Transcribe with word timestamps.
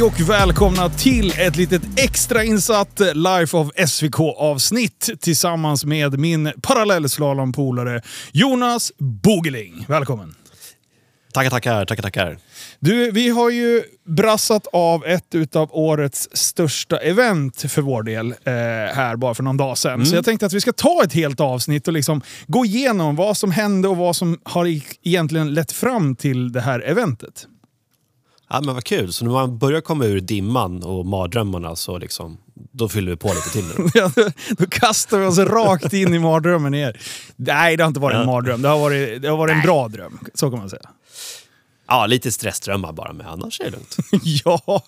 Hej 0.00 0.06
och 0.06 0.30
välkomna 0.30 0.88
till 0.88 1.32
ett 1.38 1.56
litet 1.56 1.82
extrainsatt 1.96 3.00
Life 3.14 3.56
of 3.56 3.70
SVK-avsnitt 3.88 5.10
tillsammans 5.20 5.84
med 5.84 6.18
min 6.18 6.52
parallellslalompolare 6.62 8.02
Jonas 8.32 8.92
Bogeling. 8.98 9.84
Välkommen! 9.88 10.34
Tackar, 11.32 11.50
tackar, 11.50 11.84
tackar, 11.84 12.02
tackar. 12.02 12.38
Du, 12.78 13.10
vi 13.10 13.28
har 13.28 13.50
ju 13.50 13.82
brassat 14.08 14.66
av 14.72 15.06
ett 15.06 15.34
utav 15.34 15.68
årets 15.72 16.28
största 16.32 16.96
event 16.96 17.64
för 17.68 17.82
vår 17.82 18.02
del 18.02 18.26
eh, 18.26 18.52
här 18.94 19.16
bara 19.16 19.34
för 19.34 19.42
någon 19.42 19.56
dag 19.56 19.78
sedan. 19.78 20.06
Så 20.06 20.14
jag 20.14 20.24
tänkte 20.24 20.46
att 20.46 20.52
vi 20.52 20.60
ska 20.60 20.72
ta 20.72 21.02
ett 21.04 21.12
helt 21.12 21.40
avsnitt 21.40 21.88
och 21.88 21.94
liksom 21.94 22.22
gå 22.46 22.64
igenom 22.64 23.16
vad 23.16 23.36
som 23.36 23.50
hände 23.50 23.88
och 23.88 23.96
vad 23.96 24.16
som 24.16 24.38
har 24.42 24.80
egentligen 25.02 25.54
lett 25.54 25.72
fram 25.72 26.16
till 26.16 26.52
det 26.52 26.60
här 26.60 26.80
eventet. 26.80 27.46
Ja, 28.52 28.60
men 28.64 28.74
vad 28.74 28.84
kul. 28.84 29.12
Så 29.12 29.24
när 29.24 29.32
man 29.32 29.58
börjar 29.58 29.80
komma 29.80 30.04
ur 30.04 30.20
dimman 30.20 30.82
och 30.82 31.06
mardrömmarna 31.06 31.76
så 31.76 31.98
liksom, 31.98 32.38
då 32.72 32.88
fyller 32.88 33.10
vi 33.10 33.16
på 33.16 33.28
lite 33.28 33.50
till 33.50 33.64
nu. 33.64 33.90
Ja, 33.94 34.10
då- 34.58 34.66
kastar 34.66 35.18
vi 35.18 35.26
oss 35.26 35.38
rakt 35.38 35.92
in 35.92 36.14
i 36.14 36.18
mardrömmen 36.18 36.74
igen. 36.74 36.92
Nej, 37.36 37.76
det 37.76 37.82
har 37.82 37.88
inte 37.88 38.00
varit 38.00 38.16
en 38.16 38.26
mardröm. 38.26 38.62
Det 38.62 38.68
har 38.68 38.78
varit, 38.78 39.22
det 39.22 39.28
har 39.28 39.36
varit 39.36 39.54
en 39.54 39.62
bra 39.62 39.88
dröm. 39.88 40.18
Så 40.34 40.50
kan 40.50 40.58
man 40.58 40.70
säga. 40.70 40.82
Ja, 41.88 42.06
lite 42.06 42.32
stressdrömmar 42.32 42.92
bara, 42.92 43.12
men 43.12 43.26
annars 43.26 43.60
är 43.60 43.64
det 43.64 43.70
lugnt. 43.70 43.96
ja, 44.44 44.82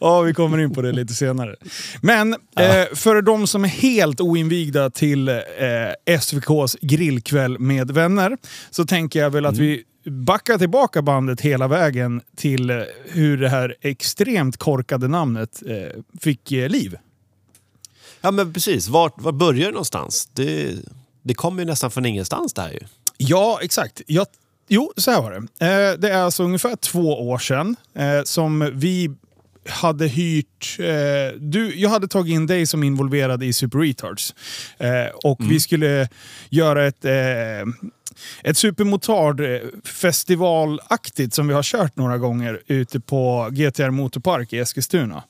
ja, 0.00 0.20
vi 0.20 0.34
kommer 0.34 0.58
in 0.58 0.74
på 0.74 0.82
det 0.82 0.92
lite 0.92 1.14
senare. 1.14 1.56
Men 2.02 2.32
eh, 2.32 2.84
för 2.94 3.22
de 3.22 3.46
som 3.46 3.64
är 3.64 3.68
helt 3.68 4.20
oinvigda 4.20 4.90
till 4.90 5.28
eh, 5.28 5.34
SVKs 6.20 6.76
grillkväll 6.80 7.58
med 7.58 7.90
vänner 7.90 8.36
så 8.70 8.84
tänker 8.84 9.20
jag 9.20 9.30
väl 9.30 9.46
att 9.46 9.58
vi 9.58 9.82
backar 10.04 10.58
tillbaka 10.58 11.02
bandet 11.02 11.40
hela 11.40 11.68
vägen 11.68 12.20
till 12.36 12.70
eh, 12.70 12.76
hur 13.04 13.36
det 13.38 13.48
här 13.48 13.76
extremt 13.80 14.56
korkade 14.56 15.08
namnet 15.08 15.62
eh, 15.66 16.00
fick 16.20 16.52
eh, 16.52 16.68
liv. 16.68 16.98
Ja, 18.20 18.30
men 18.30 18.52
precis. 18.52 18.88
Var, 18.88 19.12
var 19.16 19.32
börjar 19.32 19.66
det 19.66 19.72
någonstans? 19.72 20.28
Det, 20.32 20.76
det 21.22 21.34
kommer 21.34 21.62
ju 21.62 21.66
nästan 21.66 21.90
från 21.90 22.06
ingenstans 22.06 22.52
det 22.52 22.62
här 22.62 22.72
ju. 22.72 22.80
Ja, 23.16 23.58
exakt. 23.62 24.02
Jag, 24.06 24.26
jo, 24.68 24.92
så 24.96 25.10
här 25.10 25.22
var 25.22 25.30
det. 25.30 25.96
Det 25.96 26.10
är 26.10 26.22
alltså 26.22 26.42
ungefär 26.42 26.76
två 26.76 27.28
år 27.28 27.38
sedan 27.38 27.76
som 28.24 28.70
vi 28.74 29.10
hade 29.68 30.06
hyrt... 30.06 30.76
Eh, 30.78 31.38
du, 31.38 31.80
jag 31.80 31.90
hade 31.90 32.08
tagit 32.08 32.32
in 32.32 32.46
dig 32.46 32.66
som 32.66 32.82
involverad 32.82 33.42
i 33.42 33.52
Super 33.52 33.78
Retards. 33.78 34.34
Eh, 34.78 35.06
och 35.24 35.38
vi 35.40 35.60
skulle 35.60 36.08
göra 36.48 36.86
ett... 36.86 37.04
Eh, 37.04 37.12
ett 38.44 38.56
supermotard-festivalaktigt 38.56 41.34
som 41.34 41.48
vi 41.48 41.54
har 41.54 41.62
kört 41.62 41.96
några 41.96 42.18
gånger 42.18 42.60
ute 42.66 43.00
på 43.00 43.48
GTR 43.52 43.90
Motorpark 43.90 44.52
i 44.52 44.58
Eskilstuna. 44.58 45.22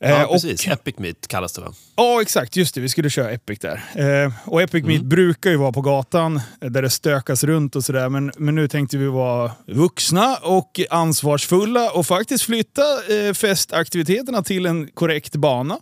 Eh, 0.00 0.10
Ja, 0.10 0.26
och- 0.26 0.32
precis. 0.32 0.66
Epic 0.68 0.98
Meet 0.98 1.28
kallas 1.28 1.52
det 1.52 1.60
va? 1.60 1.72
Ja, 1.96 2.22
exakt. 2.22 2.56
Just 2.56 2.74
det. 2.74 2.80
Vi 2.80 2.88
skulle 2.88 3.10
köra 3.10 3.30
Epic 3.30 3.58
där. 3.58 3.84
Eh, 4.24 4.32
och 4.44 4.62
Epic 4.62 4.84
Meet 4.84 4.96
Mm. 4.98 5.08
brukar 5.08 5.50
ju 5.50 5.56
vara 5.56 5.72
på 5.72 5.80
gatan 5.80 6.36
eh, 6.60 6.70
där 6.70 6.82
det 6.82 6.90
stökas 6.90 7.44
runt 7.44 7.76
och 7.76 7.84
sådär. 7.84 8.08
Men, 8.08 8.32
men 8.36 8.54
nu 8.54 8.68
tänkte 8.68 8.96
vi 8.98 9.06
vara 9.06 9.52
vuxna 9.66 10.36
och 10.42 10.80
ansvarsfulla 10.90 11.90
och 11.90 12.06
faktiskt 12.06 12.44
flytta 12.44 12.82
eh, 13.08 13.32
festaktiviteterna 13.32 14.42
till 14.42 14.66
en 14.66 14.88
korrekt 14.94 15.36
bana. 15.36 15.78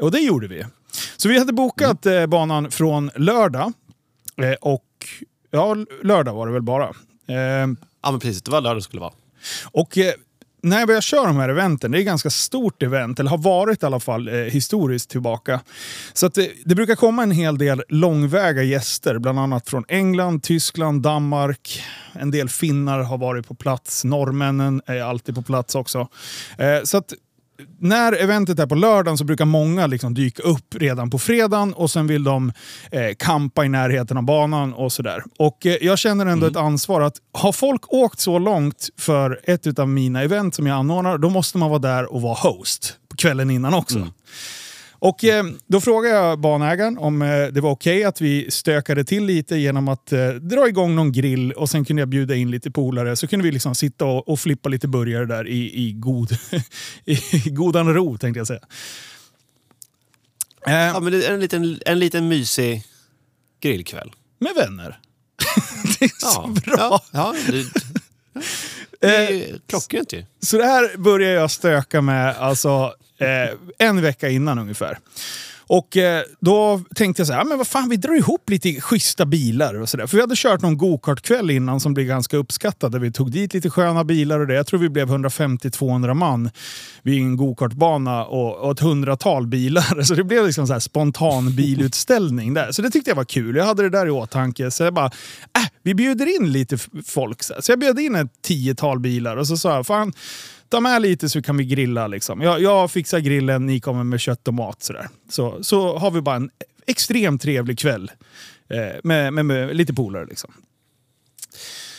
Och 0.00 0.10
det 0.10 0.18
gjorde 0.20 0.48
vi. 0.48 0.64
Så 1.16 1.28
vi 1.28 1.38
hade 1.38 1.52
bokat 1.52 2.06
Mm. 2.06 2.18
eh, 2.18 2.26
banan 2.26 2.70
från 2.70 3.10
lördag. 3.16 3.72
Eh, 4.42 4.52
och 4.60 4.82
ja, 5.50 5.76
lördag 6.02 6.34
var 6.34 6.46
det 6.46 6.52
väl 6.52 6.62
bara. 6.62 6.88
Eh, 7.28 7.66
Ja, 8.02 8.10
men 8.10 8.20
precis. 8.20 8.42
Det 8.42 8.50
var 8.50 8.60
lördag 8.60 8.76
det 8.76 8.82
skulle 8.82 9.00
vara. 9.00 9.12
och 9.72 9.98
eh, 9.98 10.12
när 10.62 10.92
jag 10.92 11.02
kör 11.02 11.26
de 11.26 11.36
här 11.36 11.48
eventen, 11.48 11.90
det 11.90 11.98
är 11.98 12.00
ett 12.00 12.06
ganska 12.06 12.30
stort 12.30 12.82
event, 12.82 13.20
eller 13.20 13.30
har 13.30 13.38
varit 13.38 13.82
i 13.82 13.86
alla 13.86 14.00
fall 14.00 14.28
eh, 14.28 14.34
historiskt 14.34 15.10
tillbaka. 15.10 15.60
Så 16.12 16.26
att 16.26 16.34
det, 16.34 16.50
det 16.64 16.74
brukar 16.74 16.94
komma 16.94 17.22
en 17.22 17.30
hel 17.30 17.58
del 17.58 17.82
långväga 17.88 18.62
gäster, 18.62 19.18
bland 19.18 19.38
annat 19.38 19.68
från 19.68 19.84
England, 19.88 20.42
Tyskland, 20.42 21.02
Danmark. 21.02 21.82
En 22.12 22.30
del 22.30 22.48
finnar 22.48 22.98
har 23.02 23.18
varit 23.18 23.48
på 23.48 23.54
plats, 23.54 24.04
norrmännen 24.04 24.82
är 24.86 25.02
alltid 25.02 25.34
på 25.34 25.42
plats 25.42 25.74
också. 25.74 26.08
Eh, 26.58 26.82
så 26.84 26.98
att 26.98 27.12
när 27.78 28.12
eventet 28.12 28.58
är 28.58 28.66
på 28.66 28.74
lördagen 28.74 29.18
så 29.18 29.24
brukar 29.24 29.44
många 29.44 29.86
liksom 29.86 30.14
dyka 30.14 30.42
upp 30.42 30.74
redan 30.74 31.10
på 31.10 31.18
fredagen 31.18 31.74
och 31.74 31.90
sen 31.90 32.06
vill 32.06 32.24
de 32.24 32.52
eh, 32.90 33.14
kampa 33.18 33.64
i 33.64 33.68
närheten 33.68 34.16
av 34.16 34.22
banan 34.22 34.74
och 34.74 34.92
sådär. 34.92 35.22
Och 35.38 35.66
eh, 35.66 35.76
jag 35.80 35.98
känner 35.98 36.26
ändå 36.26 36.46
ett 36.46 36.56
ansvar 36.56 37.00
att 37.00 37.16
har 37.32 37.52
folk 37.52 37.92
åkt 37.92 38.20
så 38.20 38.38
långt 38.38 38.88
för 38.98 39.40
ett 39.44 39.78
av 39.78 39.88
mina 39.88 40.22
event 40.22 40.54
som 40.54 40.66
jag 40.66 40.76
anordnar, 40.76 41.18
då 41.18 41.30
måste 41.30 41.58
man 41.58 41.70
vara 41.70 41.78
där 41.78 42.12
och 42.12 42.22
vara 42.22 42.34
host 42.34 42.94
på 43.08 43.16
kvällen 43.16 43.50
innan 43.50 43.74
också. 43.74 44.08
Och 44.98 45.24
eh, 45.24 45.44
då 45.66 45.80
frågade 45.80 46.14
jag 46.14 46.38
banägaren 46.40 46.98
om 46.98 47.22
eh, 47.22 47.46
det 47.46 47.60
var 47.60 47.70
okej 47.70 48.04
att 48.04 48.20
vi 48.20 48.50
stökade 48.50 49.04
till 49.04 49.24
lite 49.24 49.56
genom 49.56 49.88
att 49.88 50.12
eh, 50.12 50.28
dra 50.28 50.68
igång 50.68 50.94
någon 50.94 51.12
grill 51.12 51.52
och 51.52 51.70
sen 51.70 51.84
kunde 51.84 52.02
jag 52.02 52.08
bjuda 52.08 52.34
in 52.34 52.50
lite 52.50 52.70
polare. 52.70 53.16
Så 53.16 53.26
kunde 53.26 53.44
vi 53.44 53.52
liksom 53.52 53.74
sitta 53.74 54.04
och, 54.04 54.28
och 54.28 54.40
flippa 54.40 54.68
lite 54.68 54.88
burgare 54.88 55.24
där 55.26 55.48
i, 55.48 55.86
i, 55.86 55.92
god, 55.92 56.38
i 57.04 57.50
godan 57.50 57.94
ro 57.94 58.18
tänkte 58.18 58.38
jag 58.40 58.46
säga. 58.46 58.60
Eh, 60.66 60.72
Ja, 60.74 61.00
men 61.00 61.12
det 61.12 61.26
är 61.26 61.32
en 61.34 61.40
liten, 61.40 61.80
en 61.86 61.98
liten 61.98 62.28
mysig 62.28 62.82
grillkväll. 63.60 64.12
med 64.38 64.52
vänner. 64.56 64.98
det 65.98 66.04
är 66.04 66.08
så 66.08 66.54
Ja, 66.54 66.54
bra. 66.64 66.76
Ja, 66.78 67.02
ja, 67.12 67.34
det, 67.46 67.64
det 69.00 69.16
är 69.16 69.58
klockrent 69.66 70.12
ju. 70.12 70.24
Så 70.40 70.58
det 70.58 70.64
här 70.66 70.96
började 70.96 71.34
jag 71.34 71.50
stöka 71.50 72.00
med 72.00 72.36
alltså, 72.36 72.94
eh, 73.18 73.86
en 73.88 74.02
vecka 74.02 74.28
innan 74.28 74.58
ungefär. 74.58 74.98
Och 75.68 75.96
eh, 75.96 76.22
då 76.40 76.80
tänkte 76.94 77.20
jag 77.20 77.26
så 77.26 77.32
här, 77.32 77.40
ah, 77.40 77.44
men 77.44 77.58
vad 77.58 77.66
fan 77.66 77.88
vi 77.88 77.96
drar 77.96 78.14
ihop 78.14 78.50
lite 78.50 78.80
schyssta 78.80 79.26
bilar 79.26 79.80
och 79.80 79.88
sådär. 79.88 80.06
För 80.06 80.16
vi 80.16 80.20
hade 80.20 80.34
kört 80.36 80.62
någon 80.62 80.78
gokartkväll 80.78 81.50
innan 81.50 81.80
som 81.80 81.94
blev 81.94 82.06
ganska 82.06 82.36
uppskattad. 82.36 82.92
Där 82.92 82.98
vi 82.98 83.12
tog 83.12 83.30
dit 83.30 83.54
lite 83.54 83.70
sköna 83.70 84.04
bilar 84.04 84.40
och 84.40 84.46
det. 84.46 84.54
Jag 84.54 84.66
tror 84.66 84.80
vi 84.80 84.88
blev 84.88 85.08
150-200 85.08 86.14
man 86.14 86.50
vid 87.02 87.18
en 87.18 87.36
gokartbana 87.36 88.24
och, 88.24 88.56
och 88.56 88.72
ett 88.72 88.80
hundratal 88.80 89.46
bilar. 89.46 90.02
Så 90.04 90.14
det 90.14 90.24
blev 90.24 90.46
liksom 90.46 90.66
så 90.66 90.72
här 90.72 90.80
spontan 90.80 91.56
bilutställning 91.56 92.54
där. 92.54 92.72
Så 92.72 92.82
det 92.82 92.90
tyckte 92.90 93.10
jag 93.10 93.16
var 93.16 93.24
kul. 93.24 93.56
Jag 93.56 93.64
hade 93.64 93.82
det 93.82 93.90
där 93.90 94.06
i 94.06 94.10
åtanke. 94.10 94.70
Så 94.70 94.82
jag 94.82 94.94
bara, 94.94 95.06
äh, 95.06 95.66
vi 95.82 95.94
bjuder 95.94 96.36
in 96.36 96.52
lite 96.52 96.78
folk. 97.06 97.42
Så, 97.42 97.54
här. 97.54 97.60
så 97.60 97.72
jag 97.72 97.78
bjöd 97.78 97.98
in 97.98 98.14
ett 98.14 98.42
tiotal 98.42 99.00
bilar 99.00 99.36
och 99.36 99.46
så 99.46 99.56
sa 99.56 99.74
jag, 99.74 99.86
fan 99.86 100.12
ta 100.68 100.80
med 100.80 101.02
lite 101.02 101.28
så 101.28 101.42
kan 101.42 101.56
vi 101.56 101.64
grilla. 101.64 102.06
Liksom. 102.06 102.40
Jag, 102.40 102.62
jag 102.62 102.90
fixar 102.90 103.18
grillen, 103.18 103.66
ni 103.66 103.80
kommer 103.80 104.04
med 104.04 104.20
kött 104.20 104.48
och 104.48 104.54
mat. 104.54 104.82
Sådär. 104.82 105.08
Så, 105.30 105.64
så 105.64 105.96
har 105.98 106.10
vi 106.10 106.20
bara 106.20 106.36
en 106.36 106.50
extremt 106.86 107.42
trevlig 107.42 107.78
kväll 107.78 108.10
eh, 108.70 109.00
med, 109.04 109.32
med, 109.32 109.46
med 109.46 109.76
lite 109.76 109.94
polare. 109.94 110.26
Liksom. 110.26 110.52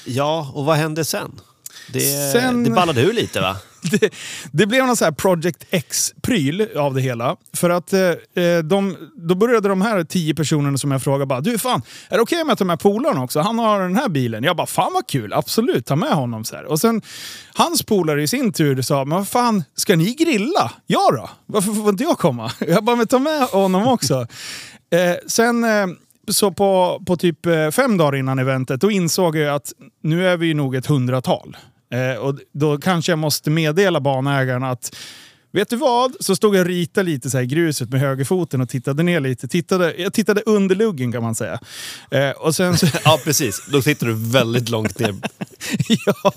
Ja, 0.05 0.51
och 0.53 0.65
vad 0.65 0.77
hände 0.77 1.05
sen? 1.05 1.31
Det, 1.93 2.31
Sen- 2.31 2.63
det 2.63 2.69
ballade 2.69 3.01
ur 3.01 3.13
lite 3.13 3.41
va? 3.41 3.57
det, 3.99 4.13
det 4.51 4.65
blev 4.65 4.85
någon 4.85 4.95
så 4.95 5.05
här 5.05 5.11
Project 5.11 5.65
X-pryl 5.69 6.67
av 6.77 6.93
det 6.93 7.01
hela. 7.01 7.35
För 7.53 7.69
att 7.69 7.93
eh, 7.93 7.99
eh, 8.43 8.63
de, 8.63 8.95
då 9.15 9.35
började 9.35 9.69
de 9.69 9.81
här 9.81 10.03
tio 10.03 10.35
personerna 10.35 10.77
som 10.77 10.91
jag 10.91 11.03
frågade 11.03 11.25
bara 11.25 11.41
Du 11.41 11.57
fan, 11.57 11.81
är 12.09 12.15
det 12.15 12.21
okej 12.21 12.41
om 12.41 12.49
jag 12.49 12.57
tar 12.57 12.65
med 12.65 12.79
polaren 12.79 13.17
också? 13.17 13.39
Han 13.39 13.59
har 13.59 13.81
den 13.81 13.95
här 13.95 14.09
bilen. 14.09 14.43
Jag 14.43 14.55
bara 14.55 14.67
fan 14.67 14.93
vad 14.93 15.07
kul, 15.07 15.33
absolut 15.33 15.85
ta 15.85 15.95
med 15.95 16.11
honom. 16.11 16.43
Så 16.45 16.55
här. 16.55 16.65
Och 16.65 16.79
sen 16.79 17.01
hans 17.53 17.83
polare 17.83 18.23
i 18.23 18.27
sin 18.27 18.53
tur 18.53 18.81
sa 18.81 19.05
men 19.05 19.17
vad 19.17 19.27
fan, 19.27 19.63
ska 19.75 19.95
ni 19.95 20.13
grilla? 20.13 20.71
Ja 20.85 21.11
då, 21.11 21.29
varför 21.45 21.73
får 21.73 21.89
inte 21.89 22.03
jag 22.03 22.17
komma? 22.17 22.51
Jag 22.67 22.83
bara 22.83 22.95
men 22.95 23.07
ta 23.07 23.19
med 23.19 23.41
honom 23.41 23.87
också. 23.87 24.27
Eh, 24.89 25.15
sen 25.27 25.63
eh, 25.63 25.87
så 26.27 26.51
på, 26.51 27.01
på 27.05 27.17
typ 27.17 27.45
eh, 27.45 27.69
fem 27.71 27.97
dagar 27.97 28.15
innan 28.15 28.39
eventet, 28.39 28.81
då 28.81 28.91
insåg 28.91 29.37
jag 29.37 29.55
att 29.55 29.73
nu 30.03 30.27
är 30.27 30.37
vi 30.37 30.53
nog 30.53 30.75
ett 30.75 30.85
hundratal. 30.85 31.57
Eh, 31.93 32.19
och 32.19 32.39
då 32.53 32.77
kanske 32.77 33.11
jag 33.11 33.19
måste 33.19 33.49
meddela 33.49 33.99
banägaren 33.99 34.63
att 34.63 34.95
Vet 35.51 35.69
du 35.69 35.75
vad? 35.75 36.15
Så 36.19 36.35
stod 36.35 36.55
jag 36.55 36.61
och 36.61 36.67
ritade 36.67 37.09
lite 37.09 37.29
så 37.29 37.39
i 37.39 37.45
gruset 37.45 37.89
med 37.89 37.99
högerfoten 37.99 38.61
och 38.61 38.69
tittade 38.69 39.03
ner 39.03 39.19
lite. 39.19 39.47
Tittade, 39.47 39.93
jag 39.97 40.13
tittade 40.13 40.41
under 40.45 40.75
luggen 40.75 41.11
kan 41.11 41.23
man 41.23 41.35
säga. 41.35 41.59
Eh, 42.11 42.29
och 42.29 42.55
sen 42.55 42.77
så... 42.77 42.87
Ja, 43.03 43.19
precis. 43.23 43.67
Då 43.71 43.81
sitter 43.81 44.05
du 44.05 44.13
väldigt 44.31 44.69
långt 44.69 44.99
ner. 44.99 45.09
ja, 46.05 46.31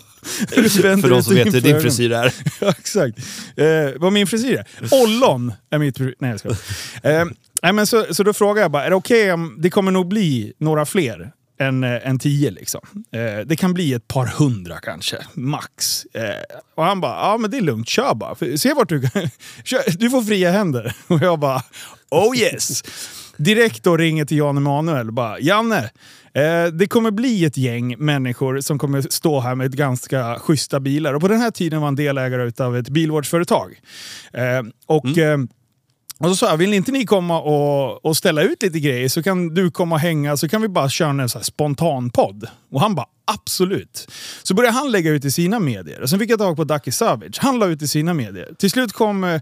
För 0.48 1.08
de 1.08 1.22
som 1.22 1.34
vet 1.34 1.54
hur 1.54 1.60
din 1.60 1.80
frisyr 1.80 2.12
är. 2.12 2.34
Ja, 2.60 2.70
exakt. 2.78 3.18
Eh, 3.56 3.66
vad 3.96 4.12
min 4.12 4.26
frisyr 4.26 4.54
är? 4.56 4.88
Ollon 4.90 5.52
är 5.70 5.78
mitt. 5.78 5.98
Nej, 5.98 6.14
jag 6.30 6.40
skojar. 6.40 6.58
Eh, 7.02 7.24
nej, 7.62 7.72
men 7.72 7.86
så, 7.86 8.14
så 8.14 8.22
då 8.22 8.32
frågade 8.32 8.60
jag 8.60 8.70
bara, 8.70 8.84
är 8.84 8.90
det 8.90 8.96
okej 8.96 9.32
om 9.32 9.56
det 9.58 9.70
kommer 9.70 9.92
nog 9.92 10.08
bli 10.08 10.52
några 10.58 10.86
fler 10.86 11.32
än, 11.60 11.84
eh, 11.84 12.08
än 12.08 12.18
tio? 12.18 12.50
Liksom. 12.50 12.80
Eh, 13.12 13.46
det 13.46 13.56
kan 13.56 13.74
bli 13.74 13.92
ett 13.92 14.08
par 14.08 14.26
hundra 14.26 14.78
kanske, 14.78 15.16
max. 15.34 16.04
Eh, 16.04 16.56
och 16.74 16.84
han 16.84 17.00
bara, 17.00 17.12
ja 17.12 17.36
men 17.38 17.50
det 17.50 17.56
är 17.56 17.60
lugnt, 17.60 17.88
kör 17.88 18.14
bara. 18.14 18.34
För- 18.34 18.56
Se 18.56 18.74
vart 18.74 18.88
du 18.88 19.00
kan. 19.00 19.22
Kör, 19.64 19.98
du 19.98 20.10
får 20.10 20.22
fria 20.22 20.50
händer. 20.50 20.96
Och 21.06 21.22
jag 21.22 21.38
bara, 21.38 21.62
oh 22.10 22.36
yes. 22.38 22.82
Direkt 23.36 23.82
då 23.82 23.96
ringer 23.96 24.24
till 24.24 24.36
Jan 24.36 24.56
Emanuel 24.56 25.06
och 25.08 25.14
bara, 25.14 25.40
Janne, 25.40 25.90
Eh, 26.34 26.66
det 26.66 26.86
kommer 26.86 27.10
bli 27.10 27.44
ett 27.44 27.56
gäng 27.56 27.94
människor 27.98 28.60
som 28.60 28.78
kommer 28.78 29.02
stå 29.02 29.40
här 29.40 29.54
med 29.54 29.76
ganska 29.76 30.38
schyssta 30.38 30.80
bilar. 30.80 31.14
Och 31.14 31.20
på 31.20 31.28
den 31.28 31.40
här 31.40 31.50
tiden 31.50 31.80
var 31.80 31.86
han 31.86 31.94
delägare 31.96 32.64
av 32.64 32.76
ett 32.76 32.88
bilvårdsföretag. 32.88 33.80
Eh, 34.32 34.62
och... 34.86 35.18
Eh, 35.18 35.38
och 36.20 36.28
så 36.28 36.36
sa 36.36 36.50
jag, 36.50 36.56
vill 36.56 36.74
inte 36.74 36.92
ni 36.92 37.06
komma 37.06 37.40
och, 37.40 38.04
och 38.04 38.16
ställa 38.16 38.42
ut 38.42 38.62
lite 38.62 38.80
grejer 38.80 39.08
så 39.08 39.22
kan 39.22 39.54
du 39.54 39.70
komma 39.70 39.94
och 39.94 40.00
hänga 40.00 40.36
så 40.36 40.48
kan 40.48 40.62
vi 40.62 40.68
bara 40.68 40.88
köra 40.88 41.22
en 41.22 41.28
spontanpodd. 41.28 42.48
Och 42.72 42.80
han 42.80 42.94
bara 42.94 43.06
absolut. 43.32 44.08
Så 44.42 44.54
började 44.54 44.76
han 44.76 44.90
lägga 44.92 45.10
ut 45.10 45.24
i 45.24 45.30
sina 45.30 45.58
medier. 45.58 46.00
Och 46.00 46.10
sen 46.10 46.18
fick 46.18 46.30
jag 46.30 46.38
tag 46.38 46.56
på 46.56 46.64
Ducky 46.64 46.90
Savage. 46.90 47.38
Han 47.38 47.58
la 47.58 47.66
ut 47.66 47.82
i 47.82 47.88
sina 47.88 48.14
medier. 48.14 48.54
Till 48.58 48.70
slut 48.70 48.92
kom, 48.92 49.24
eh, 49.24 49.40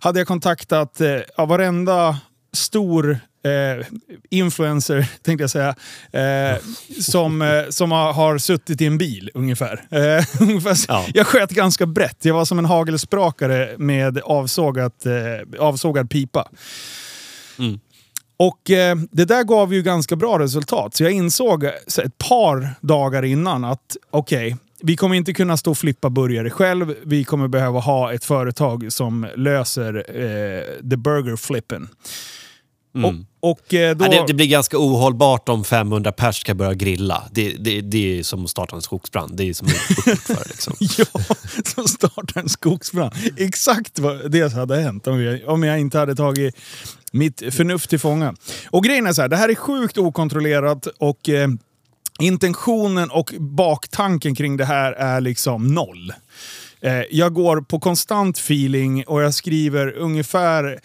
hade 0.00 0.20
jag 0.20 0.28
kontaktat 0.28 1.00
eh, 1.00 1.16
ja, 1.36 1.46
varenda 1.46 2.18
stor 2.52 3.18
eh, 3.48 3.86
influencer, 4.30 5.10
tänkte 5.22 5.42
jag 5.42 5.50
säga, 5.50 5.74
eh, 6.12 6.58
som, 7.00 7.42
eh, 7.42 7.68
som 7.68 7.92
har, 7.92 8.12
har, 8.12 8.38
suttit 8.38 8.80
i 8.80 8.86
en 8.86 8.98
bil 8.98 9.30
ungefär. 9.34 9.84
Eh, 9.90 10.24
ja. 10.88 11.06
Jag 11.14 11.26
sköt 11.26 11.50
ganska 11.50 11.86
brett. 11.86 12.24
Jag 12.24 12.34
var 12.34 12.44
som 12.44 12.58
en 12.58 12.64
hagelsprakare 12.64 13.74
med 13.78 14.18
avsågat, 14.18 15.06
eh, 15.06 15.60
avsågad 15.60 16.10
pipa. 16.10 16.48
Mm. 17.58 17.80
Och 18.36 18.70
eh, 18.70 18.96
det 19.10 19.24
där 19.24 19.44
gav 19.44 19.74
ju 19.74 19.82
ganska 19.82 20.16
bra 20.16 20.38
resultat. 20.38 20.94
Så 20.94 21.02
jag 21.02 21.12
insåg 21.12 21.64
ett 21.64 22.18
par 22.18 22.68
dagar 22.80 23.22
innan 23.22 23.64
att 23.64 23.96
okej, 24.10 24.46
okay, 24.46 24.56
vi 24.82 24.96
kommer 24.96 25.16
inte 25.16 25.32
kunna 25.32 25.56
stå 25.56 25.70
och 25.70 25.78
flippa 25.78 26.10
burgare 26.10 26.50
själv. 26.50 26.94
Vi 27.02 27.24
kommer 27.24 27.48
behöva 27.48 27.80
ha 27.80 28.12
ett 28.12 28.24
företag 28.24 28.92
som 28.92 29.26
löser 29.36 29.94
eh, 30.08 30.88
the 30.90 30.96
burger 30.96 31.36
flippen. 31.36 31.88
Mm. 33.04 33.26
Och, 33.40 33.50
och 33.50 33.74
eh, 33.74 33.96
då... 33.96 34.04
ja, 34.04 34.08
det, 34.08 34.24
det, 34.26 34.34
blir 34.34 34.46
ganska 34.46 34.78
ohållbart 34.78 35.48
om 35.48 35.64
500 35.64 36.12
pers 36.12 36.40
ska 36.40 36.54
börja 36.54 36.74
grilla. 36.74 37.24
Det, 37.30 37.56
det, 37.58 37.80
det 37.80 38.18
är 38.18 38.22
som 38.22 38.44
att 38.44 38.50
starta 38.50 38.76
en 38.76 38.82
skogsbrand. 38.82 39.36
Det 39.36 39.48
är 39.48 39.54
som 39.54 39.68
för 39.68 40.48
liksom. 40.48 40.74
ja, 40.80 41.04
som 41.64 41.84
att 41.84 41.90
starta 41.90 42.40
en 42.40 42.48
skogsbrand. 42.48 43.12
Exakt 43.36 43.98
vad 43.98 44.30
det 44.30 44.52
hade 44.52 44.80
hänt 44.80 45.06
om 45.06 45.22
jag, 45.22 45.48
om 45.48 45.62
jag 45.62 45.80
inte 45.80 45.98
hade 45.98 46.14
tagit 46.14 46.56
mitt 47.12 47.54
förnuft 47.54 47.90
till 47.90 47.98
fånga. 47.98 48.34
Och 48.70 48.84
grejen 48.84 49.06
är 49.06 49.12
så 49.12 49.22
här, 49.22 49.28
det 49.28 49.36
här 49.36 49.48
är 49.48 49.54
sjukt 49.54 49.98
okontrollerat 49.98 50.86
och 50.86 51.28
eh, 51.28 51.48
intentionen 52.20 53.10
och 53.10 53.34
baktanken 53.38 54.34
kring 54.34 54.56
det 54.56 54.64
här 54.64 54.92
är 54.92 55.20
liksom 55.20 55.74
noll. 55.74 56.12
Eh, 56.80 57.02
jag 57.10 57.34
går 57.34 57.60
på 57.60 57.80
konstant 57.80 58.38
feeling 58.38 59.04
och 59.04 59.22
jag 59.22 59.34
skriver 59.34 59.92
ungefär 59.92 60.80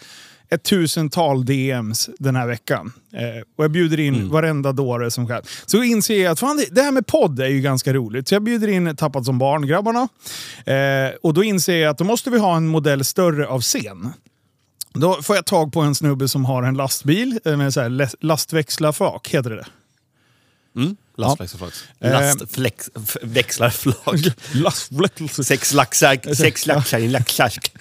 ett 0.50 0.62
tusental 0.62 1.44
DMs 1.44 2.10
den 2.18 2.36
här 2.36 2.46
veckan. 2.46 2.92
Eh, 3.12 3.42
och 3.56 3.64
jag 3.64 3.70
bjuder 3.70 4.00
in 4.00 4.14
mm. 4.14 4.28
varenda 4.28 4.72
dåre 4.72 5.10
som 5.10 5.26
kan. 5.26 5.42
Så 5.66 5.82
inser 5.82 6.22
jag 6.22 6.32
att 6.32 6.40
fan, 6.40 6.64
det 6.70 6.82
här 6.82 6.92
med 6.92 7.06
podd 7.06 7.40
är 7.40 7.48
ju 7.48 7.60
ganska 7.60 7.92
roligt. 7.92 8.28
Så 8.28 8.34
jag 8.34 8.42
bjuder 8.42 8.68
in 8.68 8.96
Tappat 8.96 9.24
som 9.24 9.38
barn-grabbarna. 9.38 10.08
Eh, 10.66 11.14
och 11.22 11.34
då 11.34 11.44
inser 11.44 11.76
jag 11.76 11.90
att 11.90 11.98
då 11.98 12.04
måste 12.04 12.30
vi 12.30 12.38
ha 12.38 12.56
en 12.56 12.66
modell 12.66 13.04
större 13.04 13.46
av 13.46 13.60
scen. 13.60 14.12
Då 14.92 15.22
får 15.22 15.36
jag 15.36 15.46
tag 15.46 15.72
på 15.72 15.80
en 15.80 15.94
snubbe 15.94 16.28
som 16.28 16.44
har 16.44 16.62
en 16.62 16.74
lastbil 16.74 17.40
eh, 17.44 17.56
med 17.56 17.74
så 17.74 17.80
här 17.80 18.24
lastväxlarflak, 18.24 19.28
heter 19.28 19.50
det 19.50 19.66
Mm. 20.76 20.96
Lastväxlarflak. 21.16 21.72
Ja. 21.98 22.08
Sex 25.44 25.72
laxar, 25.72 26.34
sex 26.34 26.66
laxar 26.66 26.98
i 26.98 27.04
en 27.04 27.12
laxask. 27.12 27.72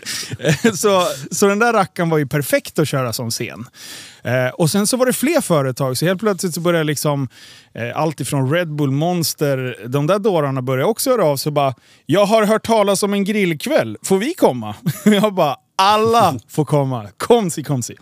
så, 0.75 1.07
så 1.31 1.47
den 1.47 1.59
där 1.59 1.73
rackaren 1.73 2.09
var 2.09 2.17
ju 2.17 2.27
perfekt 2.27 2.79
att 2.79 2.87
köra 2.87 3.13
som 3.13 3.31
scen. 3.31 3.65
Eh, 4.23 4.47
och 4.47 4.71
sen 4.71 4.87
så 4.87 4.97
var 4.97 5.05
det 5.05 5.13
fler 5.13 5.41
företag, 5.41 5.97
så 5.97 6.05
helt 6.05 6.19
plötsligt 6.19 6.53
så 6.53 6.61
började 6.61 6.83
liksom 6.83 7.27
eh, 7.73 7.97
allt 7.97 8.19
ifrån 8.19 8.53
Red 8.53 8.75
Bull, 8.75 8.91
Monster, 8.91 9.87
de 9.87 10.07
där 10.07 10.19
dårarna 10.19 10.61
började 10.61 10.89
också 10.89 11.11
höra 11.11 11.25
av 11.25 11.37
sig 11.37 11.51
bara 11.51 11.75
“Jag 12.05 12.25
har 12.25 12.45
hört 12.45 12.65
talas 12.65 13.03
om 13.03 13.13
en 13.13 13.23
grillkväll, 13.23 13.97
får 14.03 14.17
vi 14.17 14.33
komma?” 14.33 14.75
Jag 15.05 15.33
bara 15.33 15.55
“Alla 15.75 16.39
får 16.47 16.65
komma, 16.65 17.07
komsi 17.17 17.63
komsi”. 17.63 17.95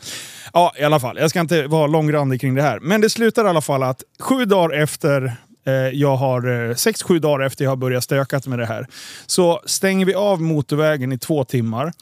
Ja, 0.54 0.74
i 0.78 0.84
alla 0.84 1.00
fall. 1.00 1.18
Jag 1.18 1.30
ska 1.30 1.40
inte 1.40 1.68
vara 1.68 1.88
långrandig 1.88 2.42
kring 2.42 2.56
det 2.56 2.62
här. 2.62 2.80
Men 2.80 3.02
det 3.02 3.10
slutar 3.10 3.46
i 3.46 3.48
alla 3.48 3.62
fall 3.62 3.84
att 3.84 4.04
sju 4.20 4.46
dagar 4.46 4.78
efter 4.78 5.38
eh, 5.66 5.74
jag 5.74 6.16
har, 6.16 6.70
eh, 6.70 6.76
sex, 6.76 7.04
sju 7.04 7.20
dagar 7.20 7.46
efter 7.46 7.66
jag 7.66 7.72
har 7.72 7.76
börjat 7.76 8.04
stökat 8.04 8.48
med 8.48 8.60
det 8.60 8.66
här, 8.66 8.88
så 9.26 9.62
stänger 9.66 10.06
vi 10.06 10.14
av 10.14 10.42
motorvägen 10.42 11.12
i 11.12 11.18
två 11.18 11.44
timmar. 11.44 11.94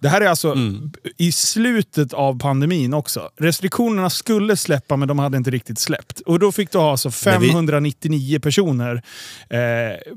Det 0.00 0.08
här 0.08 0.20
är 0.20 0.26
alltså 0.26 0.52
mm. 0.52 0.92
i 1.18 1.32
slutet 1.32 2.12
av 2.12 2.38
pandemin 2.38 2.94
också. 2.94 3.30
Restriktionerna 3.36 4.10
skulle 4.10 4.56
släppa, 4.56 4.96
men 4.96 5.08
de 5.08 5.18
hade 5.18 5.36
inte 5.36 5.50
riktigt 5.50 5.78
släppt. 5.78 6.20
Och 6.20 6.38
då 6.38 6.52
fick 6.52 6.70
du 6.70 6.78
ha 6.78 6.90
alltså 6.90 7.10
599 7.10 8.28
vi... 8.32 8.40
personer 8.40 9.02
eh, 9.48 10.14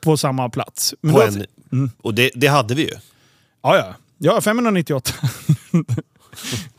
på 0.00 0.16
samma 0.16 0.48
plats. 0.48 0.94
Men 1.00 1.14
på 1.14 1.20
då, 1.20 1.26
en... 1.26 1.46
mm. 1.72 1.90
Och 2.02 2.14
det, 2.14 2.30
det 2.34 2.46
hade 2.46 2.74
vi 2.74 2.82
ju. 2.82 2.94
Ja, 3.62 3.76
ja. 3.76 3.94
Ja, 4.18 4.40
598. 4.40 5.12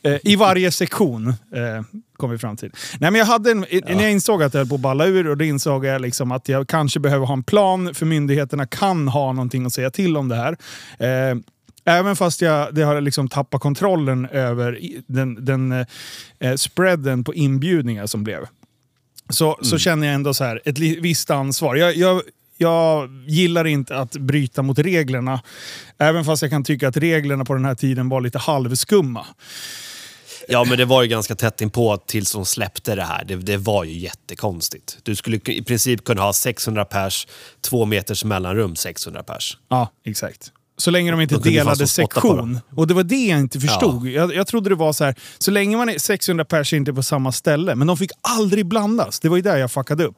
Eh, 0.01 0.17
I 0.23 0.35
varje 0.35 0.71
sektion 0.71 1.27
eh, 1.27 1.99
kom 2.17 2.29
vi 2.31 2.37
fram 2.37 2.57
till. 2.57 2.71
Nej, 2.99 3.11
men 3.11 3.19
jag 3.19 3.25
hade 3.25 3.51
en, 3.51 3.65
ja. 3.69 3.79
När 3.85 4.01
jag 4.01 4.11
insåg 4.11 4.43
att 4.43 4.53
jag 4.53 4.59
höll 4.61 4.67
på 4.67 4.75
att 4.75 4.81
balla 4.81 5.05
ur 5.05 5.27
och 5.27 5.37
då 5.37 5.45
insåg 5.45 5.85
jag 5.85 6.01
liksom 6.01 6.31
att 6.31 6.49
jag 6.49 6.67
kanske 6.67 6.99
behöver 6.99 7.25
ha 7.25 7.33
en 7.33 7.43
plan 7.43 7.93
för 7.93 8.05
myndigheterna 8.05 8.67
kan 8.67 9.07
ha 9.07 9.33
någonting 9.33 9.65
att 9.65 9.73
säga 9.73 9.91
till 9.91 10.17
om 10.17 10.27
det 10.27 10.35
här. 10.35 10.57
Eh, 10.99 11.37
Även 11.85 12.15
fast 12.15 12.41
jag 12.41 12.75
det 12.75 12.81
har 12.81 13.01
liksom 13.01 13.27
tappat 13.27 13.61
kontrollen 13.61 14.25
över 14.25 14.79
den, 15.07 15.45
den 15.45 15.85
eh, 16.39 16.55
spreaden 16.55 17.23
på 17.23 17.33
inbjudningar 17.33 18.05
som 18.05 18.23
blev. 18.23 18.45
Så, 19.29 19.53
mm. 19.53 19.63
så 19.63 19.77
känner 19.77 20.07
jag 20.07 20.13
ändå 20.13 20.33
så 20.33 20.43
här, 20.43 20.61
ett 20.65 20.79
visst 20.79 21.31
ansvar. 21.31 21.75
Jag, 21.75 21.95
jag, 21.95 22.21
jag 22.61 23.09
gillar 23.27 23.67
inte 23.67 23.97
att 23.97 24.11
bryta 24.11 24.61
mot 24.61 24.79
reglerna. 24.79 25.41
Även 25.97 26.25
fast 26.25 26.41
jag 26.41 26.51
kan 26.51 26.63
tycka 26.63 26.87
att 26.87 26.97
reglerna 26.97 27.45
på 27.45 27.53
den 27.53 27.65
här 27.65 27.75
tiden 27.75 28.09
var 28.09 28.21
lite 28.21 28.37
halvskumma. 28.37 29.25
Ja, 30.47 30.63
men 30.63 30.77
det 30.77 30.85
var 30.85 31.03
ju 31.03 31.07
ganska 31.07 31.35
tätt 31.35 31.61
inpå 31.61 31.97
tills 31.97 32.31
de 32.31 32.45
släppte 32.45 32.95
det 32.95 33.03
här. 33.03 33.23
Det, 33.25 33.35
det, 33.35 33.57
var 33.57 33.83
ju 33.83 33.97
jättekonstigt. 33.97 34.97
Du 35.03 35.15
skulle 35.15 35.37
i 35.45 35.63
princip 35.63 36.03
kunna 36.03 36.21
ha 36.21 36.33
600 36.33 36.85
pers, 36.85 37.27
två 37.61 37.85
meters 37.85 38.23
mellanrum 38.23 38.75
600 38.75 39.23
pers. 39.23 39.57
Ja, 39.69 39.91
exakt. 40.05 40.51
Så 40.79 40.91
länge 40.91 41.11
de 41.11 41.21
inte 41.21 41.35
de 41.35 41.49
delade 41.49 41.87
sektion. 41.87 42.59
Och 42.75 42.87
det 42.87 42.93
var 42.93 43.03
det 43.03 43.25
jag 43.25 43.39
inte 43.39 43.59
förstod. 43.59 44.07
Ja. 44.07 44.11
Jag, 44.11 44.35
jag 44.35 44.47
trodde 44.47 44.69
det 44.69 44.75
var 44.75 44.93
så 44.93 45.03
här, 45.03 45.15
så 45.37 45.51
länge 45.51 45.77
man 45.77 45.89
är 45.89 45.97
600 45.97 46.45
pers 46.45 46.73
inte 46.73 46.93
på 46.93 47.03
samma 47.03 47.31
ställe. 47.31 47.75
Men 47.75 47.87
de 47.87 47.97
fick 47.97 48.11
aldrig 48.21 48.65
blandas. 48.65 49.19
Det 49.19 49.29
var 49.29 49.35
ju 49.35 49.41
där 49.41 49.57
jag 49.57 49.71
fuckade 49.71 50.03
upp. 50.05 50.15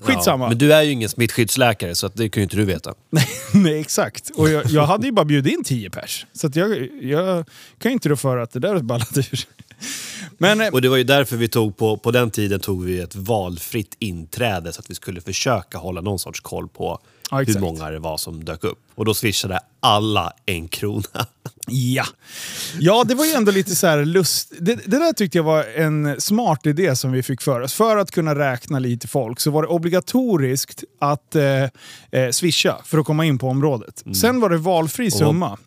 Skitsamma. 0.00 0.44
Ja, 0.44 0.48
men 0.48 0.58
du 0.58 0.72
är 0.72 0.82
ju 0.82 0.90
ingen 0.90 1.08
smittskyddsläkare 1.08 1.94
så 1.94 2.08
det 2.08 2.28
kan 2.28 2.40
ju 2.40 2.42
inte 2.42 2.56
du 2.56 2.64
veta. 2.64 2.94
Nej, 3.52 3.80
exakt. 3.80 4.30
Och 4.36 4.48
jag, 4.50 4.66
jag, 4.66 4.86
hade 4.86 5.06
ju 5.06 5.12
bara 5.12 5.24
bjudit 5.24 5.52
in 5.52 5.64
10 5.64 5.90
pers. 5.90 6.26
Så 6.32 6.50
jag, 6.54 6.88
jag 7.02 7.48
kan 7.78 7.90
ju 7.90 7.92
inte 7.92 8.08
rå 8.08 8.16
för 8.16 8.36
att 8.36 8.52
det 8.52 8.60
där 8.60 8.78
ballade 8.78 9.20
ur. 9.20 9.46
Men, 10.38 10.60
eh, 10.60 10.68
och 10.68 10.82
det 10.82 10.88
var 10.88 10.96
ju 10.96 11.04
därför 11.04 11.36
vi 11.36 11.48
tog 11.48 11.76
på, 11.76 11.96
på 11.96 12.10
den 12.10 12.30
tiden 12.30 12.60
tog 12.60 12.84
vi 12.84 13.00
ett 13.00 13.16
valfritt 13.16 13.96
inträde 13.98 14.72
så 14.72 14.80
att 14.80 14.90
vi 14.90 14.94
skulle 14.94 15.20
försöka 15.20 15.78
hålla 15.78 16.00
någon 16.00 16.18
sorts 16.18 16.40
koll 16.40 16.68
på 16.68 17.00
ja, 17.30 17.36
hur 17.36 17.60
många 17.60 17.90
det 17.90 17.98
var 17.98 18.16
som 18.16 18.44
dök 18.44 18.64
upp. 18.64 18.78
Och 18.94 19.04
då 19.04 19.14
swishade 19.14 19.60
alla 19.80 20.32
en 20.46 20.68
krona. 20.68 21.26
Ja, 21.68 22.04
ja 22.78 23.04
det 23.04 23.14
var 23.14 23.24
ju 23.24 23.32
ändå 23.32 23.52
lite 23.52 23.76
så 23.76 23.86
här 23.86 24.04
lust... 24.04 24.52
Det, 24.58 24.74
det, 24.74 24.98
där 24.98 25.12
tyckte 25.12 25.38
jag 25.38 25.42
var 25.42 25.64
en 25.64 26.20
smart 26.20 26.66
idé 26.66 26.96
som 26.96 27.12
vi 27.12 27.22
fick 27.22 27.42
för 27.42 27.60
oss. 27.60 27.74
För 27.74 27.96
att 27.96 28.10
kunna 28.10 28.34
räkna 28.34 28.78
lite 28.78 29.08
folk 29.08 29.40
så 29.40 29.50
var 29.50 29.62
det 29.62 29.68
obligatoriskt 29.68 30.84
att 31.00 31.34
eh, 31.34 31.62
eh, 32.10 32.30
swisha 32.30 32.76
för 32.84 32.98
att 32.98 33.06
komma 33.06 33.24
in 33.24 33.38
på 33.38 33.48
området. 33.48 34.02
Mm. 34.04 34.14
Sen 34.14 34.40
var 34.40 34.50
det 34.50 34.56
valfri 34.56 35.10
summa. 35.10 35.58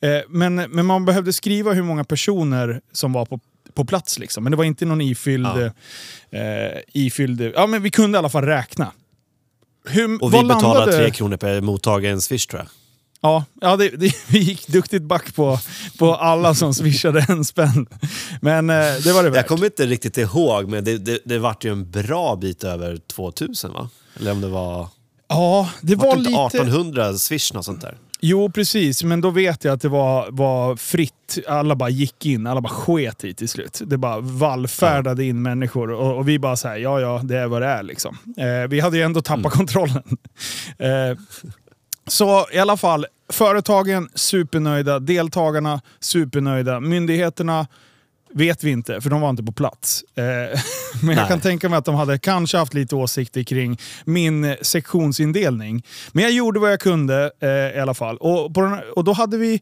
Eh, 0.00 0.10
men, 0.28 0.54
men 0.54 0.86
man 0.86 1.04
behövde 1.04 1.32
skriva 1.32 1.72
hur 1.72 1.82
många 1.82 2.04
personer 2.04 2.80
som 2.92 3.12
var 3.12 3.26
på 3.26 3.40
på 3.74 3.84
plats. 3.84 4.18
Liksom. 4.18 4.44
Men 4.44 4.50
det 4.50 4.56
var 4.56 4.64
inte 4.64 4.86
någon 4.86 5.00
ifylld... 5.00 5.46
Ja. 5.46 6.38
Eh, 6.38 6.78
ifylld 6.92 7.40
ja, 7.40 7.66
men 7.66 7.82
vi 7.82 7.90
kunde 7.90 8.16
i 8.16 8.18
alla 8.18 8.28
fall 8.28 8.44
räkna. 8.44 8.92
Hur, 9.88 10.22
och 10.22 10.34
vi 10.34 10.44
betalade 10.44 10.92
tre 10.92 11.10
kronor 11.10 11.36
per 11.36 11.60
mottagen 11.60 12.20
swish 12.20 12.46
tror 12.46 12.60
jag. 12.60 12.68
Ja, 13.20 13.44
ja 13.60 13.76
det, 13.76 13.88
det, 13.88 14.14
vi 14.28 14.38
gick 14.38 14.66
duktigt 14.66 15.02
back 15.02 15.34
på, 15.34 15.58
på 15.98 16.14
alla 16.14 16.54
som 16.54 16.74
swishade 16.74 17.26
en 17.28 17.44
spänn. 17.44 17.86
Men 18.40 18.70
eh, 18.70 18.76
det 18.76 19.12
var 19.12 19.22
det 19.22 19.30
värt. 19.30 19.36
Jag 19.36 19.46
kommer 19.46 19.64
inte 19.64 19.86
riktigt 19.86 20.18
ihåg, 20.18 20.68
men 20.68 20.84
det, 20.84 20.98
det, 20.98 21.18
det 21.24 21.38
vart 21.38 21.64
ju 21.64 21.72
en 21.72 21.90
bra 21.90 22.36
bit 22.36 22.64
över 22.64 22.96
2000 22.96 23.72
va? 23.72 23.88
Eller 24.20 24.32
om 24.32 24.40
det 24.40 24.48
var... 24.48 24.88
Ja, 25.28 25.68
det 25.80 25.94
var, 25.94 26.06
var 26.06 26.16
lite... 26.16 26.58
1800 26.58 27.14
swish 27.14 27.52
och 27.52 27.64
sånt 27.64 27.80
där. 27.80 27.96
Jo, 28.20 28.50
precis. 28.50 29.04
Men 29.04 29.20
då 29.20 29.30
vet 29.30 29.64
jag 29.64 29.74
att 29.74 29.80
det 29.80 29.88
var, 29.88 30.28
var 30.30 30.76
fritt. 30.76 31.38
Alla 31.48 31.76
bara 31.76 31.88
gick 31.88 32.26
in. 32.26 32.46
Alla 32.46 32.60
bara 32.60 32.72
sket 32.72 33.24
i 33.24 33.34
till 33.34 33.48
slut. 33.48 33.80
Det 33.86 33.98
bara 33.98 34.20
vallfärdade 34.20 35.24
in 35.24 35.42
människor. 35.42 35.90
Och, 35.90 36.16
och, 36.16 36.28
vi 36.28 36.38
bara 36.38 36.56
såhär, 36.56 36.76
ja 36.76 37.00
ja, 37.00 37.20
det 37.24 37.38
är 37.38 37.46
vad 37.46 37.62
det 37.62 37.68
är 37.68 37.82
liksom. 37.82 38.18
Eh, 38.36 38.68
vi 38.68 38.80
hade 38.80 38.96
ju 38.96 39.02
ändå 39.02 39.22
tappat 39.22 39.54
mm. 39.54 39.66
kontrollen. 39.66 40.02
eh, 40.78 41.18
så 42.06 42.46
i 42.52 42.58
alla 42.58 42.76
fall, 42.76 43.06
företagen 43.32 44.08
supernöjda, 44.14 44.98
deltagarna 44.98 45.80
supernöjda, 46.00 46.80
myndigheterna 46.80 47.66
vet 48.34 48.64
vi 48.64 48.70
inte, 48.70 49.00
för 49.00 49.10
de 49.10 49.20
var 49.20 49.30
inte 49.30 49.42
på 49.42 49.52
plats. 49.52 50.04
Eh, 50.14 50.60
men 51.02 51.16
jag 51.16 51.28
kan 51.28 51.40
tänka 51.40 51.68
mig 51.68 51.78
att 51.78 51.84
de 51.84 51.94
hade 51.94 52.18
kanske 52.18 52.58
haft 52.58 52.74
lite 52.74 52.94
åsikter 52.94 53.42
kring 53.42 53.78
min 54.04 54.56
sektionsindelning. 54.62 55.82
Men 56.12 56.24
jag 56.24 56.32
gjorde 56.32 56.60
vad 56.60 56.72
jag 56.72 56.80
kunde 56.80 57.30
eh, 57.40 57.48
i 57.48 57.80
alla 57.80 57.94
fall. 57.94 58.16
Och, 58.16 58.52
den, 58.52 58.78
och 58.96 59.04
då 59.04 59.12
hade 59.12 59.36
vi... 59.36 59.60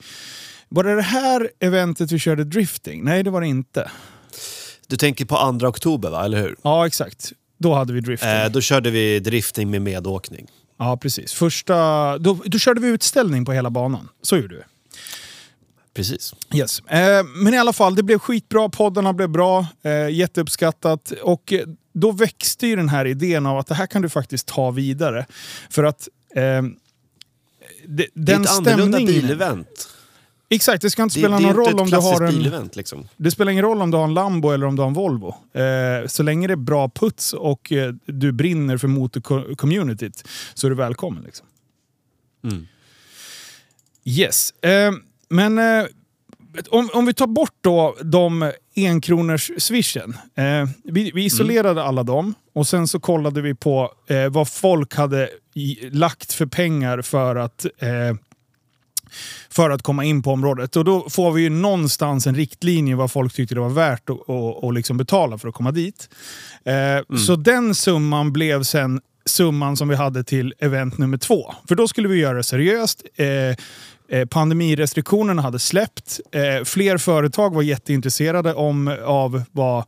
Var 0.68 0.84
det 0.84 0.94
det 0.94 1.02
här 1.02 1.50
eventet 1.60 2.12
vi 2.12 2.18
körde 2.18 2.44
drifting? 2.44 3.04
Nej, 3.04 3.22
det 3.22 3.30
var 3.30 3.40
det 3.40 3.46
inte. 3.46 3.90
Du 4.86 4.96
tänker 4.96 5.24
på 5.24 5.58
2 5.60 5.66
oktober, 5.66 6.10
va? 6.10 6.24
eller 6.24 6.42
hur? 6.42 6.56
Ja, 6.62 6.86
exakt. 6.86 7.32
Då 7.58 7.74
hade 7.74 7.92
vi 7.92 8.00
drifting. 8.00 8.28
Eh, 8.28 8.50
då 8.50 8.60
körde 8.60 8.90
vi 8.90 9.20
drifting 9.20 9.70
med 9.70 9.82
medåkning. 9.82 10.46
Ja, 10.78 10.96
precis. 10.96 11.32
Första... 11.32 12.18
Då, 12.18 12.38
då 12.44 12.58
körde 12.58 12.80
vi 12.80 12.88
utställning 12.88 13.44
på 13.44 13.52
hela 13.52 13.70
banan. 13.70 14.08
Så 14.22 14.36
gjorde 14.36 14.54
vi. 14.54 14.62
Precis. 15.96 16.34
Yes. 16.54 16.80
Eh, 16.80 17.24
men 17.24 17.54
i 17.54 17.58
alla 17.58 17.72
fall, 17.72 17.94
det 17.94 18.02
blev 18.02 18.18
skitbra. 18.18 18.68
Poddarna 18.68 19.12
blev 19.12 19.28
bra. 19.28 19.66
Eh, 19.82 20.08
jätteuppskattat. 20.08 21.12
Och 21.22 21.52
eh, 21.52 21.66
då 21.92 22.12
växte 22.12 22.66
ju 22.66 22.76
den 22.76 22.88
här 22.88 23.04
idén 23.04 23.46
av 23.46 23.58
att 23.58 23.66
det 23.66 23.74
här 23.74 23.86
kan 23.86 24.02
du 24.02 24.08
faktiskt 24.08 24.46
ta 24.46 24.70
vidare. 24.70 25.26
För 25.70 25.84
att 25.84 26.08
eh, 26.34 26.62
det, 27.86 28.06
det 28.14 28.32
är 28.32 28.40
ett 28.40 28.50
annorlunda 28.50 28.98
bilevent. 28.98 29.88
Exakt, 30.48 30.82
det 30.82 30.90
ska 30.90 31.02
inte 31.02 31.18
spela 31.18 31.36
det, 31.36 31.42
någon 31.42 31.54
roll 31.54 31.80
om 31.80 31.90
du 31.90 31.96
har 31.96 32.22
en... 32.22 32.34
Bilevent, 32.34 32.76
liksom. 32.76 33.08
Det 33.16 33.30
spelar 33.30 33.52
ingen 33.52 33.64
roll 33.64 33.82
om 33.82 33.90
du 33.90 33.96
har 33.96 34.04
en 34.04 34.14
Lambo 34.14 34.50
eller 34.50 34.66
om 34.66 34.76
du 34.76 34.82
har 34.82 34.88
en 34.88 34.94
Volvo. 34.94 35.34
Eh, 35.52 36.06
så 36.06 36.22
länge 36.22 36.46
det 36.46 36.54
är 36.54 36.56
bra 36.56 36.88
puts 36.88 37.32
och 37.32 37.72
eh, 37.72 37.94
du 38.06 38.32
brinner 38.32 38.76
för 38.76 38.88
motorcommunityt 38.88 40.28
så 40.54 40.66
är 40.66 40.70
du 40.70 40.76
välkommen. 40.76 41.22
Liksom. 41.22 41.46
Mm. 42.44 42.66
Yes. 44.04 44.50
Eh, 44.50 44.92
men 45.28 45.58
eh, 45.58 45.86
om, 46.68 46.90
om 46.92 47.06
vi 47.06 47.14
tar 47.14 47.26
bort 47.26 47.54
då 47.60 47.96
de 48.02 48.52
enkronors 48.76 49.50
swishen. 49.58 50.16
Eh, 50.34 50.68
vi, 50.84 51.10
vi, 51.14 51.24
isolerade 51.24 51.80
mm. 51.80 51.88
alla 51.88 52.02
dem 52.02 52.34
och 52.54 52.66
sen 52.66 52.88
så 52.88 53.00
kollade 53.00 53.42
vi 53.42 53.54
på 53.54 53.92
eh, 54.08 54.28
vad 54.28 54.48
folk 54.48 54.94
hade 54.94 55.28
i, 55.54 55.90
lagt 55.90 56.32
för 56.32 56.46
pengar 56.46 57.02
för 57.02 57.36
att 57.36 57.64
eh, 57.78 58.16
för 59.50 59.70
att 59.70 59.82
komma 59.82 60.04
in 60.04 60.22
på 60.22 60.32
området. 60.32 60.76
Och 60.76 60.84
då 60.84 61.10
får 61.10 61.32
vi 61.32 61.42
ju 61.42 61.50
någonstans 61.50 62.26
en 62.26 62.34
riktlinje 62.34 62.96
vad 62.96 63.12
folk 63.12 63.34
tyckte 63.34 63.54
det 63.54 63.60
var 63.60 63.68
värt 63.68 64.10
att 64.10 64.20
och, 64.20 64.64
och 64.64 64.72
liksom 64.72 64.96
betala 64.96 65.38
för 65.38 65.48
att 65.48 65.54
komma 65.54 65.72
dit. 65.72 66.08
Eh, 66.64 66.74
mm. 66.74 67.18
Så 67.18 67.36
den 67.36 67.74
summan 67.74 68.32
blev 68.32 68.62
sen 68.62 69.00
summan 69.24 69.76
som 69.76 69.88
vi 69.88 69.96
hade 69.96 70.24
till 70.24 70.54
event 70.58 70.98
nummer 70.98 71.18
två. 71.18 71.54
För 71.68 71.74
då 71.74 71.88
skulle 71.88 72.08
vi 72.08 72.18
göra 72.18 72.36
det 72.36 72.42
seriöst. 72.42 73.02
Eh, 73.16 73.26
Eh, 74.08 74.24
pandemirestriktionerna 74.24 75.42
hade 75.42 75.58
släppt. 75.58 76.20
Eh, 76.32 76.64
fler 76.64 76.98
företag 76.98 77.54
var 77.54 77.62
jätteintresserade 77.62 78.54
om, 78.54 78.96
av 79.04 79.42
vad, 79.52 79.84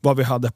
vad, 0.00 0.16
vi 0.16 0.22
hade, 0.22 0.52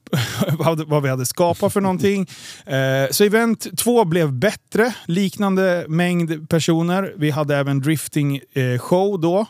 vad 0.86 1.02
vi 1.02 1.08
hade 1.08 1.26
skapat 1.26 1.72
för 1.72 1.80
någonting. 1.80 2.26
Eh, 2.66 3.10
så 3.10 3.24
event 3.24 3.78
två 3.78 4.04
blev 4.04 4.32
bättre, 4.32 4.94
liknande 5.06 5.84
mängd 5.88 6.48
personer. 6.48 7.14
Vi 7.16 7.30
hade 7.30 7.56
även 7.56 7.80
drifting 7.80 8.40
show 8.78 9.20
då. 9.20 9.46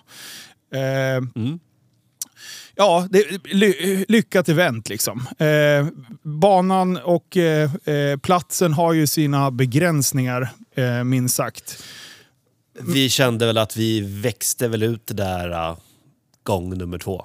Mm. 0.74 1.58
Ja, 2.76 3.08
det, 3.10 3.24
ly, 3.44 4.04
lyckat 4.08 4.48
event 4.48 4.88
liksom. 4.88 5.26
Eh, 5.38 5.86
banan 6.22 6.96
och 6.96 7.36
eh, 7.36 7.70
platsen 8.22 8.72
har 8.72 8.92
ju 8.92 9.06
sina 9.06 9.50
begränsningar, 9.50 10.48
eh, 10.74 11.04
minst 11.04 11.34
sagt 11.34 11.82
vi 12.80 13.08
kände 13.08 13.46
väl 13.46 13.58
att 13.58 13.76
vi 13.76 14.00
växte 14.00 14.68
väl 14.68 14.82
ut 14.82 15.06
det 15.06 15.14
där 15.14 15.50
uh, 15.50 15.76
gång 16.42 16.78
nummer 16.78 16.98
två. 16.98 17.24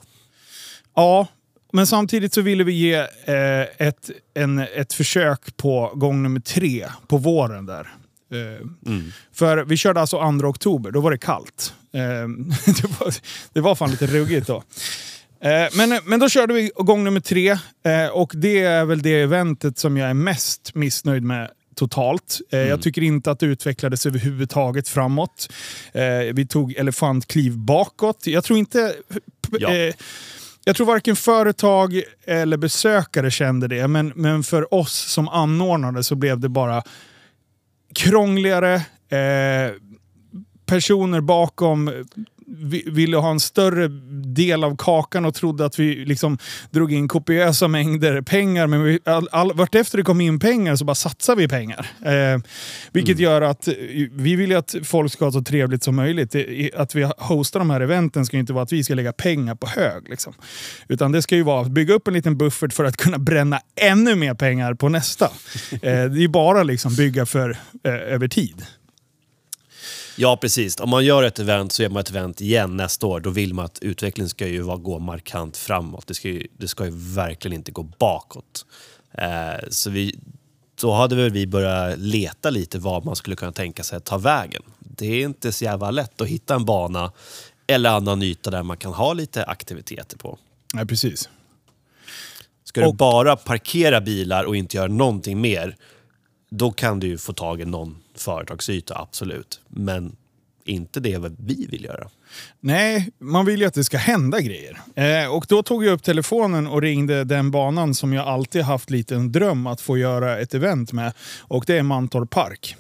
Ja, 0.96 1.28
men 1.74 1.88
samtidigt 1.88 2.34
så 2.34 2.42
ville 2.42 2.64
vi 2.64 2.74
ge 2.74 2.96
eh, 3.26 3.88
ett, 3.88 4.10
en, 4.34 4.60
ett 4.60 4.94
försök 4.94 5.58
på 5.58 5.92
gång 5.96 6.24
nummer 6.24 6.40
tre 6.40 6.88
på 7.08 7.18
våren 7.18 7.66
där. 7.66 7.88
Eh, 8.32 8.92
mm. 8.92 9.12
För 9.34 9.58
vi 9.58 9.78
körde 9.78 10.02
alltså 10.02 10.18
2 10.18 10.48
oktober, 10.48 10.92
då 10.92 11.02
var 11.02 11.12
det 11.12 11.18
kallt. 11.18 11.74
Eh, 11.94 12.02
det, 12.82 13.00
var, 13.00 13.14
det 13.54 13.62
var 13.62 13.76
fan 13.76 13.92
lite 13.92 14.08
ruggigt 14.08 14.48
då. 14.48 14.64
Men, 15.74 16.00
men 16.06 16.20
då 16.20 16.30
körde 16.30 16.54
vi 16.54 16.72
gång 16.76 17.04
nummer 17.04 17.20
tre 17.20 17.58
och 18.12 18.32
det 18.36 18.60
är 18.60 18.86
väl 18.86 19.02
det 19.02 19.22
eventet 19.22 19.78
som 19.78 19.98
jag 19.98 20.10
är 20.10 20.14
mest 20.14 20.76
missnöjd 20.76 21.24
med 21.24 21.50
totalt. 21.80 22.40
Eh, 22.52 22.60
mm. 22.60 22.70
Jag 22.70 22.82
tycker 22.82 23.02
inte 23.02 23.32
att 23.32 23.40
det 23.40 23.46
utvecklades 23.46 24.06
överhuvudtaget 24.06 24.88
framåt. 24.88 25.50
Eh, 25.94 26.34
vi 26.34 26.48
tog 26.48 26.74
elefantkliv 26.74 27.58
bakåt. 27.58 28.28
Jag 28.28 28.44
tror 28.44 28.60
inte... 28.60 28.96
Ja. 29.52 29.76
Eh, 29.76 29.94
jag 30.66 30.76
tror 30.76 30.88
varken 30.88 31.16
företag 31.16 32.02
eller 32.26 32.58
besökare 32.58 33.32
kände 33.32 33.68
det, 33.68 33.88
men, 33.88 34.14
men 34.16 34.44
för 34.44 34.74
oss 34.74 34.94
som 34.94 35.28
anordnade 35.28 36.04
så 36.04 36.16
blev 36.16 36.40
det 36.40 36.50
bara 36.50 36.84
krångligare. 37.96 38.76
Eh, 39.10 39.74
personer 40.66 41.22
bakom 41.22 42.06
ville 42.86 43.18
ha 43.18 43.32
en 43.32 43.40
större 43.40 43.88
del 44.26 44.64
av 44.64 44.76
kakan 44.78 45.26
och 45.26 45.34
trodde 45.34 45.66
att 45.66 45.80
vi 45.80 46.06
liksom 46.06 46.38
drog 46.72 46.94
in 46.94 47.08
kopiösa 47.08 47.68
mängder 47.68 48.22
pengar. 48.22 48.68
Men 48.68 48.84
vi, 48.84 49.00
all, 49.06 49.30
all, 49.32 49.54
vartefter 49.54 49.98
det 49.98 50.04
kom 50.04 50.22
in 50.22 50.40
pengar 50.40 50.76
så 50.76 50.86
bara 50.86 50.96
satsar 50.96 51.36
vi 51.36 51.48
pengar. 51.48 51.90
Eh, 52.06 52.42
vilket 52.92 53.16
mm. 53.16 53.24
gör 53.24 53.42
att 53.42 53.68
vi 54.12 54.36
vill 54.36 54.56
att 54.56 54.76
folk 54.84 55.12
ska 55.12 55.26
ha 55.26 55.32
så 55.32 55.42
trevligt 55.42 55.84
som 55.84 55.96
möjligt. 55.96 56.36
Att 56.76 56.96
vi 56.96 57.10
hostar 57.18 57.60
de 57.60 57.70
här 57.70 57.82
eventen 57.82 58.26
ska 58.26 58.38
inte 58.38 58.54
vara 58.54 58.64
att 58.64 58.72
vi 58.72 58.84
ska 58.84 58.94
lägga 58.94 59.14
pengar 59.14 59.56
på 59.56 59.68
hög. 59.68 60.10
Liksom. 60.10 60.34
Utan 60.88 61.12
det 61.12 61.22
ska 61.22 61.36
ju 61.36 61.44
vara 61.44 61.62
att 61.62 61.72
bygga 61.72 61.94
upp 61.94 62.08
en 62.08 62.14
liten 62.14 62.38
buffert 62.38 62.74
för 62.74 62.84
att 62.84 62.98
kunna 62.98 63.18
bränna 63.18 63.60
ännu 63.76 64.16
mer 64.16 64.34
pengar 64.34 64.74
på 64.74 64.90
nästa. 64.90 65.26
Eh, 65.72 65.80
det 65.82 66.24
är 66.24 66.28
bara 66.28 66.64
liksom 66.64 66.96
bygga 66.96 67.26
för 67.26 67.50
eh, 67.84 67.94
över 67.94 68.28
tid. 68.28 68.66
Ja, 70.22 70.38
precis. 70.38 70.80
Om 70.80 70.90
man 70.90 71.06
gör 71.06 71.24
ett 71.24 71.40
event 71.40 71.72
så 71.72 71.84
gör 71.84 71.90
man 71.90 72.00
ett 72.00 72.10
event 72.10 72.42
igen 72.42 72.78
nästa 72.78 73.08
år. 73.08 73.20
Då 73.20 73.30
vill 73.30 73.54
man 73.54 73.66
att 73.66 73.80
utvecklingen 73.80 74.30
ska 74.30 74.48
ju 74.48 74.64
gå 74.64 75.00
markant 75.00 75.58
framåt. 75.58 76.08
Det 76.08 76.14
ska 76.14 76.28
ju, 76.28 76.48
det 76.58 76.68
ska 76.68 76.86
ju 76.86 76.92
verkligen 76.94 77.56
inte 77.56 77.72
gå 77.72 77.84
bakåt. 77.84 78.66
Eh, 79.12 79.70
så 79.70 79.90
vi, 79.90 80.20
då 80.82 80.94
hade 80.94 81.16
väl 81.16 81.32
vi 81.32 81.48
börjat 81.48 82.00
leta 82.00 82.50
lite 82.50 82.80
vad 82.80 83.06
man 83.06 83.16
skulle 83.16 83.36
kunna 83.36 83.52
tänka 83.52 83.84
sig 83.84 83.98
att 83.98 84.06
ta 84.06 84.18
vägen. 84.18 84.64
Det 84.80 85.06
är 85.06 85.26
inte 85.26 85.52
så 85.52 85.64
jävla 85.64 85.92
lätt 85.92 86.22
att 86.22 86.28
hitta 86.28 86.56
en 86.56 86.66
bana 86.66 87.12
eller 87.68 87.90
annan 87.90 88.24
yta 88.24 88.52
där 88.52 88.64
man 88.64 88.78
kan 88.78 88.94
ha 88.94 89.14
lite 89.14 89.44
aktiviteter 89.44 90.18
på. 90.18 90.38
Nej, 90.74 90.86
precis. 90.86 91.30
Ska 92.64 92.86
och... 92.86 92.94
du 92.94 92.98
bara 92.98 93.36
parkera 93.36 94.02
bilar 94.02 94.44
och 94.44 94.56
inte 94.56 94.78
göra 94.78 94.88
någonting 94.88 95.42
mer, 95.42 95.76
då 96.50 96.72
kan 96.72 97.00
du 97.00 97.08
ju 97.08 97.18
få 97.18 97.34
tag 97.34 97.62
i 97.62 97.66
någon 97.66 97.98
företagsyta, 98.16 98.98
absolut. 98.98 99.62
Men 99.68 100.16
inte 100.66 101.00
det 101.00 101.18
vad 101.18 101.36
vi 101.40 101.68
vill 101.70 101.84
göra. 101.84 102.08
Nej, 102.60 103.10
man 103.18 103.46
vill 103.46 103.60
ju 103.60 103.66
att 103.66 103.74
det 103.74 103.84
ska 103.84 103.98
hända 103.98 104.42
grejer. 104.42 104.78
Eh, 104.96 105.36
och 105.36 105.46
då 105.50 105.64
tog 105.64 105.86
jag 105.86 105.94
upp 105.94 106.04
telefonen 106.04 106.68
och 106.68 106.82
ringde 106.82 107.24
den 107.24 107.52
banan 107.52 107.96
som 107.96 108.14
jag 108.14 108.28
alltid 108.28 108.62
haft 108.62 108.90
lite 108.90 109.16
en 109.16 109.32
dröm 109.32 109.68
att 109.68 109.82
få 109.82 109.98
göra 109.98 110.40
ett 110.40 110.54
event 110.54 110.94
med. 110.94 111.14
Och 111.40 111.64
det 111.68 111.78
är 111.78 111.84
Mantorp 111.84 112.30
Park. 112.30 112.76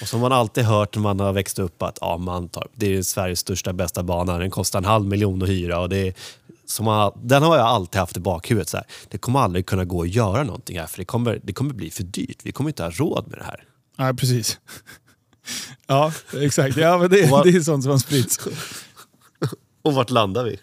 Och 0.00 0.08
som 0.08 0.20
man 0.20 0.32
alltid 0.32 0.64
hört 0.64 0.94
när 0.94 1.02
man 1.02 1.20
har 1.20 1.32
växt 1.32 1.58
upp 1.58 1.82
att 1.82 1.98
ja, 2.00 2.16
Mantorp, 2.16 2.70
det 2.74 2.96
är 2.96 3.02
Sveriges 3.02 3.38
största 3.38 3.72
bästa 3.72 4.02
bana. 4.02 4.38
Den 4.38 4.50
kostar 4.50 4.78
en 4.78 4.84
halv 4.84 5.06
miljon 5.06 5.42
att 5.42 5.48
hyra 5.48 5.80
och 5.80 5.88
det 5.88 6.08
är 6.08 6.14
som 6.66 6.84
man, 6.84 7.12
den 7.22 7.42
har 7.42 7.56
jag 7.56 7.66
alltid 7.66 8.00
haft 8.00 8.16
i 8.16 8.20
bakhuvudet. 8.20 8.68
Så 8.68 8.76
här. 8.76 8.86
Det 9.08 9.18
kommer 9.18 9.40
aldrig 9.40 9.66
kunna 9.66 9.84
gå 9.84 10.02
att 10.02 10.08
göra 10.08 10.42
någonting 10.42 10.78
här 10.78 10.86
för 10.86 10.98
det 10.98 11.04
kommer, 11.04 11.40
det 11.42 11.52
kommer 11.52 11.74
bli 11.74 11.90
för 11.90 12.02
dyrt. 12.02 12.38
Vi 12.42 12.52
kommer 12.52 12.70
inte 12.70 12.82
ha 12.82 12.90
råd 12.90 13.28
med 13.28 13.38
det 13.38 13.44
här. 13.44 13.64
Nej, 13.96 14.14
precis. 14.14 14.58
Ja, 15.86 16.12
exakt. 16.40 16.76
Ja, 16.76 16.98
men 16.98 17.10
det, 17.10 17.30
var, 17.30 17.44
det 17.44 17.50
är 17.50 17.60
sånt 17.60 17.82
som 17.82 17.92
har 17.92 17.98
spritts. 17.98 18.38
Och 19.82 19.94
vart 19.94 20.10
landar 20.10 20.44
vi? 20.44 20.58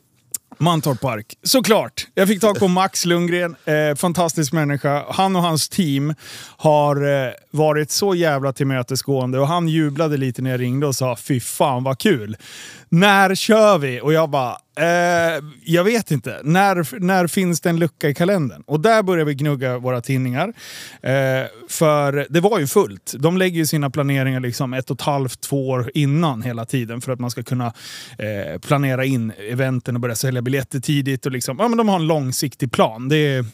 Mantorp 0.58 1.02
Park. 1.02 1.38
Såklart! 1.44 2.08
Jag 2.14 2.28
fick 2.28 2.42
tag 2.42 2.60
på 2.60 2.68
Max 2.68 3.06
Lundgren, 3.06 3.56
eh, 3.66 3.96
fantastisk 3.96 4.54
människa. 4.54 5.06
Han 5.10 5.36
och 5.36 5.42
hans 5.42 5.70
team 5.70 6.16
har 6.58 7.26
eh, 7.26 7.32
varit 7.52 7.92
så 7.92 8.16
jävla 8.16 8.54
tillmötesgående 8.54 9.40
och 9.40 9.48
han 9.48 9.68
jublade 9.68 10.18
lite 10.18 10.42
när 10.42 10.52
jag 10.52 10.60
ringde 10.60 10.88
och 10.88 10.96
sa 10.96 11.16
fy 11.16 11.40
fan 11.40 11.84
vad 11.84 12.00
kul. 12.00 12.38
När 12.94 13.36
kör 13.36 13.78
vi? 13.78 14.02
Och 14.02 14.14
jag 14.14 14.30
bara, 14.30 14.58
Eh, 14.76 15.44
jag 15.64 15.84
vet 15.84 16.12
inte. 16.12 16.42
När, 16.44 17.00
när 17.00 17.28
finns 17.28 17.62
det 17.62 17.70
en 17.70 17.80
lucka 17.80 18.10
i 18.10 18.14
kalendern? 18.14 18.64
Och 18.66 18.80
där 18.80 19.04
börjar 19.04 19.26
vi 19.26 19.34
gnugga 19.34 19.78
våra 19.78 20.02
tidningar. 20.02 20.54
Eh, 21.02 21.12
för 21.70 22.28
det 22.30 22.40
var 22.40 22.60
ju 22.60 22.68
fullt. 22.68 23.14
De 23.20 23.38
lägger 23.38 23.58
ju 23.58 23.66
sina 23.66 23.90
planeringar 23.90 24.40
liksom 24.40 24.74
ett 24.74 24.92
och 24.92 24.96
ett 24.96 25.02
halvt, 25.02 25.42
två 25.42 25.70
år 25.70 25.92
innan 25.94 26.42
hela 26.42 26.66
tiden 26.66 27.02
för 27.02 27.12
att 27.12 27.20
man 27.20 27.32
ska 27.32 27.44
kunna 27.44 27.74
eh, 28.18 28.60
planera 28.60 29.06
in 29.06 29.32
eventen 29.50 29.96
och 29.96 30.02
börja 30.02 30.16
sälja 30.16 30.42
biljetter 30.42 30.80
tidigt. 30.80 31.26
Och 31.26 31.32
liksom, 31.32 31.58
ja, 31.60 31.68
men 31.68 31.78
de 31.78 31.90
har 31.90 31.96
en 31.96 32.08
långsiktig 32.08 32.72
plan. 32.72 33.10
Det 33.10 33.18
är, 33.18 33.46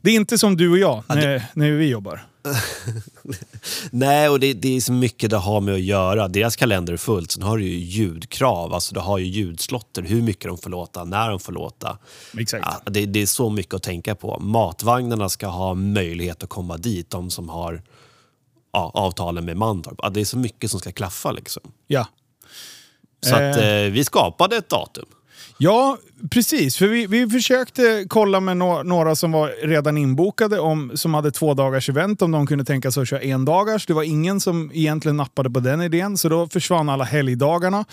det 0.00 0.10
är 0.10 0.14
inte 0.14 0.38
som 0.38 0.56
du 0.56 0.70
och 0.70 0.78
jag 0.78 1.04
när, 1.08 1.42
när 1.54 1.70
vi 1.70 1.88
jobbar. 1.88 2.20
Nej, 3.90 4.28
och 4.28 4.40
det, 4.40 4.52
det, 4.52 4.76
är 4.76 4.80
så 4.80 4.92
mycket 4.92 5.30
det 5.30 5.36
har 5.36 5.60
med 5.60 5.74
att 5.74 5.80
göra. 5.80 6.28
Deras 6.28 6.56
kalender 6.56 6.92
är 6.92 6.96
fullt. 6.96 7.30
Sen 7.30 7.42
har 7.42 7.58
du 7.58 7.64
ju 7.64 7.78
ljudkrav. 7.78 8.74
Alltså, 8.74 8.94
du 8.94 9.00
har 9.00 9.18
ju 9.18 9.24
ljudslotter. 9.24 10.02
Hur 10.02 10.22
mycket 10.22 10.44
de 10.44 10.58
får 10.58 10.70
låta, 10.70 11.04
när 11.04 11.30
de 11.30 11.40
får 11.40 11.52
låta. 11.52 11.98
Exakt. 12.38 12.66
Ja, 12.66 12.90
det, 12.90 13.06
det, 13.06 13.22
är 13.22 13.26
så 13.26 13.50
mycket 13.50 13.74
att 13.74 13.82
tänka 13.82 14.14
på. 14.14 14.38
Matvagnarna 14.40 15.28
ska 15.28 15.46
ha 15.46 15.74
möjlighet 15.74 16.42
att 16.42 16.48
komma 16.48 16.76
dit. 16.76 17.10
De 17.10 17.30
som 17.30 17.48
har 17.48 17.82
ja, 18.72 18.90
avtalen 18.94 19.44
med 19.44 19.56
Mantorp. 19.56 19.98
Ja, 20.02 20.08
det 20.08 20.20
är 20.20 20.24
så 20.24 20.38
mycket 20.38 20.70
som 20.70 20.80
ska 20.80 20.92
klaffa. 20.92 21.32
Liksom. 21.32 21.62
Ja. 21.86 22.06
Så 23.26 23.34
att, 23.34 23.56
eh, 23.56 23.68
eh 23.68 23.90
vi 23.90 24.04
skapade 24.04 24.56
ett 24.56 24.68
datum. 24.68 25.06
Ja, 25.58 25.98
precis. 26.30 26.76
För 26.76 26.86
vi, 26.86 27.06
vi 27.06 27.28
försökte 27.28 28.04
kolla 28.08 28.40
med 28.40 28.56
no 28.56 28.82
några 28.82 29.16
som 29.16 29.32
var 29.32 29.66
redan 29.66 29.98
inbokade, 29.98 30.60
om, 30.60 30.92
som 30.94 31.14
hade 31.14 31.30
två 31.30 31.54
dagars 31.54 31.88
event, 31.88 32.22
om 32.22 32.30
de 32.30 32.46
kunde 32.46 32.64
tänka 32.64 32.90
sig 32.90 33.02
att 33.02 33.08
köra 33.08 33.20
en 33.20 33.44
dagars. 33.44 33.86
Det 33.86 33.94
var 33.94 34.02
ingen 34.02 34.40
som 34.40 34.70
egentligen 34.74 35.16
nappade 35.16 35.50
på 35.50 35.60
den 35.60 35.82
idén, 35.82 36.18
så 36.18 36.28
då 36.28 36.48
försvann 36.48 36.88
alla 36.88 37.04
helgdagarna. 37.04 37.84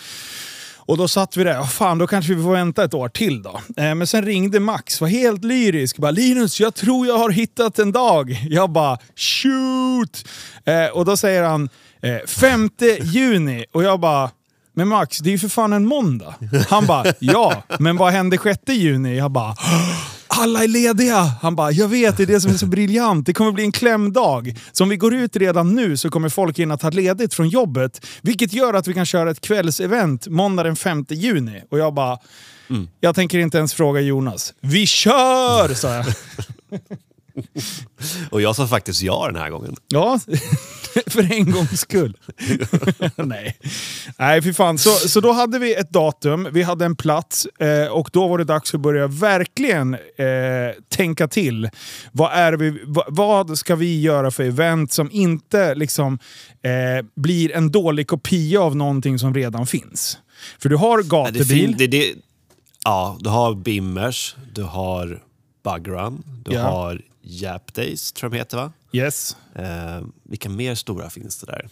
Och 0.85 0.97
då 0.97 1.07
satt 1.07 1.37
vi 1.37 1.43
där, 1.43 1.59
oh, 1.59 1.67
fan 1.67 1.97
då 1.97 2.07
kanske 2.07 2.33
vi 2.33 2.43
får 2.43 2.51
vänta 2.51 2.83
ett 2.83 2.93
år 2.93 3.09
till 3.09 3.43
då. 3.43 3.61
Eh, 3.77 3.95
men 3.95 4.07
sen 4.07 4.25
ringde 4.25 4.59
Max, 4.59 5.01
var 5.01 5.07
helt 5.07 5.43
lyrisk. 5.43 5.97
Bara, 5.97 6.11
Linus, 6.11 6.59
jag 6.59 6.75
tror 6.75 7.07
jag 7.07 7.17
har 7.17 7.29
hittat 7.29 7.79
en 7.79 7.91
dag. 7.91 8.45
Jag 8.49 8.69
bara, 8.69 8.97
shoot! 9.15 10.27
Eh, 10.65 10.85
och 10.85 11.05
då 11.05 11.17
säger 11.17 11.43
han, 11.43 11.69
eh, 12.01 12.27
5 12.27 12.69
juni. 13.01 13.65
Och 13.71 13.83
jag 13.83 13.99
bara, 13.99 14.29
men 14.81 14.87
Max, 14.87 15.17
det 15.17 15.29
är 15.29 15.31
ju 15.31 15.39
för 15.39 15.47
fan 15.47 15.73
en 15.73 15.85
måndag. 15.85 16.35
Han 16.69 16.85
bara, 16.85 17.13
ja, 17.19 17.63
men 17.79 17.97
vad 17.97 18.13
hände 18.13 18.37
6 18.43 18.59
juni? 18.67 19.17
Jag 19.17 19.31
bara, 19.31 19.55
alla 20.27 20.63
är 20.63 20.67
lediga! 20.67 21.17
Han 21.41 21.55
bara, 21.55 21.71
jag 21.71 21.87
vet, 21.87 22.17
det 22.17 22.23
är 22.23 22.27
det 22.27 22.41
som 22.41 22.51
är 22.51 22.57
så 22.57 22.65
briljant. 22.65 23.25
Det 23.25 23.33
kommer 23.33 23.51
bli 23.51 23.63
en 23.63 23.71
klämdag. 23.71 24.55
Så 24.71 24.83
om 24.83 24.89
vi 24.89 24.97
går 24.97 25.13
ut 25.13 25.35
redan 25.35 25.75
nu 25.75 25.97
så 25.97 26.09
kommer 26.09 26.29
folk 26.29 26.59
in 26.59 26.71
att 26.71 26.81
ta 26.81 26.89
ledigt 26.89 27.33
från 27.33 27.49
jobbet. 27.49 28.05
Vilket 28.21 28.53
gör 28.53 28.73
att 28.73 28.87
vi 28.87 28.93
kan 28.93 29.05
köra 29.05 29.31
ett 29.31 29.41
kvällsevent 29.41 30.27
måndag 30.27 30.63
den 30.63 30.75
5 30.75 31.05
juni. 31.09 31.63
Och 31.71 31.79
jag 31.79 31.93
bara, 31.93 32.19
mm. 32.69 32.87
jag 32.99 33.15
tänker 33.15 33.39
inte 33.39 33.57
ens 33.57 33.73
fråga 33.73 34.01
Jonas. 34.01 34.53
Vi 34.61 34.87
kör! 34.87 35.73
sa 35.73 35.95
jag. 35.95 36.05
Och 38.29 38.41
jag 38.41 38.55
sa 38.55 38.67
faktiskt 38.67 39.01
ja 39.01 39.27
den 39.27 39.41
här 39.41 39.49
gången. 39.49 39.75
Ja, 39.87 40.19
för 41.07 41.31
en 41.33 41.51
gångs 41.51 41.79
skull. 41.79 42.17
Nej, 43.15 43.57
Nej 44.17 44.41
fy 44.41 44.53
fan. 44.53 44.77
Så, 44.77 44.89
så 44.89 45.19
då 45.19 45.31
hade 45.31 45.59
vi 45.59 45.75
ett 45.75 45.89
datum, 45.89 46.47
vi 46.51 46.63
hade 46.63 46.85
en 46.85 46.95
plats 46.95 47.45
eh, 47.45 47.87
och 47.87 48.09
då 48.13 48.27
var 48.27 48.37
det 48.37 48.43
dags 48.43 48.73
att 48.73 48.81
börja 48.81 49.07
verkligen 49.07 49.93
eh, 49.93 49.99
tänka 50.89 51.27
till. 51.27 51.69
Vad, 52.11 52.31
är 52.31 52.53
vi, 52.53 52.81
vad 53.07 53.57
ska 53.57 53.75
vi 53.75 54.01
göra 54.01 54.31
för 54.31 54.43
event 54.43 54.91
som 54.91 55.11
inte 55.11 55.75
liksom, 55.75 56.19
eh, 56.61 57.05
blir 57.15 57.51
en 57.51 57.71
dålig 57.71 58.07
kopia 58.07 58.61
av 58.61 58.75
någonting 58.75 59.19
som 59.19 59.33
redan 59.33 59.67
finns? 59.67 60.17
För 60.59 60.69
du 60.69 60.75
har 60.75 61.03
gatubil. 61.03 61.75
Det, 61.77 61.87
det, 61.87 62.13
ja, 62.83 63.17
du 63.19 63.29
har 63.29 63.55
Bimmers, 63.55 64.35
du 64.53 64.63
har 64.63 65.21
Bugrun, 65.63 66.23
du 66.45 66.53
ja. 66.53 66.61
har 66.61 67.01
Jap 67.31 67.73
Days, 67.73 68.11
tror 68.11 68.25
jag 68.27 68.31
de 68.31 68.37
heter 68.37 68.57
va? 68.57 68.71
Yes. 68.91 69.37
Eh, 69.55 70.01
vilka 70.23 70.49
mer 70.49 70.75
stora 70.75 71.09
finns 71.09 71.37
det 71.37 71.45
där? 71.45 71.69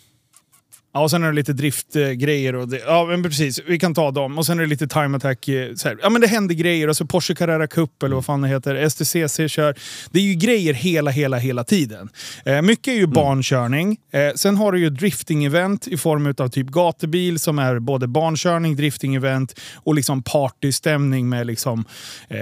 Ja, 0.94 1.00
och 1.00 1.12
sen 1.12 1.24
är 1.24 1.28
det 1.28 1.34
lite 1.34 1.54
driftgrejer. 1.54 2.56
Och 2.56 2.68
det, 2.68 2.82
ja, 2.86 3.06
men 3.06 3.24
precis. 3.24 3.60
Vi 3.68 3.80
kan 3.80 3.94
ta 3.94 4.12
dem. 4.12 4.38
Och 4.38 4.46
sen 4.46 4.58
är 4.60 4.64
det 4.64 4.70
lite 4.70 4.88
time 4.88 5.18
attack. 5.18 5.48
Eh, 5.48 5.74
så 5.76 5.88
här. 5.88 5.98
Ja, 6.02 6.10
men 6.10 6.22
det 6.22 6.28
händer 6.28 6.56
grejer. 6.56 6.88
Och 6.88 6.98
så 6.98 7.06
Porsche 7.06 7.36
Carrera 7.36 7.68
Cup 7.68 8.04
eller 8.04 8.16
vad 8.16 8.26
fan 8.26 8.42
det 8.42 8.48
heter. 8.48 8.90
STCC 8.90 9.54
kör. 9.54 9.76
Det 10.12 10.20
är 10.20 10.24
ju 10.24 10.34
grejer 10.34 10.74
hela, 10.74 11.12
hela, 11.12 11.38
hela 11.38 11.64
tiden. 11.64 12.10
Eh, 12.46 12.62
mycket 12.62 12.88
är 12.88 12.96
ju 12.96 13.04
mm. 13.04 13.14
barnkörning. 13.14 13.98
Eh, 14.12 14.34
sen 14.36 14.58
har 14.58 14.72
du 14.72 14.80
ju 14.80 14.90
drifting-event 14.90 15.88
i 15.88 15.98
form 15.98 16.34
av 16.38 16.48
typ 16.48 16.68
gatubil 16.68 17.40
som 17.40 17.60
är 17.60 17.80
både 17.80 18.08
barnkörning, 18.08 18.76
drifting-event 18.76 19.60
och 19.76 19.96
liksom 19.96 20.24
partystämning 20.24 21.30
med 21.30 21.48
liksom 21.48 21.86
eh, 22.28 22.38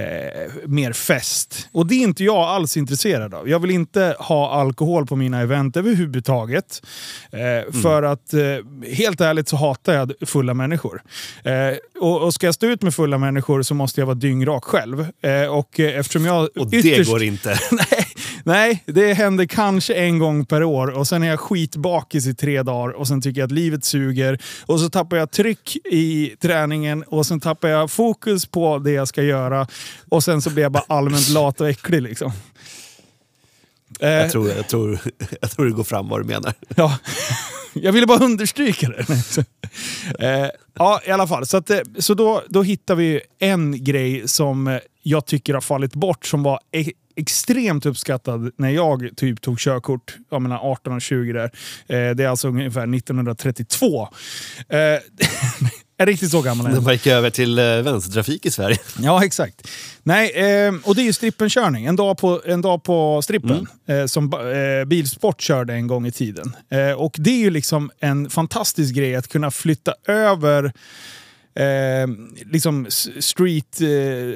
mer 0.66 0.94
fest. 0.94 1.70
Och 1.72 1.88
det 1.88 1.96
är 1.96 2.04
inte 2.04 2.24
jag 2.24 2.38
alls 2.38 2.78
intresserad 2.78 3.34
av. 3.34 3.50
Jag 3.50 3.60
vill 3.60 3.72
inte 3.72 4.16
ha 4.20 4.52
alkohol 4.52 5.06
på 5.06 5.16
mina 5.16 5.42
event 5.42 5.78
överhuvudtaget. 5.78 6.82
Eh, 7.32 7.42
mm. 7.42 7.74
För 7.74 8.04
att 8.04 8.34
eh, 8.38 8.58
helt 8.94 9.22
ärligt 9.22 9.50
så 9.50 9.56
hatar 9.56 9.94
jag 9.94 10.14
fulla 10.30 10.54
människor. 10.54 11.02
Eh, 11.44 11.54
och, 12.02 12.22
och 12.22 12.34
ska 12.34 12.46
jag 12.46 12.56
stå 12.56 12.68
ut 12.68 12.82
med 12.82 12.94
fulla 12.94 13.18
människor 13.18 13.62
så 13.62 13.74
måste 13.74 14.02
jag 14.02 14.06
vara 14.06 14.16
dyngrak 14.16 14.64
själv. 14.64 15.00
Eh, 15.22 15.46
och 15.46 15.80
eh, 15.80 16.00
eftersom 16.00 16.26
jag... 16.26 16.58
Och 16.58 16.70
det 16.70 16.78
ytterst, 16.78 17.12
går 17.12 17.24
inte? 17.24 17.50
nej, 17.72 18.08
nej, 18.44 18.84
det 18.86 19.14
händer 19.14 19.46
kanske 19.46 19.94
en 19.94 20.20
gång 20.20 20.46
per 20.46 20.64
år 20.64 20.88
och 20.88 21.08
sen 21.08 21.24
är 21.24 21.28
jag 21.28 21.40
skitbakis 21.40 22.28
i 22.28 22.34
tre 22.34 22.64
dagar 22.64 22.94
och 22.94 23.08
sen 23.08 23.22
tycker 23.22 23.42
jag 23.42 23.46
att 23.46 23.52
livet 23.52 23.86
suger. 23.86 24.40
Och 24.66 24.80
så 24.80 24.90
tappar 24.90 25.18
jag 25.18 25.32
tryck 25.32 25.78
i 25.86 26.36
träningen 26.42 27.04
och 27.04 27.26
sen 27.26 27.40
tappar 27.40 27.70
jag 27.70 27.92
fokus 27.92 28.46
på 28.46 28.78
det 28.78 28.92
jag 28.92 29.08
ska 29.08 29.24
göra. 29.24 29.68
Och 30.10 30.24
sen 30.24 30.42
så 30.42 30.50
blir 30.50 30.64
jag 30.64 30.72
bara 30.72 30.84
allmänt 30.88 31.30
lat 31.30 31.62
och 31.62 31.70
äcklig 31.70 32.02
liksom. 32.02 32.32
Jag 34.00 34.24
eh, 34.24 34.30
tror, 34.30 34.50
jag, 34.50 34.68
tror, 34.68 35.00
jag 35.42 35.52
tror 35.52 35.66
det 35.66 35.72
går 35.72 35.84
fram 35.84 36.10
vad 36.10 36.20
du 36.20 36.24
menar. 36.24 36.54
Ja, 36.76 36.98
jag 37.84 37.92
ville 37.92 38.08
bara 38.08 38.26
understryka 38.26 38.90
det. 38.90 39.06
Eh, 40.20 40.50
ja, 40.74 41.02
i 41.06 41.12
alla 41.12 41.28
fall. 41.28 41.46
Så, 41.46 41.58
att, 41.58 41.70
eh, 41.70 41.80
så 41.98 42.14
då, 42.14 42.44
då 42.50 42.64
hittar 42.64 42.96
vi 42.96 43.22
en 43.40 43.84
grej 43.84 44.28
som 44.28 44.68
eh, 44.68 44.80
jag 45.04 45.26
tycker 45.26 45.54
har 45.54 45.62
fallit 45.62 45.94
bort, 45.94 46.26
som 46.26 46.44
var 46.44 46.60
e 46.72 46.92
extremt 47.16 47.86
uppskattad 47.86 48.52
när 48.58 48.70
jag 48.70 49.10
typ 49.18 49.42
tog 49.42 49.60
körkort, 49.60 50.18
jag 50.30 50.42
menar 50.42 50.58
18 50.72 50.94
och 50.94 51.02
20 51.02 51.34
där. 51.34 51.44
Eh, 51.88 52.16
det 52.16 52.24
är 52.24 52.28
alltså 52.28 52.48
ungefär 52.48 52.96
1932. 52.96 54.08
Eh, 54.70 54.78
riktigt 56.06 56.32
så 56.32 56.42
gammal. 56.42 56.74
Den 56.74 56.94
gick 56.94 57.08
över 57.08 57.30
till 57.30 57.60
eh, 57.60 57.66
vänstertrafik 57.66 58.46
i 58.46 58.52
Sverige. 58.52 58.78
Ja, 59.00 59.26
exakt. 59.26 59.68
Nej, 60.04 60.32
eh, 60.32 60.74
och 60.84 60.96
det 60.96 61.02
är 61.02 61.06
ju 61.06 61.14
strippenkörning. 61.14 61.86
En 61.86 61.96
dag 61.96 62.18
på, 62.18 62.42
en 62.46 62.62
dag 62.62 62.84
på 62.84 63.22
strippen. 63.22 63.68
Mm. 63.88 64.02
Eh, 64.02 64.06
som 64.06 64.34
eh, 64.34 64.86
Bilsport 64.86 65.42
körde 65.42 65.74
en 65.74 65.88
gång 65.88 66.08
i 66.08 66.12
tiden. 66.12 66.56
Eh, 66.70 66.92
och 66.92 67.16
det 67.18 67.30
är 67.30 67.40
ju 67.40 67.50
liksom 67.50 67.92
en 68.00 68.30
fantastisk 68.30 68.96
grej 68.96 69.16
att 69.16 69.28
kunna 69.28 69.52
flytta 69.52 69.94
över 70.08 70.72
Eh, 71.58 72.08
liksom 72.52 72.88
street 73.20 73.82
eh, 73.82 73.88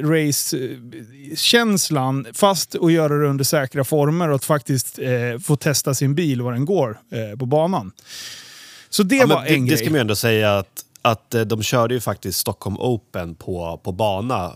race-känslan 0.08 2.28
fast 2.34 2.76
att 2.76 2.92
göra 2.92 3.18
det 3.18 3.28
under 3.28 3.44
säkra 3.44 3.84
former 3.84 4.30
och 4.30 4.36
att 4.36 4.46
faktiskt 4.46 5.00
eh, 5.00 5.40
få 5.44 5.56
testa 5.56 5.94
sin 5.94 6.16
bil 6.16 6.42
var 6.42 6.52
den 6.52 6.66
går 6.66 7.00
eh, 7.12 7.38
på 7.38 7.46
banan. 7.46 7.92
Så 8.90 9.04
det 9.04 9.16
ja, 9.16 9.26
var 9.26 9.38
en 9.38 9.44
det, 9.44 9.56
grej. 9.56 9.70
Det 9.70 9.78
ska 9.78 9.86
man 9.86 9.94
ju 9.94 10.02
ändå 10.02 10.16
säga 10.16 10.58
att 10.58 10.86
att 11.02 11.34
eh, 11.34 11.42
de 11.42 11.64
körde 11.64 11.94
ju 11.94 12.00
faktiskt 12.00 12.40
Stockholm 12.40 12.76
Open 12.80 13.36
på, 13.36 13.82
på 13.84 13.92
bana 13.92 14.56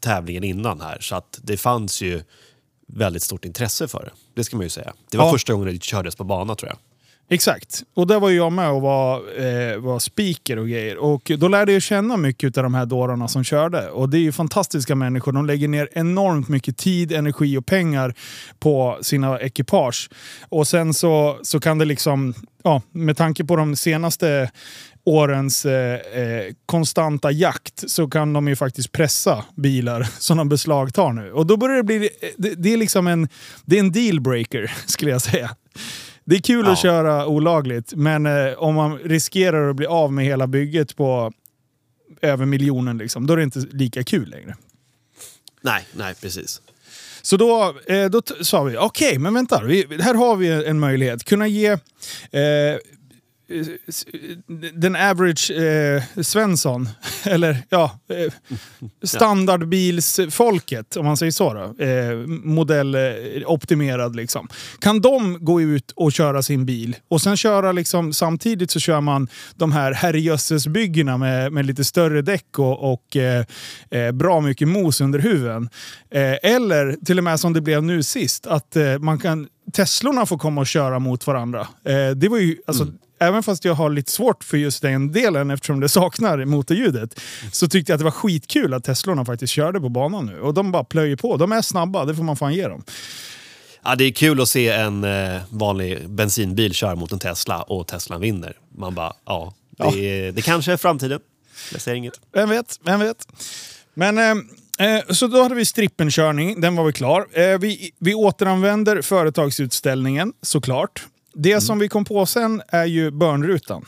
tävlingen 0.00 0.44
innan 0.44 0.80
här. 0.80 0.98
Så 1.00 1.16
att 1.16 1.38
det 1.42 1.56
fanns 1.56 2.02
ju 2.02 2.22
väldigt 2.86 3.22
stort 3.22 3.44
intresse 3.44 3.88
för 3.88 4.04
det. 4.04 4.12
Det 4.34 4.44
ska 4.44 4.56
man 4.56 4.66
ju 4.66 4.70
säga. 4.70 4.92
Det 5.10 5.18
var 5.18 5.24
ja. 5.24 5.32
första 5.32 5.52
gången 5.52 5.68
det 5.68 5.82
kördes 5.82 6.16
på 6.16 6.24
bana 6.24 6.54
tror 6.54 6.68
jag. 6.68 6.78
Exakt. 7.30 7.82
Och 7.94 8.06
där 8.06 8.20
var 8.20 8.30
jag 8.30 8.52
med 8.52 8.70
och 8.70 8.82
var, 8.82 9.16
eh, 9.16 9.78
var 9.78 9.98
speaker 9.98 10.58
och 10.58 10.68
grejer. 10.68 10.96
Och 10.96 11.30
då 11.38 11.48
lärde 11.48 11.72
jag 11.72 11.82
känna 11.82 12.16
mycket 12.16 12.56
av 12.58 12.62
de 12.62 12.74
här 12.74 12.86
dårarna 12.86 13.28
som 13.28 13.44
körde. 13.44 13.90
Och 13.90 14.08
det 14.08 14.18
är 14.18 14.20
ju 14.20 14.32
fantastiska 14.32 14.94
människor. 14.94 15.32
De 15.32 15.46
lägger 15.46 15.68
ner 15.68 15.88
enormt 15.92 16.48
mycket 16.48 16.76
tid, 16.76 17.12
energi 17.12 17.56
och 17.56 17.66
pengar 17.66 18.14
på 18.58 18.98
sina 19.02 19.40
ekipage. 19.40 20.10
Och 20.48 20.66
sen 20.66 20.94
så, 20.94 21.38
så 21.42 21.60
kan 21.60 21.78
det 21.78 21.84
liksom, 21.84 22.34
ja, 22.64 22.82
med 22.92 23.16
tanke 23.16 23.44
på 23.44 23.56
de 23.56 23.76
senaste 23.76 24.50
årens 25.04 25.66
eh, 25.66 25.94
eh, 25.94 26.54
konstanta 26.66 27.30
jakt 27.30 27.90
så 27.90 28.08
kan 28.08 28.32
de 28.32 28.48
ju 28.48 28.56
faktiskt 28.56 28.92
pressa 28.92 29.44
bilar 29.56 30.02
som 30.18 30.36
de 30.36 30.48
beslagtar 30.48 31.12
nu. 31.12 31.32
Och 31.32 31.46
då 31.46 31.56
börjar 31.56 31.76
det 31.76 31.82
bli... 31.82 31.96
Eh, 31.96 32.28
det, 32.36 32.54
det 32.54 32.72
är 32.72 32.76
liksom 32.76 33.06
en, 33.06 33.28
det 33.64 33.76
är 33.76 33.80
en 33.80 33.92
dealbreaker, 33.92 34.72
skulle 34.86 35.10
jag 35.10 35.22
säga. 35.22 35.50
Det 36.28 36.36
är 36.36 36.40
kul 36.40 36.66
ja. 36.66 36.72
att 36.72 36.78
köra 36.78 37.26
olagligt, 37.26 37.92
men 37.94 38.26
eh, 38.26 38.52
om 38.52 38.74
man 38.74 38.98
riskerar 38.98 39.70
att 39.70 39.76
bli 39.76 39.86
av 39.86 40.12
med 40.12 40.24
hela 40.24 40.46
bygget 40.46 40.96
på 40.96 41.32
över 42.22 42.46
miljonen, 42.46 42.98
liksom, 42.98 43.26
då 43.26 43.32
är 43.32 43.36
det 43.36 43.42
inte 43.42 43.58
lika 43.58 44.04
kul 44.04 44.30
längre. 44.30 44.56
Nej, 45.60 45.86
nej 45.92 46.14
precis. 46.14 46.60
Så 47.22 47.36
då, 47.36 47.74
eh, 47.86 48.04
då 48.04 48.22
sa 48.40 48.62
vi, 48.62 48.76
okej, 48.76 49.08
okay, 49.08 49.18
men 49.18 49.34
vänta. 49.34 49.62
Vi, 49.64 49.86
här 50.00 50.14
har 50.14 50.36
vi 50.36 50.64
en 50.64 50.78
möjlighet. 50.78 51.24
Kunna 51.24 51.46
ge 51.46 51.68
eh, 51.68 51.78
den 54.74 54.96
average 54.96 55.50
eh, 55.50 56.02
Svensson, 56.22 56.88
eller 57.24 57.56
ja, 57.68 57.98
eh, 58.08 58.32
standardbilsfolket 59.02 60.96
om 60.96 61.06
man 61.06 61.16
säger 61.16 61.32
så 61.32 61.54
då, 61.54 61.84
eh, 61.84 62.16
modelloptimerad 62.26 64.16
liksom. 64.16 64.48
Kan 64.80 65.00
de 65.00 65.44
gå 65.44 65.60
ut 65.60 65.92
och 65.96 66.12
köra 66.12 66.42
sin 66.42 66.66
bil 66.66 66.96
och 67.08 67.22
sen 67.22 67.36
köra 67.36 67.72
liksom, 67.72 68.12
samtidigt 68.12 68.70
så 68.70 68.80
kör 68.80 69.00
man 69.00 69.28
de 69.56 69.72
här 69.72 69.92
herrejösses-byggena 69.92 71.16
med, 71.16 71.52
med 71.52 71.66
lite 71.66 71.84
större 71.84 72.22
däck 72.22 72.58
och, 72.58 72.92
och 72.92 73.16
eh, 73.16 73.44
eh 73.90 74.12
bra 74.12 74.40
mycket 74.40 74.68
mos 74.68 75.00
under 75.00 75.18
huven. 75.18 75.68
Eh, 76.10 76.34
eller 76.42 76.96
till 77.04 77.18
och 77.18 77.24
med 77.24 77.40
som 77.40 77.52
det 77.52 77.60
blev 77.60 77.82
nu 77.82 78.02
sist, 78.02 78.46
att 78.46 78.76
eh, 78.76 78.98
man 78.98 79.18
kan 79.18 79.48
Teslorna 79.72 80.26
får 80.26 80.38
komma 80.38 80.60
och 80.60 80.66
köra 80.66 80.98
mot 80.98 81.26
varandra. 81.26 81.60
Eh, 81.84 82.10
det 82.10 82.28
var 82.28 82.38
ju, 82.38 82.56
alltså, 82.66 82.82
mm. 82.82 82.98
Även 83.20 83.42
fast 83.42 83.64
jag 83.64 83.74
har 83.74 83.90
lite 83.90 84.12
svårt 84.12 84.44
för 84.44 84.56
just 84.56 84.82
den 84.82 85.12
delen 85.12 85.50
eftersom 85.50 85.80
det 85.80 85.88
saknar 85.88 86.44
motorljudet. 86.44 87.20
Så 87.52 87.68
tyckte 87.68 87.92
jag 87.92 87.94
att 87.94 88.00
det 88.00 88.04
var 88.04 88.10
skitkul 88.10 88.74
att 88.74 88.84
Teslorna 88.84 89.24
faktiskt 89.24 89.52
körde 89.52 89.80
på 89.80 89.88
banan 89.88 90.26
nu. 90.26 90.40
Och 90.40 90.54
de 90.54 90.72
bara 90.72 90.84
plöjer 90.84 91.16
på. 91.16 91.36
De 91.36 91.52
är 91.52 91.62
snabba, 91.62 92.04
det 92.04 92.14
får 92.14 92.22
man 92.22 92.36
fan 92.36 92.54
ge 92.54 92.68
dem. 92.68 92.82
Ja, 93.84 93.94
det 93.94 94.04
är 94.04 94.12
kul 94.12 94.40
att 94.40 94.48
se 94.48 94.68
en 94.68 95.04
eh, 95.04 95.40
vanlig 95.50 96.08
bensinbil 96.10 96.74
köra 96.74 96.94
mot 96.94 97.12
en 97.12 97.18
Tesla 97.18 97.62
och 97.62 97.86
Teslan 97.86 98.20
vinner. 98.20 98.56
Man 98.76 98.94
bara, 98.94 99.12
ja, 99.24 99.54
det, 99.70 100.24
ja. 100.24 100.32
det 100.32 100.42
kanske 100.42 100.72
är 100.72 100.76
framtiden. 100.76 101.20
Jag 101.72 101.80
säger 101.80 101.96
inget. 101.96 102.20
Vem 102.32 102.48
vet, 102.48 102.80
vem 102.82 103.00
vet. 103.00 103.28
Men 103.94 104.18
eh, 104.18 104.34
Eh, 104.78 105.00
så 105.08 105.26
då 105.26 105.42
hade 105.42 105.54
vi 105.54 105.64
strippenkörning, 105.64 106.60
den 106.60 106.76
var 106.76 106.84
vi 106.84 106.92
klar. 106.92 107.26
Eh, 107.32 107.58
vi, 107.58 107.90
vi 107.98 108.14
återanvänder 108.14 109.02
företagsutställningen 109.02 110.32
såklart. 110.42 111.06
Det 111.38 111.50
mm. 111.50 111.60
som 111.60 111.78
vi 111.78 111.88
kom 111.88 112.04
på 112.04 112.26
sen 112.26 112.62
är 112.68 112.84
ju 112.84 113.10
börnrutan. 113.10 113.86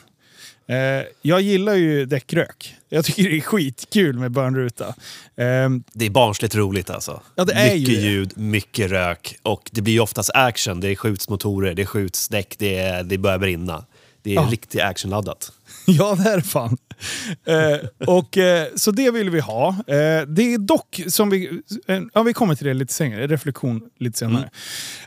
Eh, 0.67 1.07
jag 1.23 1.41
gillar 1.41 1.75
ju 1.75 2.07
däckrök. 2.07 2.77
Jag 2.89 3.05
tycker 3.05 3.23
det 3.23 3.37
är 3.37 3.41
skitkul 3.41 4.19
med 4.19 4.31
börnruta. 4.31 4.87
Eh, 5.37 5.71
det 5.93 6.07
är 6.07 6.11
barnsligt 6.11 6.55
roligt 6.55 6.91
alltså. 6.91 7.21
Ja, 7.35 7.45
det 7.45 7.53
är 7.53 7.75
mycket 7.75 7.95
ju 7.95 8.01
ljud, 8.01 8.39
mycket 8.39 8.91
rök 8.91 9.37
och 9.43 9.71
det 9.73 9.83
blir 9.83 10.01
oftast 10.01 10.31
action. 10.35 10.81
Det 10.81 10.97
skjuts 10.97 11.29
motorer, 11.29 11.75
det 11.75 11.87
skjuts 11.87 12.29
däck, 12.29 12.55
det, 12.59 13.03
det 13.03 13.19
börjar 13.19 13.39
brinna. 13.39 13.85
Det 14.23 14.31
är 14.31 14.35
ja. 14.35 14.49
riktigt 14.51 14.81
actionladdat. 14.81 15.53
Ja, 15.87 16.15
det 16.15 16.31
är 16.31 16.37
det 16.37 16.43
fan. 16.43 16.79
Eh, 17.45 18.09
och, 18.09 18.39
eh, 18.39 18.69
så 18.77 18.91
det 18.91 19.11
vill 19.11 19.31
vi 19.31 19.41
ha. 19.41 19.69
Eh, 19.69 20.27
det 20.27 20.55
är 20.55 20.59
dock 20.59 21.01
som 21.07 21.31
vi... 21.31 21.63
Eh, 21.87 22.01
ja, 22.15 22.23
vi 22.23 22.33
kommer 22.33 22.55
till 22.55 22.67
det 22.67 22.75
lite 22.75 22.93
senare. 22.93 23.27
Reflektion 23.27 23.91
lite 23.99 24.19
senare. 24.19 24.51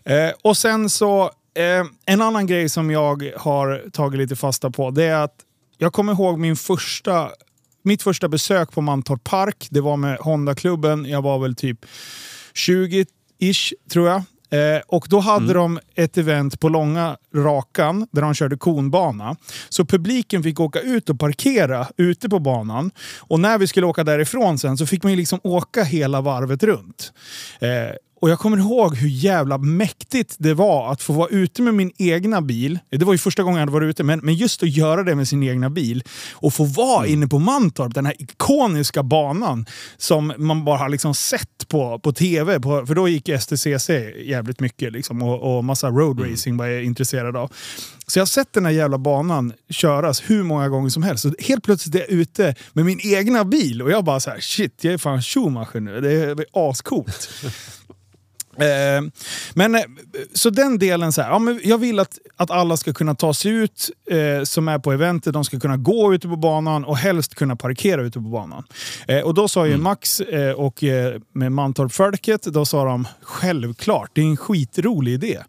Mm. 0.04 0.28
Eh, 0.28 0.34
och 0.42 0.58
sen 0.58 0.90
så... 0.90 1.32
Eh, 1.56 1.86
en 2.06 2.22
annan 2.22 2.48
grej 2.48 2.70
som 2.70 2.92
jag 2.92 3.32
har 3.38 3.90
tagit 3.92 4.18
lite 4.18 4.36
fasta 4.36 4.72
på, 4.72 4.92
det 4.92 5.04
är 5.04 5.24
att 5.24 5.36
jag 5.78 5.94
kommer 5.94 6.14
ihåg 6.14 6.40
min 6.40 6.56
första, 6.56 7.30
mitt 7.84 8.04
första 8.04 8.28
besök 8.28 8.72
på 8.72 8.82
Mantorp 8.82 9.24
Park. 9.24 9.68
Det 9.70 9.82
var 9.82 9.98
med 9.98 10.18
Honda-klubben. 10.18 11.06
Jag 11.06 11.22
var 11.22 11.40
väl 11.40 11.56
typ 11.56 11.86
20-ish, 12.54 13.74
tror 13.92 14.08
jag. 14.08 14.24
Eh, 14.54 14.82
och 14.88 15.08
då 15.10 15.20
hade 15.20 15.44
mm. 15.46 15.56
de 15.56 15.80
ett 15.96 16.18
event 16.18 16.60
på 16.60 16.70
långa 16.70 17.18
rakan 17.36 18.08
där 18.12 18.22
de 18.22 18.34
körde 18.34 18.58
konbana. 18.58 19.36
Så 19.70 19.86
publiken 19.86 20.44
fick 20.44 20.60
åka 20.60 20.80
ut 20.80 21.10
och 21.10 21.20
parkera 21.20 21.88
ute 21.98 22.30
på 22.30 22.40
banan. 22.40 22.92
Och 23.20 23.40
när 23.40 23.58
vi 23.58 23.68
skulle 23.68 23.86
åka 23.86 24.04
därifrån 24.04 24.60
sen 24.60 24.78
så 24.78 24.86
fick 24.86 25.04
man 25.04 25.16
liksom 25.16 25.40
åka 25.44 25.84
hela 25.84 26.22
varvet 26.22 26.64
runt. 26.64 27.14
Eh, 27.60 27.96
och 28.24 28.30
jag 28.30 28.40
kommer 28.40 28.58
ihåg 28.58 28.96
hur 28.96 29.10
jävla 29.10 29.58
mäktigt 29.58 30.36
det 30.40 30.54
var 30.54 30.92
att 30.92 31.02
få 31.02 31.14
vara 31.14 31.28
ute 31.28 31.62
med 31.62 31.74
min 31.74 31.92
egna 31.98 32.42
bil. 32.42 32.80
Det 32.90 33.06
var 33.06 33.14
ju 33.14 33.18
första 33.18 33.44
gången 33.44 33.56
jag 33.56 33.62
hade 33.62 33.72
varit 33.72 33.90
ute, 33.90 34.04
men, 34.04 34.20
men 34.20 34.36
just 34.36 34.64
att 34.64 34.70
göra 34.70 35.04
det 35.04 35.16
med 35.16 35.28
sin 35.28 35.44
egna 35.44 35.70
bil. 35.70 36.04
Och 36.32 36.54
få 36.54 36.64
vara 36.64 37.00
mm. 37.00 37.14
inne 37.14 37.28
på 37.28 37.40
Mantorp, 37.40 37.94
den 37.94 38.06
här 38.06 38.22
ikoniska 38.22 39.04
banan 39.04 39.66
som 39.98 40.34
man 40.38 40.66
bara 40.66 40.78
har 40.78 40.90
liksom 40.90 41.14
sett 41.14 41.68
på, 41.68 42.00
på 42.00 42.14
tv. 42.14 42.60
På, 42.60 42.86
för 42.86 42.96
då 42.96 43.08
gick 43.08 43.30
STCC 43.42 43.90
jävligt 44.26 44.60
mycket 44.60 44.94
liksom, 44.94 45.22
och, 45.22 45.58
och 45.58 45.64
massa 45.64 45.90
roadracing 45.90 46.54
mm. 46.54 46.58
var 46.58 46.66
jag 46.66 46.84
intresserad 46.84 47.38
av. 47.38 47.52
Så 48.08 48.20
jag 48.20 48.22
har 48.22 48.28
sett 48.28 48.54
den 48.54 48.66
här 48.66 48.72
jävla 48.72 48.98
banan 48.98 49.54
köras 49.70 50.24
hur 50.26 50.44
många 50.44 50.70
gånger 50.70 50.90
som 50.90 51.04
helst. 51.04 51.24
Så 51.24 51.34
helt 51.40 51.64
plötsligt 51.64 51.96
är 51.96 52.00
jag 52.00 52.10
ute 52.10 52.56
med 52.74 52.86
min 52.86 53.00
egna 53.04 53.46
bil 53.46 53.82
och 53.82 53.92
jag 53.92 54.04
bara 54.04 54.20
så 54.20 54.30
här, 54.30 54.40
shit, 54.40 54.84
jag 54.84 54.94
är 54.94 54.98
fan 54.98 55.22
Schumacher 55.22 55.80
nu. 55.80 56.02
Det 56.02 56.12
är, 56.12 56.36
det 56.36 56.44
är 56.44 56.70
ascoolt. 56.70 57.30
Eh, 58.58 59.02
men, 59.54 59.76
eh, 59.76 59.82
så 60.34 60.50
den 60.50 60.80
delen, 60.80 61.14
så 61.14 61.22
här, 61.22 61.30
ja, 61.30 61.40
men 61.40 61.60
jag 61.64 61.78
vill 61.78 62.00
att, 62.00 62.20
att 62.36 62.52
alla 62.52 62.78
ska 62.78 62.94
kunna 62.94 63.16
ta 63.16 63.34
sig 63.34 63.52
ut 63.52 63.90
eh, 64.10 64.44
som 64.44 64.68
är 64.68 64.80
på 64.80 64.92
eventet. 64.92 65.34
De 65.34 65.46
ska 65.46 65.60
kunna 65.60 65.78
gå 65.78 66.14
ute 66.14 66.28
på 66.28 66.36
banan 66.36 66.86
och 66.86 66.98
helst 66.98 67.36
kunna 67.36 67.56
parkera 67.56 68.02
ute 68.02 68.20
på 68.20 68.30
banan. 68.30 68.64
Eh, 69.08 69.20
och 69.20 69.34
då 69.34 69.48
sa 69.48 69.66
ju 69.66 69.74
mm. 69.74 69.84
Max 69.84 70.22
eh, 70.22 70.52
och 70.52 70.84
eh, 70.84 71.22
med 71.34 71.52
Mantorp-folket, 71.52 72.44
då 72.44 72.66
sa 72.66 72.86
de 72.86 73.08
självklart, 73.22 74.10
det 74.14 74.22
är 74.22 74.26
en 74.26 74.38
skitrolig 74.38 75.14
idé. 75.14 75.40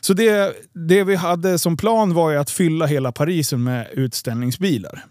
Så 0.00 0.12
det, 0.12 0.52
det 0.72 1.04
vi 1.04 1.14
hade 1.14 1.58
som 1.58 1.76
plan 1.76 2.14
var 2.14 2.30
ju 2.30 2.36
att 2.36 2.50
fylla 2.50 2.86
hela 2.86 3.12
Parisen 3.12 3.64
med 3.64 3.86
utställningsbilar. 3.92 5.04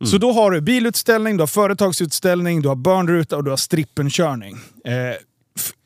Mm. 0.00 0.10
Så 0.10 0.18
då 0.18 0.32
har 0.32 0.50
du 0.50 0.60
bilutställning, 0.60 1.36
du 1.36 1.42
har 1.42 1.46
företagsutställning, 1.46 2.62
du 2.62 2.68
har 2.68 2.76
börnruta 2.76 3.36
och 3.36 3.44
du 3.44 3.50
har 3.50 3.56
strippenkörning. 3.56 4.56
Eh, 4.84 5.16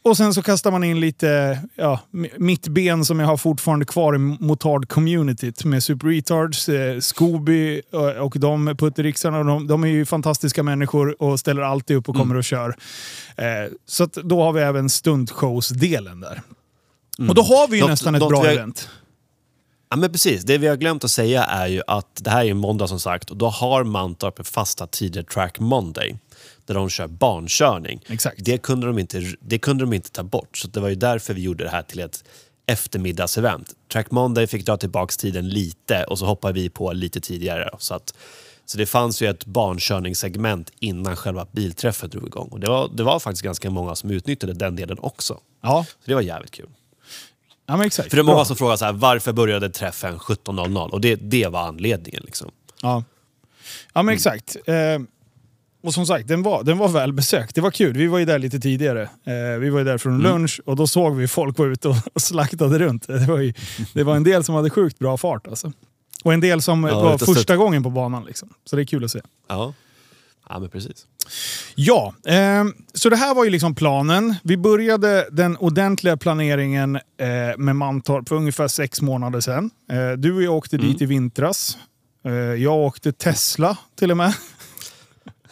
och 0.04 0.16
sen 0.16 0.34
så 0.34 0.42
kastar 0.42 0.70
man 0.70 0.84
in 0.84 1.00
lite, 1.00 1.58
ja, 1.74 2.00
mitt 2.38 2.68
ben 2.68 3.04
som 3.04 3.20
jag 3.20 3.26
har 3.26 3.36
fortfarande 3.36 3.84
kvar 3.84 4.14
i 4.14 4.18
motard-communityt 4.18 5.64
med 5.64 5.82
Super 5.82 6.06
Retards, 6.06 6.68
eh, 6.68 7.00
Scooby 7.00 7.82
och, 7.92 8.10
eh, 8.10 8.16
och 8.16 8.34
de 8.38 8.76
putterixarna. 8.78 9.42
De, 9.42 9.66
de 9.66 9.84
är 9.84 9.88
ju 9.88 10.04
fantastiska 10.04 10.62
människor 10.62 11.22
och 11.22 11.40
ställer 11.40 11.62
alltid 11.62 11.96
upp 11.96 12.08
och 12.08 12.14
kommer 12.14 12.24
mm. 12.24 12.38
och 12.38 12.44
kör. 12.44 12.76
Eh, 13.36 13.44
så 13.86 14.06
då 14.06 14.42
har 14.42 14.52
vi 14.52 14.60
även 14.60 14.88
stuntshows-delen 14.88 16.20
där. 16.20 16.42
Mm. 17.18 17.28
Och 17.28 17.34
då 17.34 17.42
har 17.42 17.68
vi 17.68 17.76
ju 17.76 17.80
Något, 17.80 17.90
nästan 17.90 18.14
ett 18.14 18.28
bra 18.28 18.38
har... 18.38 18.46
event. 18.46 18.88
Ja 19.90 19.96
men 19.96 20.12
precis, 20.12 20.42
det 20.42 20.58
vi 20.58 20.66
har 20.66 20.76
glömt 20.76 21.04
att 21.04 21.10
säga 21.10 21.44
är 21.44 21.66
ju 21.66 21.82
att 21.86 22.20
det 22.24 22.30
här 22.30 22.44
är 22.44 22.50
en 22.50 22.56
måndag 22.56 22.86
som 22.86 23.00
sagt 23.00 23.30
och 23.30 23.36
då 23.36 23.48
har 23.48 23.84
Mantorp 23.84 24.46
fasta 24.46 24.86
tider 24.86 25.22
Track 25.22 25.60
Monday 25.60 26.18
där 26.66 26.74
de 26.74 26.88
kör 26.88 27.06
barnkörning. 27.06 28.00
Exakt. 28.08 28.44
Det, 28.44 28.58
kunde 28.58 28.86
de 28.86 28.98
inte, 28.98 29.32
det 29.40 29.58
kunde 29.58 29.84
de 29.84 29.92
inte 29.92 30.10
ta 30.10 30.22
bort, 30.22 30.56
så 30.58 30.68
det 30.68 30.80
var 30.80 30.88
ju 30.88 30.94
därför 30.94 31.34
vi 31.34 31.42
gjorde 31.42 31.64
det 31.64 31.70
här 31.70 31.82
till 31.82 32.00
ett 32.00 32.24
eftermiddagsevent. 32.66 33.72
Track 33.92 34.10
Monday 34.10 34.46
fick 34.46 34.66
dra 34.66 34.76
tillbaka 34.76 35.12
tiden 35.18 35.48
lite 35.48 36.04
och 36.04 36.18
så 36.18 36.26
hoppade 36.26 36.54
vi 36.54 36.68
på 36.68 36.92
lite 36.92 37.20
tidigare. 37.20 37.70
Så, 37.78 37.94
att, 37.94 38.14
så 38.64 38.78
det 38.78 38.86
fanns 38.86 39.22
ju 39.22 39.28
ett 39.28 39.44
barnkörningssegment 39.44 40.72
innan 40.78 41.16
själva 41.16 41.46
bilträffen 41.52 42.10
drog 42.10 42.26
igång. 42.26 42.48
Och 42.48 42.60
det 42.60 42.68
var, 42.68 42.90
det 42.94 43.02
var 43.02 43.18
faktiskt 43.18 43.42
ganska 43.42 43.70
många 43.70 43.94
som 43.94 44.10
utnyttjade 44.10 44.52
den 44.52 44.76
delen 44.76 44.98
också. 45.00 45.40
Ja. 45.60 45.84
Så 45.88 46.10
det 46.10 46.14
var 46.14 46.22
jävligt 46.22 46.50
kul. 46.50 46.68
Ja, 47.66 47.76
men 47.76 47.86
exakt. 47.86 48.10
För 48.10 48.16
det 48.16 48.20
är 48.20 48.24
många 48.24 48.36
Bra. 48.36 48.44
som 48.44 48.56
frågar 48.56 48.76
så 48.76 48.84
här, 48.84 48.92
varför 48.92 49.32
började 49.32 49.70
träffen 49.70 50.18
17.00? 50.18 50.90
Och 50.90 51.00
det, 51.00 51.14
det 51.14 51.46
var 51.46 51.60
anledningen. 51.60 52.22
Liksom. 52.26 52.50
Ja. 52.82 53.04
ja, 53.92 54.02
men 54.02 54.14
exakt. 54.14 54.56
Mm. 54.66 55.02
Eh, 55.02 55.08
och 55.82 55.94
som 55.94 56.06
sagt, 56.06 56.28
den 56.28 56.42
var, 56.42 56.62
den 56.62 56.78
var 56.78 56.88
väl 56.88 57.12
besökt. 57.12 57.54
Det 57.54 57.60
var 57.60 57.70
kul. 57.70 57.96
Vi 57.96 58.06
var 58.06 58.18
ju 58.18 58.24
där 58.24 58.38
lite 58.38 58.60
tidigare. 58.60 59.02
Eh, 59.02 59.58
vi 59.60 59.70
var 59.70 59.78
ju 59.78 59.84
där 59.84 59.98
från 59.98 60.12
mm. 60.12 60.26
lunch 60.26 60.60
och 60.64 60.76
då 60.76 60.86
såg 60.86 61.16
vi 61.16 61.28
folk 61.28 61.58
var 61.58 61.66
ute 61.66 61.88
och, 61.88 61.96
och 62.14 62.22
slaktade 62.22 62.78
runt. 62.78 63.06
Det 63.06 63.26
var, 63.26 63.38
ju, 63.38 63.52
det 63.92 64.02
var 64.02 64.16
en 64.16 64.24
del 64.24 64.44
som 64.44 64.54
hade 64.54 64.70
sjukt 64.70 64.98
bra 64.98 65.16
fart 65.16 65.46
alltså. 65.46 65.72
Och 66.24 66.32
en 66.32 66.40
del 66.40 66.62
som 66.62 66.84
ja, 66.84 67.02
var 67.02 67.18
första 67.18 67.34
sett. 67.34 67.58
gången 67.58 67.82
på 67.82 67.90
banan. 67.90 68.24
Liksom. 68.24 68.48
Så 68.64 68.76
det 68.76 68.82
är 68.82 68.86
kul 68.86 69.04
att 69.04 69.10
se. 69.10 69.20
Ja, 69.48 69.74
ja 70.48 70.58
men 70.58 70.70
precis. 70.70 71.06
Ja, 71.74 72.14
eh, 72.26 72.64
så 72.94 73.08
det 73.08 73.16
här 73.16 73.34
var 73.34 73.44
ju 73.44 73.50
liksom 73.50 73.74
planen. 73.74 74.34
Vi 74.42 74.56
började 74.56 75.28
den 75.30 75.56
ordentliga 75.56 76.16
planeringen 76.16 76.96
eh, 76.96 77.58
med 77.58 77.76
Mantorp 77.76 78.28
för 78.28 78.36
ungefär 78.36 78.68
sex 78.68 79.02
månader 79.02 79.40
sedan. 79.40 79.70
Eh, 79.90 80.12
du 80.18 80.34
och 80.34 80.42
jag 80.42 80.54
åkte 80.54 80.76
mm. 80.76 80.88
dit 80.88 81.02
i 81.02 81.06
vintras. 81.06 81.78
Eh, 82.24 82.32
jag 82.34 82.74
åkte 82.74 83.12
Tesla 83.12 83.76
till 83.98 84.10
och 84.10 84.16
med. 84.16 84.34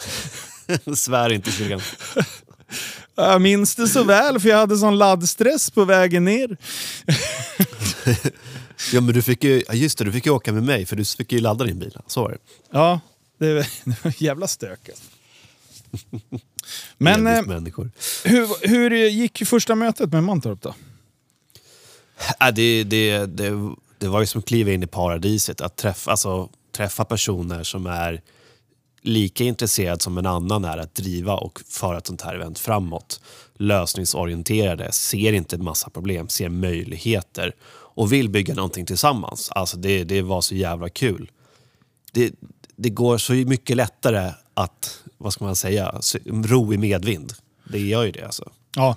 Svär 0.96 1.32
inte 1.32 1.50
kyrkan. 1.50 1.80
Jag 3.14 3.40
minns 3.40 3.74
det 3.74 3.88
så 3.88 4.04
väl 4.04 4.40
för 4.40 4.48
jag 4.48 4.56
hade 4.56 4.76
sån 4.76 4.98
laddstress 4.98 5.70
på 5.70 5.84
vägen 5.84 6.24
ner. 6.24 6.56
ja 8.92 9.00
men 9.00 9.14
du 9.14 9.22
fick 9.22 9.44
ju, 9.44 9.62
just 9.72 9.98
det, 9.98 10.04
du 10.04 10.12
fick 10.12 10.26
ju 10.26 10.32
åka 10.32 10.52
med 10.52 10.62
mig 10.62 10.86
för 10.86 10.96
du 10.96 11.04
fick 11.04 11.32
ju 11.32 11.40
ladda 11.40 11.64
din 11.64 11.78
bil. 11.78 11.98
Så 12.06 12.22
var 12.22 12.30
det. 12.30 12.38
Ja, 12.70 13.00
det 13.38 13.54
var, 13.54 13.66
det 13.84 14.04
var 14.04 14.14
jävla 14.18 14.48
stök. 14.48 14.88
Alltså. 14.88 15.04
Men 16.98 17.26
eh, 17.26 17.42
hur, 18.24 18.68
hur 18.68 18.90
gick 18.90 19.46
första 19.46 19.74
mötet 19.74 20.12
med 20.12 20.24
Mantorp 20.24 20.62
då? 20.62 20.74
Äh, 22.40 22.54
det, 22.54 22.84
det, 22.84 23.26
det, 23.26 23.74
det 23.98 24.08
var 24.08 24.20
ju 24.20 24.26
som 24.26 24.38
att 24.38 24.46
kliva 24.46 24.72
in 24.72 24.82
i 24.82 24.86
paradiset. 24.86 25.60
Att 25.60 25.76
träffa, 25.76 26.10
alltså, 26.10 26.48
träffa 26.72 27.04
personer 27.04 27.62
som 27.62 27.86
är 27.86 28.22
lika 29.02 29.44
intresserad 29.44 30.02
som 30.02 30.18
en 30.18 30.26
annan 30.26 30.64
är 30.64 30.78
att 30.78 30.94
driva 30.94 31.34
och 31.34 31.60
föra 31.68 31.98
ett 31.98 32.06
sånt 32.06 32.22
här 32.22 32.34
event 32.34 32.58
framåt. 32.58 33.20
Lösningsorienterade, 33.54 34.92
ser 34.92 35.32
inte 35.32 35.56
en 35.56 35.64
massa 35.64 35.90
problem, 35.90 36.28
ser 36.28 36.48
möjligheter 36.48 37.54
och 37.70 38.12
vill 38.12 38.28
bygga 38.28 38.54
någonting 38.54 38.86
tillsammans. 38.86 39.50
Alltså 39.50 39.76
det, 39.76 40.04
det 40.04 40.22
var 40.22 40.40
så 40.40 40.54
jävla 40.54 40.88
kul. 40.88 41.30
Det, 42.12 42.32
det 42.76 42.90
går 42.90 43.18
så 43.18 43.32
mycket 43.32 43.76
lättare 43.76 44.32
att, 44.54 45.02
vad 45.18 45.32
ska 45.32 45.44
man 45.44 45.56
säga, 45.56 46.00
ro 46.24 46.74
i 46.74 46.78
medvind. 46.78 47.32
Det 47.64 47.78
gör 47.78 48.04
ju 48.04 48.12
det 48.12 48.24
alltså. 48.24 48.50
Ja, 48.76 48.96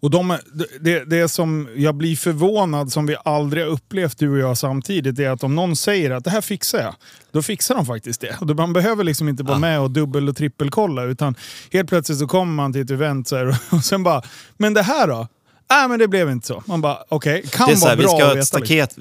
och 0.00 0.10
de, 0.10 0.38
det, 0.80 1.04
det 1.04 1.28
som 1.28 1.68
jag 1.76 1.94
blir 1.94 2.16
förvånad, 2.16 2.92
som 2.92 3.06
vi 3.06 3.16
aldrig 3.24 3.64
har 3.64 3.70
upplevt 3.70 4.18
du 4.18 4.30
och 4.30 4.38
jag 4.38 4.58
samtidigt, 4.58 5.18
är 5.18 5.30
att 5.30 5.44
om 5.44 5.54
någon 5.54 5.76
säger 5.76 6.10
att 6.10 6.24
det 6.24 6.30
här 6.30 6.40
fixar 6.40 6.78
jag, 6.78 6.94
då 7.32 7.42
fixar 7.42 7.74
de 7.74 7.86
faktiskt 7.86 8.20
det. 8.20 8.36
Och 8.40 8.56
man 8.56 8.72
behöver 8.72 9.04
liksom 9.04 9.28
inte 9.28 9.42
vara 9.42 9.54
ja. 9.54 9.58
med 9.58 9.80
och 9.80 9.90
dubbel 9.90 10.28
och 10.28 10.36
trippelkolla, 10.36 11.02
utan 11.02 11.34
helt 11.72 11.88
plötsligt 11.88 12.18
så 12.18 12.26
kommer 12.26 12.52
man 12.52 12.72
till 12.72 12.82
ett 12.82 12.90
event 12.90 13.28
så 13.28 13.36
här, 13.36 13.58
och 13.70 13.84
sen 13.84 14.02
bara, 14.02 14.22
men 14.56 14.74
det 14.74 14.82
här 14.82 15.08
då? 15.08 15.28
Nej, 15.70 15.82
äh, 15.82 15.88
men 15.88 15.98
det 15.98 16.08
blev 16.08 16.30
inte 16.30 16.46
så. 16.46 16.62
Man 16.66 16.80
bara, 16.80 17.04
okej, 17.08 17.38
okay, 17.38 17.50
kan 17.50 17.80
vara 17.80 17.90
här, 17.90 17.96
bra 17.96 18.02
vi 18.02 18.18
ska, 18.18 18.26
ha 18.26 18.38
ett 18.38 18.46
staket, 18.46 18.96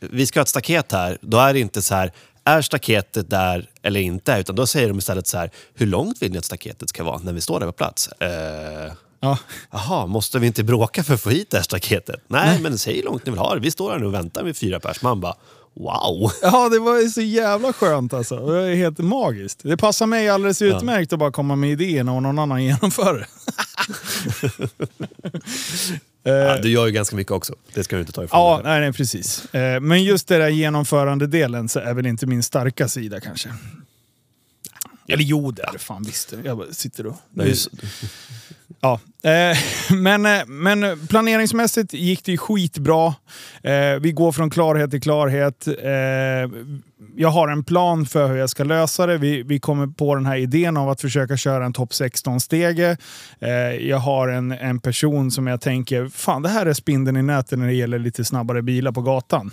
vi 0.00 0.26
ska 0.26 0.40
ha 0.40 0.42
ett 0.42 0.48
staket 0.48 0.92
här, 0.92 1.18
då 1.20 1.38
är 1.38 1.52
det 1.52 1.60
inte 1.60 1.82
så 1.82 1.94
här, 1.94 2.12
är 2.44 2.62
staketet 2.62 3.30
där 3.30 3.70
eller 3.82 4.00
inte? 4.00 4.36
Utan 4.40 4.56
då 4.56 4.66
säger 4.66 4.88
de 4.88 4.98
istället 4.98 5.26
så 5.26 5.38
här, 5.38 5.50
hur 5.74 5.86
långt 5.86 6.22
vill 6.22 6.32
ni 6.32 6.38
att 6.38 6.44
staketet 6.44 6.88
ska 6.88 7.04
vara 7.04 7.18
när 7.18 7.32
vi 7.32 7.40
står 7.40 7.60
där 7.60 7.66
på 7.66 7.72
plats? 7.72 8.08
Uh, 8.08 8.92
Ja. 9.24 9.38
Jaha, 9.70 10.06
måste 10.06 10.38
vi 10.38 10.46
inte 10.46 10.64
bråka 10.64 11.04
för 11.04 11.14
att 11.14 11.20
få 11.20 11.30
hit 11.30 11.50
det 11.50 11.56
här 11.56 11.64
staketet? 11.64 12.20
Nej, 12.28 12.46
Nej. 12.46 12.60
men 12.60 12.78
säg 12.78 12.96
hur 12.96 13.02
långt 13.02 13.26
ni 13.26 13.32
vill 13.32 13.40
ha 13.40 13.54
det. 13.54 13.60
Vi 13.60 13.70
står 13.70 13.90
här 13.90 13.98
nu 13.98 14.06
och 14.06 14.14
väntar 14.14 14.44
med 14.44 14.56
fyra 14.56 14.80
pers. 14.80 15.02
Man 15.02 15.20
bara, 15.20 15.34
wow! 15.74 16.32
Ja, 16.42 16.68
det 16.68 16.78
var 16.78 17.08
så 17.08 17.20
jävla 17.20 17.72
skönt 17.72 18.12
alltså. 18.12 18.46
Det 18.46 18.62
är 18.62 18.74
helt 18.74 18.98
magiskt. 18.98 19.60
Det 19.62 19.76
passar 19.76 20.06
mig 20.06 20.28
alldeles 20.28 20.62
utmärkt 20.62 21.12
ja. 21.12 21.16
att 21.16 21.18
bara 21.18 21.32
komma 21.32 21.56
med 21.56 21.70
idéerna 21.70 22.12
och 22.12 22.22
någon 22.22 22.38
annan 22.38 22.64
genomför 22.64 23.14
det. 23.14 23.26
ja, 26.30 26.58
du 26.62 26.70
gör 26.70 26.86
ju 26.86 26.92
ganska 26.92 27.16
mycket 27.16 27.32
också. 27.32 27.54
Det 27.74 27.84
ska 27.84 27.96
du 27.96 28.00
inte 28.00 28.12
ta 28.12 28.24
ifrån 28.24 28.40
Ja, 28.40 28.60
nej, 28.64 28.80
nej, 28.80 28.92
precis. 28.92 29.54
Eh, 29.54 29.80
men 29.80 30.04
just 30.04 30.28
det 30.28 30.38
där 30.38 30.48
genomförande-delen 30.48 31.68
så 31.68 31.80
är 31.80 31.94
väl 31.94 32.06
inte 32.06 32.26
min 32.26 32.42
starka 32.42 32.88
sida 32.88 33.20
kanske. 33.20 33.48
Eller 35.08 35.24
jo, 35.24 35.50
det 35.50 35.62
är 35.62 35.72
det 35.72 35.78
fan 35.78 36.02
visst. 36.02 36.34
Jag 36.44 36.58
bara 36.58 36.72
sitter 36.72 37.06
och... 37.06 37.16
Nej, 37.30 37.54
Ja, 38.84 39.00
eh, 39.30 39.58
men, 39.96 40.26
eh, 40.26 40.46
men 40.46 41.06
planeringsmässigt 41.06 41.92
gick 41.92 42.24
det 42.24 42.32
ju 42.32 42.38
skitbra. 42.38 43.14
Eh, 43.62 44.00
vi 44.00 44.12
går 44.12 44.32
från 44.32 44.50
klarhet 44.50 44.90
till 44.90 45.00
klarhet. 45.00 45.68
jag 47.16 47.28
har 47.28 47.48
en 47.48 47.64
plan 47.64 48.06
för 48.06 48.28
hur 48.28 48.36
jag 48.36 48.50
ska 48.50 48.64
lösa 48.64 49.06
det. 49.06 49.18
Vi, 49.18 49.42
vi 49.42 49.60
kommer 49.60 49.86
på 49.86 50.14
den 50.14 50.26
här 50.26 50.36
idén 50.36 50.76
av 50.76 50.90
att 50.90 51.00
försöka 51.00 51.36
köra 51.36 51.64
en 51.64 51.72
topp 51.72 51.90
16-stege. 51.90 52.96
jag 53.80 53.98
har 53.98 54.28
en, 54.28 54.52
en 54.52 54.80
person 54.80 55.30
som 55.30 55.46
jag 55.46 55.60
tänker, 55.60 56.08
fan 56.08 56.42
det 56.42 56.48
här 56.48 56.66
är 56.66 56.72
spindeln 56.72 57.16
i 57.16 57.22
nätet 57.22 57.58
när 57.58 57.66
det 57.66 57.74
gäller 57.74 57.98
lite 57.98 58.24
snabbare 58.24 58.62
bilar 58.62 58.92
på 58.92 59.02
gatan. 59.02 59.50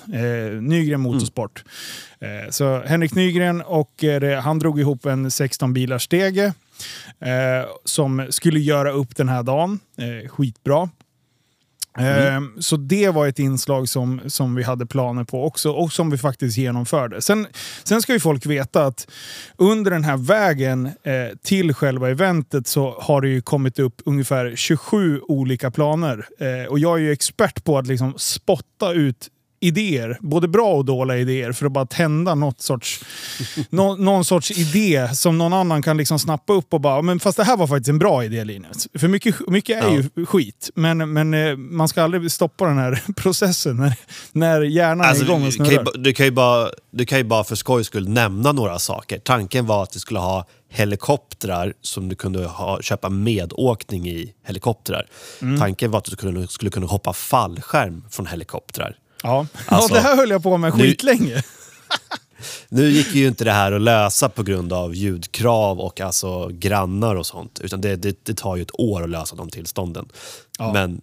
Nygren 0.62 1.02
Motorsport. 1.02 1.64
Mm. 2.20 2.52
så 2.52 2.82
Henrik 2.86 3.16
Nygren 3.16 3.62
och 3.62 4.04
han 4.44 4.60
drog 4.60 4.80
ihop 4.80 5.06
en 5.06 5.32
16 5.32 5.74
bilars 5.74 6.04
stege. 6.04 6.54
Eh, 7.20 7.70
som 7.86 8.28
skulle 8.30 8.60
göra 8.60 8.92
upp 8.92 9.16
den 9.16 9.30
här 9.30 9.44
dagen. 9.44 9.80
Eh, 9.98 10.30
skitbra. 10.30 10.90
Mm. 11.98 12.62
Så 12.62 12.78
det 12.78 13.10
var 13.10 13.28
ett 13.28 13.40
inslag 13.40 13.90
som, 13.90 14.22
som 14.28 14.56
vi 14.56 14.64
hade 14.64 14.86
planer 14.86 15.24
på 15.24 15.46
också 15.46 15.72
och 15.72 15.94
som 15.94 16.10
vi 16.10 16.18
faktiskt 16.18 16.58
genomförde. 16.58 17.22
Sen, 17.22 17.48
sen 17.84 18.02
ska 18.02 18.14
ju 18.14 18.20
folk 18.20 18.46
veta 18.46 18.86
att 18.86 19.08
under 19.58 19.92
den 19.92 20.04
här 20.04 20.18
vägen 20.18 20.86
eh, 20.86 21.38
till 21.44 21.74
själva 21.74 22.10
eventet 22.10 22.68
så 22.68 22.96
har 23.00 23.22
det 23.22 23.30
ju 23.30 23.42
kommit 23.42 23.80
upp 23.80 24.02
ungefär 24.06 24.56
27 24.56 25.22
olika 25.28 25.72
planer. 25.72 26.26
Eh, 26.40 26.70
och 26.70 26.80
jag 26.80 26.98
är 26.98 27.02
ju 27.02 27.12
expert 27.12 27.64
på 27.64 27.78
att 27.78 27.88
liksom 27.88 28.14
spotta 28.18 28.92
ut 28.94 29.30
idéer, 29.62 30.18
både 30.22 30.48
bra 30.48 30.74
och 30.74 30.86
dåliga 30.86 31.18
idéer, 31.18 31.52
för 31.52 31.66
att 31.66 31.72
bara 31.72 31.86
tända 31.86 32.36
något 32.36 32.62
sorts, 32.62 33.04
no, 33.70 33.96
någon 33.96 34.26
sorts 34.26 34.52
idé 34.52 35.10
som 35.14 35.38
någon 35.38 35.54
annan 35.54 35.82
kan 35.82 35.98
liksom 35.98 36.20
snappa 36.20 36.54
upp 36.54 36.74
och 36.74 36.82
bara, 36.82 37.02
men 37.02 37.20
fast 37.20 37.38
det 37.38 37.44
här 37.44 37.58
var 37.58 37.68
faktiskt 37.68 37.90
en 37.90 38.00
bra 38.00 38.26
idé 38.26 38.44
Linus. 38.44 38.88
För 38.94 39.08
mycket, 39.08 39.48
mycket 39.48 39.84
är 39.84 39.88
ja. 39.88 40.02
ju 40.16 40.26
skit, 40.26 40.70
men, 40.76 41.14
men 41.14 41.34
eh, 41.34 41.58
man 41.58 41.88
ska 41.88 42.04
aldrig 42.04 42.32
stoppa 42.32 42.66
den 42.66 42.78
här 42.78 43.04
processen 43.16 43.76
när, 43.76 43.94
när 44.32 44.62
hjärnan 44.62 45.08
alltså, 45.08 45.24
är 45.24 45.28
igång 45.28 45.48
och 45.48 45.54
snurrar. 45.54 45.88
Du 45.98 46.14
kan, 46.14 46.26
ju 46.26 46.32
bara, 46.32 46.70
du 46.92 47.06
kan 47.06 47.18
ju 47.18 47.24
bara 47.24 47.44
för 47.44 47.56
skojs 47.56 47.88
skull 47.88 48.10
nämna 48.10 48.52
några 48.52 48.80
saker. 48.80 49.20
Tanken 49.20 49.66
var 49.66 49.84
att 49.84 49.96
vi 49.96 50.00
skulle 50.00 50.20
ha 50.20 50.46
helikoptrar 50.70 51.74
som 51.82 52.10
du 52.10 52.16
kunde 52.16 52.46
ha, 52.46 52.82
köpa 52.82 53.10
medåkning 53.10 54.08
i 54.08 54.34
helikoptrar. 54.44 55.08
Mm. 55.42 55.60
Tanken 55.60 55.92
var 55.92 55.98
att 55.98 56.06
du 56.06 56.12
skulle, 56.12 56.48
skulle 56.48 56.72
kunna 56.72 56.86
hoppa 56.86 57.14
fallskärm 57.14 58.04
från 58.10 58.26
helikoptrar. 58.26 58.96
Ja, 59.24 59.48
alltså, 59.66 59.96
ja 59.96 60.02
det 60.02 60.08
här 60.08 60.16
höll 60.16 60.30
jag 60.30 60.44
på 60.44 60.58
med 60.58 60.74
skitlänge. 60.74 61.44
Nu 62.70 62.90
gick 62.90 63.16
ju 63.16 63.28
inte 63.28 63.44
det 63.44 63.52
här 63.52 63.72
att 63.72 63.82
lösa 63.82 64.30
på 64.30 64.44
grund 64.44 64.74
av 64.74 64.96
ljudkrav 64.96 65.80
och 65.80 66.02
alltså 66.02 66.48
grannar 66.48 67.16
och 67.16 67.26
sånt. 67.26 67.60
Utan 67.60 67.82
det, 67.82 67.96
det, 67.96 68.26
det 68.26 68.34
tar 68.34 68.56
ju 68.56 68.62
ett 68.62 68.80
år 68.80 69.04
att 69.04 69.10
lösa 69.10 69.36
de 69.36 69.50
tillstånden. 69.50 70.10
Ja. 70.60 70.74
Men 70.74 71.02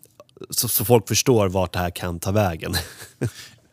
så, 0.50 0.68
så, 0.68 0.84
folk 0.84 1.08
förstår 1.08 1.48
vart 1.48 1.72
det 1.72 1.78
här 1.78 1.90
kan 1.90 2.20
ta 2.20 2.30
vägen. 2.30 2.74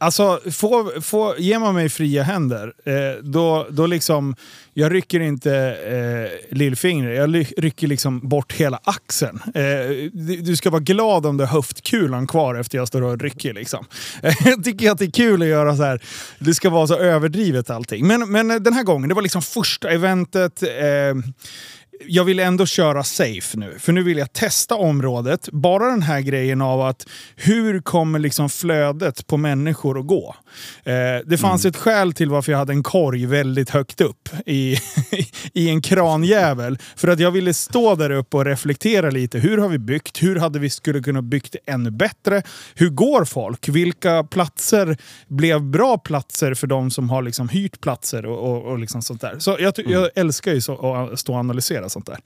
Alltså, 0.05 0.39
få, 0.51 0.91
få, 1.01 1.35
ger 1.37 1.59
man 1.59 1.75
mig 1.75 1.89
fria 1.89 2.23
händer, 2.23 2.73
eh, 2.85 3.23
då, 3.23 3.67
då 3.69 3.85
liksom... 3.85 4.35
Jag 4.77 4.93
rycker 4.93 5.19
inte 5.19 5.53
eh, 5.55 6.55
lillfingret, 6.57 7.17
jag 7.17 7.45
rycker 7.57 7.87
liksom 7.87 8.19
bort 8.29 8.53
hela 8.53 8.79
axeln. 8.83 9.41
Eh, 9.45 10.11
du, 10.13 10.41
du, 10.41 10.55
ska 10.55 10.69
vara 10.69 10.81
glad 10.81 11.25
om 11.25 11.37
du 11.37 11.43
har 11.43 11.51
höftkulan 11.51 12.27
kvar 12.27 12.55
efter 12.55 12.77
jag 12.77 12.87
står 12.87 13.01
och 13.01 13.21
rycker. 13.21 13.53
Liksom. 13.53 13.85
jag 14.21 14.63
tycker 14.63 14.91
att 14.91 14.97
det 14.97 15.05
är 15.05 15.11
kul 15.11 15.41
att 15.41 15.47
göra 15.47 15.75
så 15.75 15.83
här. 15.83 16.01
Det 16.39 16.53
ska 16.53 16.69
vara 16.69 16.87
så 16.87 16.97
överdrivet 16.97 17.69
allting. 17.69 18.07
Men, 18.07 18.31
men 18.31 18.47
den 18.47 18.73
här 18.73 18.83
gången, 18.83 19.09
det 19.09 19.15
var 19.15 19.21
liksom 19.21 19.41
första 19.41 19.89
eventet. 19.89 20.63
Eh, 20.63 21.15
jag 22.07 22.23
vill 22.23 22.39
ändå 22.39 22.65
köra 22.65 23.03
safe 23.03 23.57
nu, 23.57 23.79
för 23.79 23.93
nu 23.93 24.03
vill 24.03 24.17
jag 24.17 24.33
testa 24.33 24.75
området. 24.75 25.49
Bara 25.51 25.89
den 25.89 26.01
här 26.01 26.21
grejen 26.21 26.61
av 26.61 26.81
att 26.81 27.07
hur 27.35 27.81
kommer 27.81 28.19
liksom 28.19 28.49
flödet 28.49 29.27
på 29.27 29.37
människor 29.37 29.99
att 29.99 30.07
gå? 30.07 30.35
Eh, 30.83 30.93
det 31.25 31.37
fanns 31.37 31.65
mm. 31.65 31.69
ett 31.69 31.77
skäl 31.77 32.13
till 32.13 32.29
varför 32.29 32.51
jag 32.51 32.59
hade 32.59 32.73
en 32.73 32.83
korg 32.83 33.25
väldigt 33.25 33.69
högt 33.69 34.01
upp 34.01 34.29
i, 34.45 34.77
i 35.53 35.69
en 35.69 35.81
kranjävel. 35.81 36.77
För 36.95 37.07
att 37.07 37.19
jag 37.19 37.31
ville 37.31 37.53
stå 37.53 37.95
där 37.95 38.09
uppe 38.09 38.37
och 38.37 38.45
reflektera 38.45 39.09
lite. 39.09 39.39
Hur 39.39 39.57
har 39.57 39.69
vi 39.69 39.77
byggt? 39.77 40.23
Hur 40.23 40.35
hade 40.35 40.59
vi 40.59 40.69
skulle 40.69 41.01
kunna 41.01 41.21
byggt 41.21 41.51
det 41.51 41.71
ännu 41.71 41.91
bättre? 41.91 42.43
Hur 42.75 42.89
går 42.89 43.25
folk? 43.25 43.69
Vilka 43.69 44.23
platser 44.23 44.97
blev 45.27 45.61
bra 45.61 45.97
platser 45.97 46.53
för 46.53 46.67
de 46.67 46.91
som 46.91 47.09
har 47.09 47.21
liksom 47.21 47.49
hyrt 47.49 47.81
platser 47.81 48.25
och, 48.25 48.51
och, 48.51 48.71
och 48.71 48.79
liksom 48.79 49.01
sånt 49.01 49.21
där. 49.21 49.35
Så 49.39 49.57
jag, 49.59 49.79
mm. 49.79 49.91
jag 49.91 50.09
älskar 50.15 50.53
ju 50.53 50.61
så 50.61 50.95
att 50.95 51.19
stå 51.19 51.33
och 51.33 51.39
analysera 51.39 51.84
sånt 51.89 52.05
där. 52.05 52.19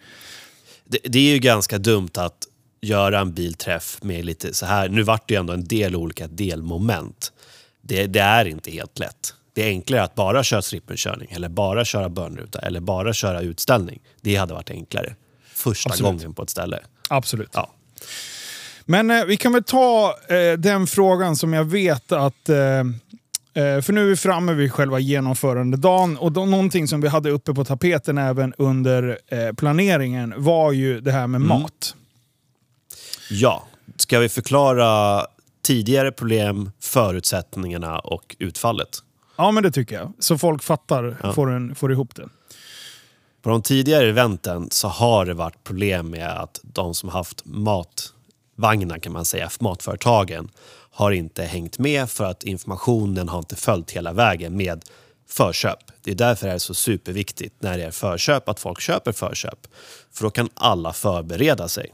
Det, 0.85 0.99
det, 1.03 1.19
är 1.19 1.33
ju 1.33 1.39
ganska 1.39 1.77
dumt 1.77 2.09
att 2.17 2.47
göra 2.81 3.19
en 3.19 3.33
bilträff 3.33 3.99
med 4.01 4.25
lite 4.25 4.53
så 4.53 4.65
här. 4.65 4.89
Nu 4.89 5.03
vart 5.03 5.27
det 5.27 5.33
ju 5.33 5.39
ändå 5.39 5.53
en 5.53 5.63
del 5.63 5.95
olika 5.95 6.27
delmoment. 6.27 7.33
Det, 7.81 8.07
det 8.07 8.19
är 8.19 8.45
inte 8.45 8.71
helt 8.71 8.99
lätt. 8.99 9.33
Det 9.53 9.63
är 9.63 9.67
enklare 9.67 10.03
att 10.03 10.15
bara 10.15 10.43
köra 10.43 10.61
strippelkörning 10.61 11.31
eller 11.31 11.49
bara 11.49 11.85
köra 11.85 12.09
bönruta 12.09 12.59
eller 12.59 12.79
bara 12.79 13.13
köra 13.13 13.41
utställning. 13.41 13.99
Det 14.21 14.35
hade 14.35 14.53
varit 14.53 14.71
enklare. 14.71 15.15
Första 15.53 15.89
Absolut. 15.89 16.11
gången 16.11 16.33
på 16.33 16.43
ett 16.43 16.49
ställe. 16.49 16.79
Absolut. 17.09 17.49
Ja. 17.53 17.73
Men 18.85 19.11
eh, 19.11 19.25
vi 19.25 19.37
kan 19.37 19.53
väl 19.53 19.63
ta 19.63 20.17
eh, 20.29 20.53
den 20.53 20.87
frågan 20.87 21.35
som 21.35 21.53
jag 21.53 21.63
vet 21.63 22.11
att 22.11 22.49
Eh, 22.49 22.83
för 23.81 23.93
nu 23.93 24.01
är 24.01 24.05
vi 24.05 24.15
framme 24.15 24.53
vid 24.53 24.71
själva 24.71 24.99
genomförandedagen 24.99 26.17
och 26.17 26.31
då, 26.31 26.45
någonting 26.45 26.87
som 26.87 27.01
vi 27.01 27.07
hade 27.07 27.31
uppe 27.31 27.53
på 27.53 27.65
tapeten 27.65 28.17
även 28.17 28.53
under 28.57 29.19
eh, 29.27 29.53
planeringen 29.53 30.33
var 30.37 30.71
ju 30.71 31.01
det 31.01 31.11
här 31.11 31.27
med 31.27 31.41
mm. 31.41 31.47
mat. 31.47 31.95
Ja, 33.29 33.67
ska 33.95 34.19
vi 34.19 34.29
förklara 34.29 35.25
tidigare 35.61 36.11
problem, 36.11 36.71
förutsättningarna 36.81 37.99
och 37.99 38.35
utfallet? 38.39 38.89
Ja, 39.35 39.51
men 39.51 39.63
det 39.63 39.71
tycker 39.71 39.95
jag. 39.95 40.13
Så 40.19 40.37
folk 40.37 40.63
fattar, 40.63 41.17
ja. 41.23 41.33
får, 41.33 41.51
en, 41.51 41.75
får 41.75 41.91
ihop 41.91 42.15
det. 42.15 42.29
På 43.41 43.49
de 43.49 43.61
tidigare 43.61 44.09
eventen 44.09 44.67
så 44.71 44.87
har 44.87 45.25
det 45.25 45.33
varit 45.33 45.63
problem 45.63 46.09
med 46.09 46.29
att 46.29 46.59
de 46.63 46.93
som 46.93 47.09
haft 47.09 47.45
matvagnar 47.45 48.99
kan 48.99 49.13
man 49.13 49.25
säga, 49.25 49.49
matföretagen, 49.59 50.49
har 50.99 51.11
inte 51.11 51.43
hängt 51.43 51.79
med 51.79 52.09
för 52.09 52.25
att 52.25 52.43
informationen 52.43 53.29
har 53.29 53.39
inte 53.39 53.55
följt 53.55 53.91
hela 53.91 54.13
vägen 54.13 54.57
med 54.57 54.85
förköp. 55.27 55.79
Det 56.03 56.11
är 56.11 56.15
därför 56.15 56.47
det 56.47 56.53
är 56.53 56.57
så 56.57 56.73
superviktigt 56.73 57.55
när 57.59 57.77
det 57.77 57.83
är 57.83 57.91
förköp 57.91 58.49
att 58.49 58.59
folk 58.59 58.81
köper 58.81 59.11
förköp. 59.11 59.67
För 60.11 60.23
då 60.23 60.29
kan 60.29 60.49
alla 60.53 60.93
förbereda 60.93 61.67
sig. 61.67 61.93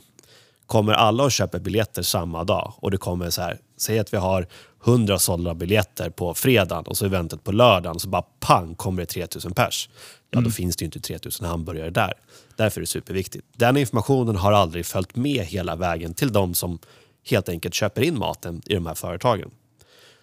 Kommer 0.66 0.94
alla 0.94 1.24
och 1.24 1.32
köper 1.32 1.60
biljetter 1.60 2.02
samma 2.02 2.44
dag 2.44 2.74
och 2.78 2.92
det 2.92 2.98
kommer 2.98 3.30
så 3.30 3.42
här, 3.42 3.60
säg 3.78 4.00
att 4.00 4.14
vi 4.14 4.18
har 4.18 4.48
100 4.86 5.20
sålda 5.20 5.54
biljetter 5.54 6.10
på 6.10 6.34
fredagen 6.34 6.86
och 6.86 6.98
så 6.98 7.06
eventet 7.06 7.44
på 7.44 7.52
lördagen 7.52 8.00
så 8.00 8.10
bara 8.10 8.26
pang 8.40 8.76
kommer 8.76 9.02
det 9.02 9.06
3000 9.06 9.54
pers. 9.54 9.90
Ja, 10.30 10.38
mm. 10.38 10.50
då 10.50 10.54
finns 10.54 10.76
det 10.76 10.84
ju 10.84 10.86
inte 10.86 11.00
3000 11.00 11.46
hamburgare 11.46 11.90
där. 11.90 12.14
Därför 12.56 12.80
är 12.80 12.82
det 12.82 12.88
superviktigt. 12.88 13.46
Den 13.56 13.78
informationen 13.78 14.36
har 14.36 14.52
aldrig 14.52 14.86
följt 14.86 15.16
med 15.16 15.46
hela 15.46 15.76
vägen 15.76 16.14
till 16.14 16.34
de 16.34 16.54
som 16.54 16.80
helt 17.30 17.50
enkelt 17.50 17.74
köper 17.74 18.02
in 18.02 18.18
maten 18.18 18.62
i 18.66 18.74
de 18.74 18.86
här 18.86 18.96
företagen. 18.96 19.52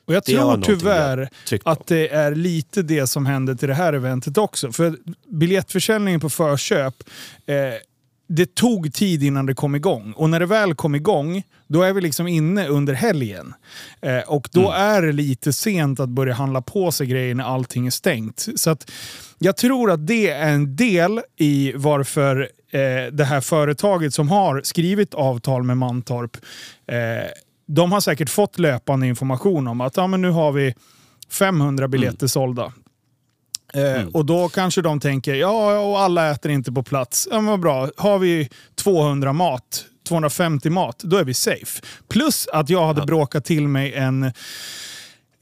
Och 0.04 0.14
jag 0.14 0.24
tror 0.24 0.62
tyvärr 0.62 1.28
att 1.64 1.86
det 1.86 2.08
är 2.08 2.34
lite 2.34 2.82
det 2.82 3.06
som 3.06 3.26
händer 3.26 3.54
till 3.54 3.68
det 3.68 3.74
här 3.74 3.92
eventet 3.92 4.38
också. 4.38 4.72
För 4.72 4.96
biljettförsäljningen 5.28 6.20
på 6.20 6.30
förköp, 6.30 6.94
eh, 7.46 7.56
det 8.28 8.54
tog 8.54 8.94
tid 8.94 9.22
innan 9.22 9.46
det 9.46 9.54
kom 9.54 9.74
igång. 9.74 10.12
Och 10.12 10.30
när 10.30 10.40
det 10.40 10.46
väl 10.46 10.74
kom 10.74 10.94
igång, 10.94 11.42
då 11.66 11.82
är 11.82 11.92
vi 11.92 12.00
liksom 12.00 12.26
inne 12.26 12.66
under 12.68 12.94
helgen. 12.94 13.54
Eh, 14.00 14.18
och 14.18 14.48
då 14.52 14.60
mm. 14.60 14.80
är 14.80 15.02
det 15.02 15.12
lite 15.12 15.52
sent 15.52 16.00
att 16.00 16.08
börja 16.08 16.34
handla 16.34 16.62
på 16.62 16.92
sig 16.92 17.06
grejer 17.06 17.34
när 17.34 17.44
allting 17.44 17.86
är 17.86 17.90
stängt. 17.90 18.48
Så 18.56 18.70
att 18.70 18.90
jag 19.38 19.56
tror 19.56 19.90
att 19.90 20.06
det 20.06 20.30
är 20.30 20.52
en 20.52 20.76
del 20.76 21.20
i 21.36 21.72
varför 21.76 22.48
eh, 22.72 23.12
det 23.12 23.24
här 23.24 23.40
företaget 23.40 24.14
som 24.14 24.28
har 24.28 24.60
skrivit 24.64 25.14
avtal 25.14 25.62
med 25.62 25.76
Mantorp, 25.76 26.36
eh, 26.86 26.96
de 27.66 27.92
har 27.92 28.00
säkert 28.00 28.30
fått 28.30 28.58
löpande 28.58 29.06
information 29.06 29.68
om 29.68 29.80
att 29.80 29.96
ja, 29.96 30.06
men 30.06 30.22
nu 30.22 30.30
har 30.30 30.52
vi 30.52 30.74
500 31.30 31.88
biljetter 31.88 32.22
mm. 32.22 32.28
sålda. 32.28 32.72
Eh, 33.74 34.00
mm. 34.00 34.08
Och 34.08 34.26
då 34.26 34.48
kanske 34.48 34.82
de 34.82 35.00
tänker, 35.00 35.34
ja, 35.34 35.78
och 35.78 36.00
alla 36.00 36.30
äter 36.30 36.50
inte 36.50 36.72
på 36.72 36.82
plats. 36.82 37.28
Ja, 37.30 37.36
men 37.36 37.46
vad 37.46 37.60
bra. 37.60 37.88
Har 37.96 38.18
vi 38.18 38.48
200 38.74 39.32
mat, 39.32 39.84
250 40.08 40.70
mat, 40.70 40.98
då 40.98 41.16
är 41.16 41.24
vi 41.24 41.34
safe. 41.34 41.82
Plus 42.08 42.48
att 42.52 42.70
jag 42.70 42.86
hade 42.86 43.00
ja. 43.00 43.06
bråkat 43.06 43.44
till 43.44 43.68
mig 43.68 43.94
en 43.94 44.32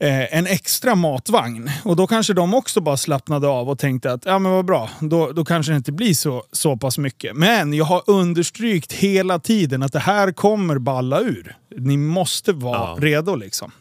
eh, 0.01 0.37
en 0.37 0.47
extra 0.47 0.95
matvagn. 0.95 1.71
Och 1.83 1.95
då 1.95 2.07
kanske 2.07 2.33
de 2.33 2.53
också 2.53 2.81
bara 2.81 2.97
slappnade 2.97 3.47
av 3.47 3.69
och 3.69 3.79
tänkte 3.79 4.13
att 4.13 4.25
ja 4.25 4.39
men 4.39 4.51
vad 4.51 4.65
bra, 4.65 4.89
då, 4.99 5.31
då 5.31 5.45
kanske 5.45 5.71
det 5.71 5.77
inte 5.77 5.91
blir 5.91 6.13
så, 6.13 6.43
så 6.51 6.77
pass 6.77 6.97
mycket. 6.97 7.35
Men 7.35 7.73
jag 7.73 7.85
har 7.85 8.03
understrykt 8.07 8.93
hela 8.93 9.39
tiden 9.39 9.83
att 9.83 9.93
det 9.93 9.99
här 9.99 10.31
kommer 10.31 10.77
balla 10.77 11.19
ur. 11.19 11.55
Ni 11.77 11.97
måste 11.97 12.53
vara 12.53 12.77
ja. 12.77 12.97
redo 12.99 13.35
liksom. 13.35 13.71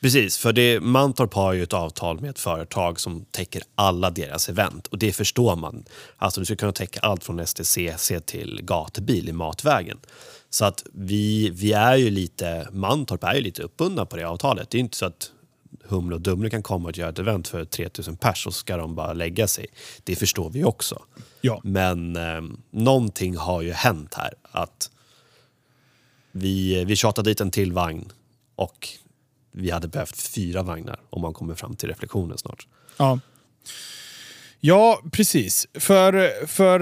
Precis, 0.00 0.38
för 0.38 0.52
det, 0.52 0.80
Mantorp 0.80 1.34
har 1.34 1.52
ju 1.52 1.62
ett 1.62 1.72
avtal 1.72 2.20
med 2.20 2.30
ett 2.30 2.38
företag 2.38 3.00
som 3.00 3.24
täcker 3.24 3.62
alla 3.74 4.10
deras 4.10 4.48
event 4.48 4.86
och 4.86 4.98
det 4.98 5.12
förstår 5.12 5.56
man. 5.56 5.84
Alltså 6.16 6.40
du 6.40 6.44
ska 6.44 6.56
kunna 6.56 6.72
täcka 6.72 7.00
allt 7.00 7.24
från 7.24 7.46
STCC 7.46 8.12
till 8.26 8.60
gatubil 8.62 9.28
i 9.28 9.32
matvägen. 9.32 9.98
Så 10.50 10.64
att 10.64 10.82
vi, 10.92 11.50
vi 11.50 11.72
är 11.72 11.96
ju 11.96 12.10
lite, 12.10 12.68
Mantorp 12.72 13.24
är 13.24 13.34
ju 13.34 13.40
lite 13.40 13.62
uppbundna 13.62 14.06
på 14.06 14.16
det 14.16 14.24
avtalet. 14.24 14.70
Det 14.70 14.78
är 14.78 14.80
inte 14.80 14.96
så 14.96 15.06
att 15.06 15.32
Humle 15.84 16.14
och 16.14 16.20
Dumle 16.20 16.50
kan 16.50 16.62
komma 16.62 16.88
och 16.88 16.98
göra 16.98 17.10
ett 17.10 17.18
event 17.18 17.48
för 17.48 17.64
3000 17.64 18.16
pers 18.16 18.46
och 18.46 18.54
ska 18.54 18.76
de 18.76 18.94
bara 18.94 19.12
lägga 19.12 19.48
sig. 19.48 19.66
Det 20.04 20.16
förstår 20.16 20.50
vi 20.50 20.64
också. 20.64 21.02
Ja. 21.40 21.60
Men 21.64 22.16
eh, 22.16 22.42
någonting 22.70 23.36
har 23.36 23.62
ju 23.62 23.72
hänt 23.72 24.14
här. 24.14 24.34
Att 24.42 24.90
vi, 26.32 26.84
vi 26.84 26.96
tjatade 26.96 27.30
dit 27.30 27.40
en 27.40 27.50
till 27.50 27.72
vagn 27.72 28.12
och 28.54 28.88
vi 29.58 29.70
hade 29.70 29.88
behövt 29.88 30.16
fyra 30.16 30.62
vagnar 30.62 31.00
om 31.10 31.22
man 31.22 31.34
kommer 31.34 31.54
fram 31.54 31.76
till 31.76 31.88
reflektionen 31.88 32.38
snart. 32.38 32.66
Ja, 32.96 33.20
ja 34.60 35.00
precis. 35.12 35.66
För, 35.74 36.46
för 36.46 36.80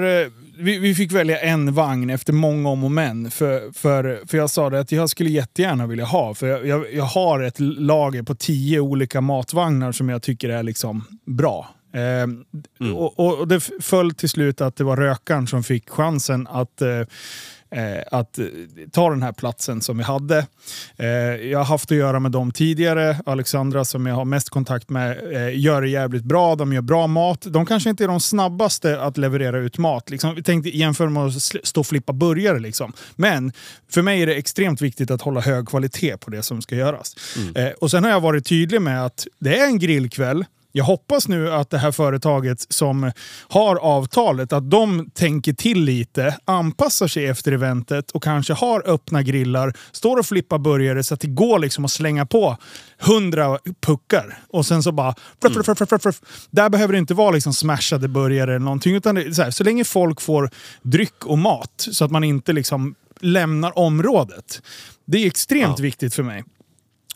vi, 0.59 0.79
vi 0.79 0.95
fick 0.95 1.13
välja 1.13 1.41
en 1.41 1.75
vagn 1.75 2.11
efter 2.11 2.33
många 2.33 2.69
om 2.69 2.85
och 2.85 2.91
men. 2.91 3.31
För, 3.31 3.73
för, 3.73 4.21
för 4.27 4.39
jag 4.39 4.51
sa 4.51 4.71
det 4.71 4.81
att 4.81 4.93
jag 4.93 5.11
skulle 5.11 5.31
jättegärna 5.31 5.87
vilja 5.87 6.05
ha, 6.05 6.35
för 6.35 6.47
jag, 6.47 6.67
jag, 6.67 6.95
jag 6.95 7.05
har 7.05 7.41
ett 7.41 7.61
lager 7.61 8.23
på 8.23 8.35
tio 8.35 8.81
olika 8.81 9.21
matvagnar 9.21 9.93
som 9.93 10.09
jag 10.09 10.23
tycker 10.23 10.49
är 10.49 10.63
liksom 10.63 11.05
bra. 11.25 11.69
Eh, 11.93 12.01
mm. 12.81 12.97
och, 12.97 13.41
och, 13.41 13.49
det 13.49 13.61
föll 13.81 14.15
till 14.15 14.29
slut 14.29 14.61
att 14.61 14.77
det 14.77 14.85
var 14.85 14.97
rökaren 14.97 15.47
som 15.47 15.65
fick 15.65 15.91
chansen 15.91 16.47
att 16.47 16.83
eh, 16.83 17.01
eh, 17.77 18.03
att 18.11 18.39
eh, 18.39 18.47
ta 18.93 19.11
den 19.11 19.23
här 19.23 19.33
platsen 19.33 19.81
som 19.81 19.99
vi 19.99 20.05
hade. 20.05 20.47
Eh, 20.97 21.09
jag 21.51 21.59
har 21.59 21.65
haft 21.65 21.91
att 21.91 21.97
göra 21.97 22.21
med 22.21 22.33
dem 22.33 22.53
tidigare. 22.53 23.21
Alexandra 23.27 23.85
som 23.85 24.07
jag 24.07 24.15
har 24.15 24.25
mest 24.25 24.51
kontakt 24.51 24.91
med 24.91 25.33
eh, 25.33 25.59
gör 25.59 25.83
det 25.83 25.89
jävligt 25.89 26.25
bra. 26.25 26.57
De 26.57 26.73
gör 26.73 26.83
bra 26.83 27.07
mat. 27.07 27.47
De 27.51 27.67
kanske 27.67 27.91
inte 27.91 28.05
är 28.05 28.09
de 28.09 28.21
snabbaste 28.21 29.01
att 29.01 29.17
leverera 29.17 29.59
ut 29.59 29.79
mat. 29.79 30.11
Liksom, 30.11 30.35
vi 30.35 30.43
tänkte 30.43 30.77
jämföra 30.77 31.11
med 31.11 31.23
att 31.23 31.43
stå 31.43 31.81
och 31.81 31.87
flippa 31.87 32.13
burgare. 32.13 32.59
Liksom. 32.59 32.93
Men 33.17 33.53
för 33.91 34.03
mig 34.03 34.23
är 34.23 34.27
det 34.27 34.35
extremt 34.35 34.81
viktigt 34.81 35.11
att 35.11 35.23
hålla 35.23 35.41
hög 35.41 35.69
kvalitet 35.69 36.17
på 36.17 36.31
det 36.31 36.43
som 36.43 36.63
ska 36.63 36.77
göras. 36.77 37.17
Mm. 37.37 37.57
Eh, 37.57 37.73
och 37.73 37.91
Sen 37.91 38.05
har 38.05 38.11
jag 38.11 38.21
varit 38.21 38.47
tydlig 38.47 38.83
med 38.83 39.05
att 39.05 39.27
det 39.39 39.59
är 39.59 39.67
en 39.67 39.79
grillkväll. 39.79 40.45
Jag 40.77 40.85
hoppas 40.85 41.29
nu 41.29 41.53
att 41.53 41.71
det 41.71 41.79
här 41.79 41.93
företaget 41.93 42.67
som 42.69 43.13
har 43.49 43.77
avtalet, 43.77 44.53
att 44.53 44.71
de 44.71 45.11
tänker 45.15 45.53
till 45.53 45.85
lite, 45.85 46.37
anpassar 46.45 47.09
sig 47.09 47.27
efter 47.27 47.53
eventet 47.53 48.11
och 48.11 48.23
kanske 48.23 48.53
har 48.53 48.89
öppna 48.89 49.23
grillar, 49.23 49.77
står 49.93 50.19
och 50.19 50.27
flippar 50.27 50.59
burgare 50.59 51.03
så 51.03 51.15
att 51.15 51.21
det 51.21 51.29
går 51.29 51.59
liksom 51.59 51.85
att 51.85 51.91
slänga 51.91 52.27
på 52.27 52.57
hundra 52.99 53.59
puckar 53.81 54.39
och 54.49 54.67
sen 54.67 54.83
så 54.83 54.93
bara... 54.93 55.15
Fruff, 55.43 55.67
fruff, 55.67 55.79
fruff, 55.79 56.03
fruff. 56.03 56.21
Där 56.51 56.69
behöver 56.69 56.93
det 56.93 56.99
inte 56.99 57.15
vara 57.15 57.31
liksom 57.31 57.53
smashade 57.53 58.09
burgare 58.09 58.51
eller 58.51 58.65
någonting. 58.65 58.95
Utan 58.95 59.15
det, 59.15 59.35
så, 59.35 59.43
här, 59.43 59.51
så 59.51 59.65
länge 59.65 59.85
folk 59.85 60.21
får 60.21 60.51
dryck 60.83 61.27
och 61.27 61.39
mat 61.39 61.89
så 61.91 62.05
att 62.05 62.11
man 62.11 62.25
inte 62.25 62.53
liksom 62.53 62.95
lämnar 63.21 63.79
området. 63.79 64.63
Det 65.07 65.19
är 65.19 65.27
extremt 65.27 65.79
ja. 65.79 65.83
viktigt 65.83 66.15
för 66.15 66.23
mig. 66.23 66.45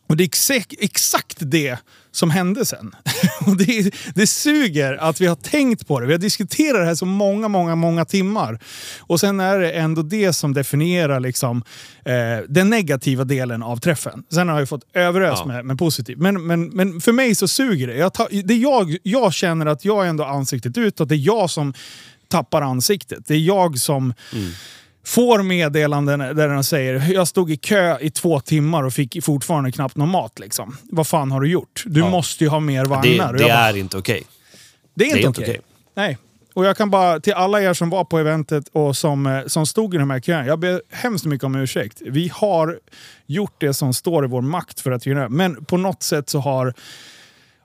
Och 0.06 0.16
det 0.16 0.22
är 0.22 0.26
exakt, 0.26 0.74
exakt 0.78 1.36
det 1.40 1.78
som 2.12 2.30
hände 2.30 2.64
sen. 2.64 2.94
och 3.46 3.56
det, 3.56 3.94
det 4.14 4.26
suger 4.26 4.96
att 4.96 5.20
vi 5.20 5.26
har 5.26 5.34
tänkt 5.34 5.86
på 5.86 6.00
det. 6.00 6.06
Vi 6.06 6.12
har 6.12 6.18
diskuterat 6.18 6.80
det 6.80 6.84
här 6.84 6.94
så 6.94 7.06
många, 7.06 7.48
många, 7.48 7.74
många 7.74 8.04
timmar. 8.04 8.60
Och 8.98 9.20
sen 9.20 9.40
är 9.40 9.58
det 9.58 9.70
ändå 9.72 10.02
det 10.02 10.32
som 10.32 10.54
definierar 10.54 11.20
liksom, 11.20 11.64
eh, 12.04 12.44
den 12.48 12.70
negativa 12.70 13.24
delen 13.24 13.62
av 13.62 13.76
träffen. 13.76 14.22
Sen 14.32 14.48
har 14.48 14.58
jag 14.58 14.68
fått 14.68 14.84
överös 14.94 15.38
ja. 15.40 15.46
med, 15.46 15.64
med 15.64 15.78
positivt. 15.78 16.18
Men, 16.18 16.46
men, 16.46 16.68
men 16.68 17.00
för 17.00 17.12
mig 17.12 17.34
så 17.34 17.48
suger 17.48 17.86
det. 17.86 17.96
Jag, 17.96 18.14
tar, 18.14 18.28
det 18.44 18.56
jag, 18.56 18.96
jag 19.02 19.32
känner 19.32 19.66
att 19.66 19.84
jag 19.84 20.04
är 20.04 20.08
ändå 20.08 20.24
ansiktet 20.24 20.78
utåt. 20.78 21.08
Det 21.08 21.14
är 21.14 21.26
jag 21.26 21.50
som 21.50 21.74
tappar 22.28 22.62
ansiktet. 22.62 23.18
Det 23.26 23.34
är 23.34 23.38
jag 23.38 23.78
som... 23.78 24.14
Mm 24.32 24.50
får 25.10 25.42
meddelanden 25.42 26.18
där 26.18 26.48
den 26.48 26.64
säger 26.64 27.12
jag 27.12 27.28
stod 27.28 27.50
i 27.50 27.56
kö 27.56 27.98
i 28.00 28.10
två 28.10 28.40
timmar 28.40 28.82
och 28.82 28.92
fick 28.92 29.24
fortfarande 29.24 29.72
knappt 29.72 29.96
någon 29.96 30.08
mat. 30.08 30.38
Liksom. 30.38 30.76
Vad 30.82 31.06
fan 31.06 31.30
har 31.30 31.40
du 31.40 31.50
gjort? 31.50 31.84
Du 31.86 32.00
ja. 32.00 32.10
måste 32.10 32.44
ju 32.44 32.50
ha 32.50 32.60
mer 32.60 32.84
vagnar. 32.84 33.32
Det, 33.32 33.38
det 33.38 33.50
är 33.50 33.76
inte 33.76 33.98
okej. 33.98 34.14
Okay. 34.14 34.24
Det 34.94 35.04
är 35.04 35.16
inte 35.16 35.28
okej. 35.28 35.42
Okay. 35.42 35.60
Nej. 35.94 36.18
Och 36.54 36.64
jag 36.64 36.76
kan 36.76 36.90
bara, 36.90 37.20
till 37.20 37.32
alla 37.32 37.62
er 37.62 37.74
som 37.74 37.90
var 37.90 38.04
på 38.04 38.18
eventet 38.18 38.64
och 38.72 38.96
som, 38.96 39.26
eh, 39.26 39.46
som 39.46 39.66
stod 39.66 39.94
i 39.94 39.98
de 39.98 40.10
här 40.10 40.20
köerna, 40.20 40.46
jag 40.46 40.58
ber 40.58 40.82
hemskt 40.90 41.24
mycket 41.24 41.44
om 41.44 41.54
ursäkt. 41.54 42.02
Vi 42.06 42.30
har 42.34 42.78
gjort 43.26 43.54
det 43.58 43.74
som 43.74 43.94
står 43.94 44.24
i 44.24 44.28
vår 44.28 44.42
makt 44.42 44.80
för 44.80 44.90
att 44.90 45.06
göra 45.06 45.22
det. 45.22 45.28
Men 45.28 45.64
på 45.64 45.76
något 45.76 46.02
sätt 46.02 46.28
så 46.28 46.38
har 46.38 46.74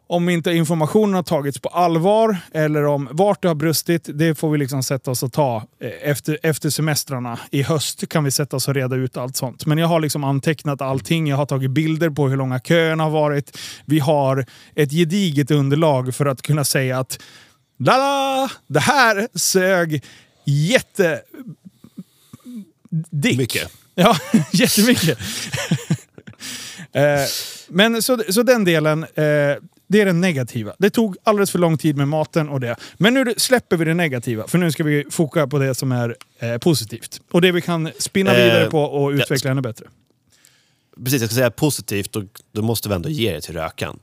om 0.08 0.30
inte 0.30 0.52
informationen 0.52 1.14
har 1.14 1.24
tagits 1.24 1.60
på 1.60 1.70
allvar 1.70 2.38
eller 2.54 2.86
om 2.86 3.10
vart 3.12 3.42
det 3.42 3.48
har 3.48 3.56
brustit, 3.56 4.10
det 4.14 4.36
får 4.36 4.50
vi 4.50 4.58
liksom 4.58 4.84
sätta 4.84 5.12
oss 5.12 5.24
och 5.24 5.34
ta 5.34 5.64
eh, 5.80 6.10
efter, 6.10 6.40
efter 6.44 6.70
semestrarna. 6.70 7.40
I 7.52 7.62
höst 7.62 8.10
kan 8.10 8.24
vi 8.24 8.32
sätta 8.32 8.56
oss 8.56 8.68
och 8.68 8.74
reda 8.74 8.96
ut 8.96 9.18
allt 9.18 9.36
sånt. 9.36 9.66
Men 9.66 9.78
jag 9.78 9.88
har 9.88 10.00
liksom 10.00 10.24
antecknat 10.24 10.82
allting. 10.82 11.28
Jag 11.28 11.38
har 11.38 11.46
tagit 11.46 11.72
bilder 11.72 12.10
på 12.10 12.28
hur 12.28 12.38
långa 12.38 12.60
köerna 12.60 13.04
har 13.04 13.12
varit. 13.12 13.58
Vi 13.86 14.00
har 14.00 14.46
ett 14.76 14.92
gediget 14.92 15.52
underlag 15.52 16.16
för 16.16 16.26
att 16.26 16.42
kunna 16.42 16.64
säga 16.64 17.00
att 17.00 17.20
Lala! 17.78 18.52
Det 18.68 18.80
här 18.80 19.28
sög 19.34 20.04
jätte... 20.46 21.22
Dick. 23.12 23.38
Mycket. 23.38 23.72
Ja, 23.96 24.18
jättemycket. 24.52 25.18
eh, 26.92 27.22
men 27.68 28.02
så, 28.02 28.24
så 28.30 28.44
den 28.44 28.64
delen, 28.64 29.04
eh, 29.04 29.58
det 29.88 30.02
är 30.02 30.06
det 30.06 30.14
negativa. 30.14 30.76
Det 30.80 30.90
tog 30.90 31.18
alldeles 31.24 31.52
för 31.52 31.60
lång 31.60 31.78
tid 31.78 31.98
med 31.98 32.08
maten 32.08 32.50
och 32.50 32.60
det. 32.60 32.76
Men 32.98 33.14
nu 33.14 33.34
släpper 33.38 33.78
vi 33.78 33.86
det 33.86 33.94
negativa, 33.94 34.48
för 34.48 34.58
nu 34.58 34.72
ska 34.72 34.84
vi 34.84 35.06
fokusera 35.10 35.48
på 35.48 35.60
det 35.60 35.76
som 35.76 35.92
är 35.92 36.16
eh, 36.40 36.58
positivt. 36.58 37.22
Och 37.32 37.42
det 37.42 37.52
vi 37.52 37.62
kan 37.62 37.92
spinna 38.00 38.36
eh, 38.36 38.44
vidare 38.44 38.70
på 38.70 38.82
och 38.82 39.10
utveckla 39.10 39.52
ännu 39.52 39.62
bättre. 39.62 39.86
Precis, 41.04 41.22
jag 41.22 41.30
ska 41.30 41.36
säga 41.36 41.52
positivt, 41.52 42.16
och 42.16 42.24
då 42.52 42.62
måste 42.62 42.90
vi 42.90 42.96
ändå 42.96 43.10
ge 43.10 43.34
det 43.34 43.42
till 43.42 43.54
rökan. 43.54 44.00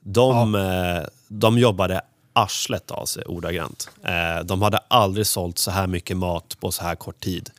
De, 0.00 0.54
ja. 0.54 0.96
eh, 0.98 1.06
de 1.28 1.58
jobbade 1.58 2.00
arslet 2.32 2.90
av 2.90 3.06
sig 3.06 3.24
ordagrant. 3.24 3.90
Eh, 4.02 4.44
de 4.44 4.62
hade 4.62 4.78
aldrig 4.78 5.26
sålt 5.26 5.58
så 5.58 5.70
här 5.70 5.86
mycket 5.86 6.16
mat 6.16 6.56
på 6.60 6.72
så 6.72 6.82
här 6.82 6.94
kort 6.94 7.20
tid. 7.20 7.50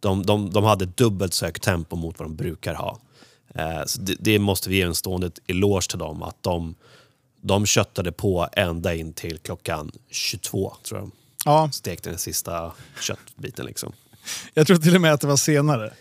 De, 0.00 0.26
de, 0.26 0.50
de 0.50 0.64
hade 0.64 0.86
dubbelt 0.86 1.34
så 1.34 1.46
högt 1.46 1.62
tempo 1.62 1.96
mot 1.96 2.18
vad 2.18 2.28
de 2.28 2.36
brukar 2.36 2.74
ha. 2.74 2.98
Eh, 3.54 3.82
det, 3.98 4.16
det, 4.20 4.38
måste 4.38 4.70
vi 4.70 4.76
ge 4.76 4.82
en 4.82 4.94
stående 4.94 5.30
eloge 5.46 5.90
till 5.90 5.98
dem, 5.98 6.22
att 6.22 6.42
de 6.42 6.74
de 7.40 7.66
köttade 7.66 8.12
på 8.12 8.48
ända 8.52 8.94
in 8.94 9.12
till 9.12 9.38
klockan 9.38 9.92
22, 10.10 10.74
tror 10.82 11.00
jag. 11.00 11.10
Ja. 11.44 11.70
Stekte 11.72 12.10
den 12.10 12.18
sista 12.18 12.72
köttbiten 13.00 13.66
liksom. 13.66 13.92
Jag 14.54 14.66
tror 14.66 14.76
till 14.76 14.94
och 14.94 15.00
med 15.00 15.12
att 15.12 15.20
det 15.20 15.26
var 15.26 15.36
senare. 15.36 15.92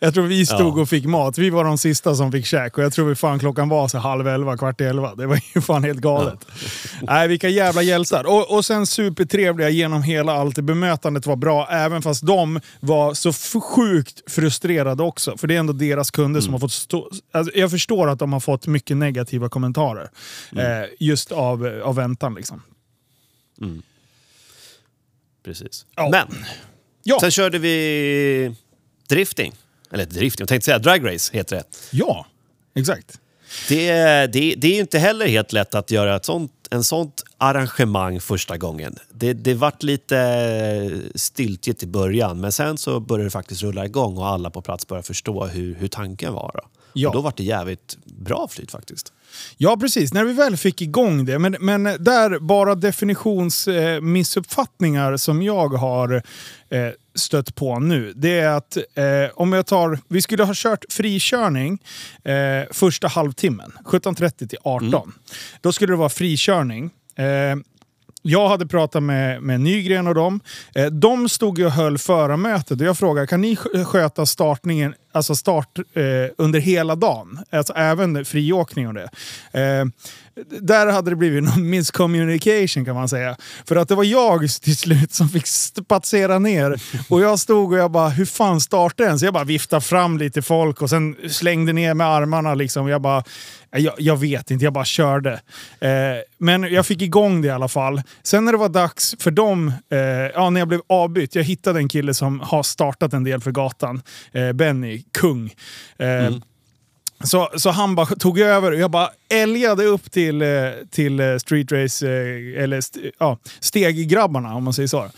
Jag 0.00 0.14
tror 0.14 0.26
vi 0.26 0.46
stod 0.46 0.78
och 0.78 0.88
fick 0.88 1.04
mat. 1.04 1.38
Vi 1.38 1.50
var 1.50 1.64
de 1.64 1.78
sista 1.78 2.14
som 2.14 2.32
fick 2.32 2.46
käk 2.46 2.78
och 2.78 2.84
jag 2.84 2.92
tror 2.92 3.08
vi 3.08 3.14
fan 3.14 3.38
klockan 3.38 3.68
var 3.68 3.88
så 3.88 3.98
halv 3.98 4.28
elva, 4.28 4.56
kvart 4.56 4.80
i 4.80 4.84
elva. 4.84 5.14
Det 5.14 5.26
var 5.26 5.40
ju 5.54 5.60
fan 5.60 5.84
helt 5.84 6.00
galet. 6.00 6.46
Nej, 7.02 7.28
vilka 7.28 7.48
jävla 7.48 7.82
hjältar. 7.82 8.26
Och, 8.26 8.56
och 8.56 8.64
sen 8.64 8.86
supertrevliga 8.86 9.68
genom 9.68 10.02
hela 10.02 10.32
allt. 10.32 10.58
Bemötandet 10.58 11.26
var 11.26 11.36
bra, 11.36 11.68
även 11.70 12.02
fast 12.02 12.26
de 12.26 12.60
var 12.80 13.14
så 13.14 13.60
sjukt 13.60 14.30
frustrerade 14.30 15.02
också. 15.02 15.36
För 15.36 15.46
det 15.46 15.54
är 15.54 15.58
ändå 15.58 15.72
deras 15.72 16.10
kunder 16.10 16.40
mm. 16.40 16.42
som 16.42 16.52
har 16.52 16.60
fått 16.60 16.72
stå... 16.72 17.10
Alltså, 17.32 17.58
jag 17.58 17.70
förstår 17.70 18.08
att 18.08 18.18
de 18.18 18.32
har 18.32 18.40
fått 18.40 18.66
mycket 18.66 18.96
negativa 18.96 19.48
kommentarer. 19.48 20.10
Mm. 20.52 20.82
Eh, 20.82 20.88
just 21.00 21.32
av, 21.32 21.80
av 21.84 21.94
väntan 21.94 22.34
liksom. 22.34 22.62
Mm. 23.60 23.82
Precis. 25.44 25.86
Ja. 25.96 26.08
Men, 26.10 26.44
ja. 27.02 27.18
sen 27.20 27.30
körde 27.30 27.58
vi 27.58 28.54
drifting. 29.08 29.54
Eller 29.92 30.06
drifting, 30.06 30.42
jag 30.42 30.48
tänkte 30.48 30.64
säga 30.64 30.78
drag 30.78 31.14
race 31.14 31.36
heter 31.36 31.56
det. 31.56 31.64
Ja, 31.90 32.26
exakt. 32.74 33.20
Det, 33.68 33.92
det, 34.26 34.54
det 34.54 34.68
är 34.68 34.74
ju 34.74 34.80
inte 34.80 34.98
heller 34.98 35.26
helt 35.26 35.52
lätt 35.52 35.74
att 35.74 35.90
göra 35.90 36.16
ett 36.16 36.24
sånt, 36.24 36.52
en 36.70 36.84
sånt 36.84 37.24
arrangemang 37.38 38.20
första 38.20 38.56
gången. 38.56 38.96
Det, 39.12 39.32
det 39.32 39.54
vart 39.54 39.82
lite 39.82 41.02
stiltligt 41.14 41.82
i 41.82 41.86
början, 41.86 42.40
men 42.40 42.52
sen 42.52 42.78
så 42.78 43.00
började 43.00 43.24
det 43.24 43.30
faktiskt 43.30 43.62
rulla 43.62 43.84
igång 43.84 44.16
och 44.16 44.26
alla 44.26 44.50
på 44.50 44.62
plats 44.62 44.86
började 44.86 45.06
förstå 45.06 45.46
hur, 45.46 45.74
hur 45.74 45.88
tanken 45.88 46.32
var. 46.32 46.50
Då. 46.54 46.68
Ja. 46.92 47.08
Och 47.08 47.14
då 47.14 47.20
var 47.20 47.32
det 47.36 47.44
jävligt 47.44 47.98
bra 48.04 48.48
flyt 48.50 48.70
faktiskt. 48.70 49.12
Ja, 49.56 49.76
precis. 49.76 50.12
När 50.12 50.24
vi 50.24 50.32
väl 50.32 50.56
fick 50.56 50.82
igång 50.82 51.24
det. 51.24 51.38
Men, 51.38 51.56
men 51.60 51.84
där 51.84 52.38
bara 52.38 52.74
definitionsmissuppfattningar 52.74 55.12
eh, 55.12 55.16
som 55.16 55.42
jag 55.42 55.68
har 55.68 56.14
eh, 56.14 56.22
stött 57.14 57.54
på 57.54 57.78
nu. 57.78 58.12
Det 58.16 58.38
är 58.38 58.48
att 58.48 58.76
eh, 58.76 58.84
om 59.34 59.52
jag 59.52 59.66
tar... 59.66 59.98
Vi 60.08 60.22
skulle 60.22 60.44
ha 60.44 60.52
kört 60.56 60.84
frikörning 60.88 61.78
eh, 62.24 62.62
första 62.70 63.08
halvtimmen. 63.08 63.72
17.30 63.84 64.48
till 64.48 64.58
18. 64.62 64.88
Mm. 64.88 65.12
Då 65.60 65.72
skulle 65.72 65.92
det 65.92 65.96
vara 65.96 66.08
frikörning. 66.08 66.90
Jag 68.30 68.48
hade 68.48 68.66
pratat 68.66 69.02
med, 69.02 69.42
med 69.42 69.60
Nygren 69.60 70.06
och 70.06 70.14
dem. 70.14 70.40
Eh, 70.74 70.86
de 70.86 71.28
stod 71.28 71.60
och 71.60 71.70
höll 71.70 71.98
förarmötet 71.98 72.80
och 72.80 72.86
jag 72.86 72.98
frågade 72.98 73.26
kan 73.26 73.40
ni 73.40 73.56
sköta 73.86 74.26
startningen, 74.26 74.94
alltså 75.12 75.34
start 75.34 75.78
eh, 75.78 76.02
under 76.38 76.60
hela 76.60 76.96
dagen? 76.96 77.38
Alltså 77.50 77.72
även 77.72 78.24
friåkning 78.24 78.88
och 78.88 78.94
det. 78.94 79.08
Eh, 79.52 79.84
där 80.60 80.86
hade 80.86 81.10
det 81.10 81.16
blivit 81.16 81.44
någon 81.44 81.70
miscommunication 81.70 82.84
kan 82.84 82.94
man 82.94 83.08
säga. 83.08 83.36
För 83.64 83.76
att 83.76 83.88
det 83.88 83.94
var 83.94 84.04
jag 84.04 84.40
till 84.40 84.76
slut 84.76 85.12
som 85.12 85.28
fick 85.28 85.46
spatsera 85.46 86.38
ner. 86.38 86.80
Och 87.08 87.20
jag 87.20 87.38
stod 87.38 87.72
och 87.72 87.78
jag 87.78 87.90
bara, 87.90 88.08
hur 88.08 88.24
fan 88.24 88.60
startar 88.60 89.04
den? 89.04 89.18
Så 89.18 89.24
jag 89.24 89.34
bara 89.34 89.44
viftade 89.44 89.82
fram 89.82 90.18
lite 90.18 90.42
folk 90.42 90.82
och 90.82 90.90
sen 90.90 91.16
slängde 91.28 91.72
ner 91.72 91.94
med 91.94 92.06
armarna 92.06 92.54
liksom. 92.54 92.88
Jag 92.88 93.02
bara, 93.02 93.24
jag, 93.70 93.94
jag 93.98 94.16
vet 94.16 94.50
inte, 94.50 94.64
jag 94.64 94.72
bara 94.72 94.84
körde. 94.84 95.32
Eh, 95.80 95.90
men 96.38 96.62
jag 96.62 96.86
fick 96.86 97.02
igång 97.02 97.42
det 97.42 97.48
i 97.48 97.50
alla 97.50 97.68
fall. 97.68 98.02
Sen 98.22 98.44
när 98.44 98.52
det 98.52 98.58
var 98.58 98.68
dags 98.68 99.16
för 99.18 99.30
dem, 99.30 99.72
eh, 99.90 99.98
ja 100.34 100.50
när 100.50 100.60
jag 100.60 100.68
blev 100.68 100.80
avbytt, 100.86 101.34
jag 101.34 101.42
hittade 101.42 101.78
en 101.78 101.88
kille 101.88 102.14
som 102.14 102.40
har 102.40 102.62
startat 102.62 103.12
en 103.12 103.24
del 103.24 103.40
för 103.40 103.50
gatan. 103.50 104.02
Eh, 104.32 104.52
Benny, 104.52 105.02
kung. 105.12 105.54
Eh, 105.98 106.26
mm. 106.26 106.42
Så, 107.24 107.50
så 107.56 107.70
han 107.70 107.94
bara 107.94 108.06
tog 108.06 108.38
över 108.38 108.72
och 108.72 108.78
jag 108.78 108.90
bara 108.90 109.10
älgade 109.28 109.84
upp 109.84 110.10
till, 110.10 110.42
eh, 110.42 110.48
till 110.90 111.20
eh, 111.20 111.36
Street 111.36 111.72
Race, 111.72 112.08
eh, 112.08 112.62
eller 112.62 112.78
st 112.78 113.00
ja, 113.18 113.38
steggrabbarna 113.60 114.54
om 114.54 114.64
man 114.64 114.72
säger 114.72 114.86
så. 114.86 115.10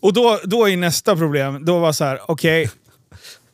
Och 0.00 0.12
då, 0.12 0.40
då 0.44 0.68
är 0.68 0.76
nästa 0.76 1.16
problem, 1.16 1.64
då 1.64 1.78
var 1.78 1.92
så 1.92 2.04
här, 2.04 2.20
okej, 2.26 2.62
okay, 2.62 2.76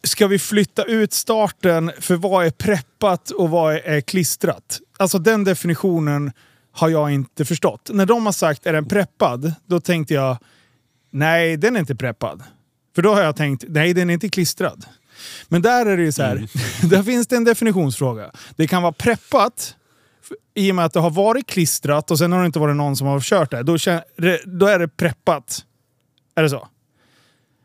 ska 0.03 0.27
vi 0.27 0.39
flytta 0.39 0.85
ut 0.85 1.13
starten 1.13 1.93
för 2.01 2.17
vad 2.17 2.47
är 2.47 2.51
preppat 2.51 3.31
och 3.31 3.51
vad 3.51 3.75
är, 3.75 3.79
är 3.79 4.01
klistrat? 4.01 4.81
Alltså 4.97 5.19
den 5.19 5.45
definitionen 5.45 6.33
har 6.73 6.89
jag 6.89 7.11
inte 7.11 7.45
förstått. 7.45 7.91
När 7.93 8.07
de 8.07 8.27
har 8.27 8.33
sagt 8.33 8.67
är 8.67 8.73
den 8.73 8.89
preppad, 8.89 9.55
då 9.67 9.81
tänkte 9.81 10.15
jag 10.15 10.39
nej, 11.11 11.57
den 11.57 11.77
är 11.77 11.81
inte 11.81 11.97
preppad. 11.97 12.43
För 12.95 13.03
då 13.03 13.15
har 13.15 13.23
jag 13.23 13.37
tänkt 13.37 13.65
nej, 13.69 13.95
den 13.95 14.11
är 14.11 14.15
inte 14.15 14.29
klistrad. 14.29 14.85
Men 15.49 15.63
där 15.63 15.87
är 15.87 15.97
det 15.97 16.03
ju 16.03 16.13
så 16.13 16.23
här, 16.23 16.37
mm. 16.37 16.49
där 16.83 17.03
finns 17.03 17.27
det 17.27 17.37
en 17.37 17.45
definitionsfråga. 17.45 18.31
Det 18.57 18.67
kan 18.67 18.83
vara 18.83 18.93
preppat 18.93 19.77
i 20.55 20.71
och 20.71 20.75
med 20.75 20.85
att 20.85 20.93
det 20.93 21.01
har 21.01 21.11
varit 21.11 21.47
klistrat 21.47 22.11
och 22.11 22.19
sen 22.19 22.33
har 22.33 22.41
det 22.41 22.47
inte 22.47 22.59
varit 22.59 22.77
någon 22.77 22.97
som 22.97 23.07
har 23.07 23.21
kört 23.21 23.51
det. 23.51 23.63
Då, 23.63 23.77
då 24.45 24.67
är 24.67 24.79
det 24.79 24.89
preppat. 24.89 25.65
Är 26.35 26.43
det 26.43 26.51
så? 26.51 26.69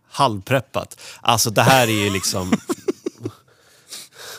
Halvpreppat. 0.10 1.02
Alltså 1.22 1.50
det 1.50 1.62
här 1.62 1.88
är 1.88 2.04
ju 2.04 2.10
liksom... 2.10 2.54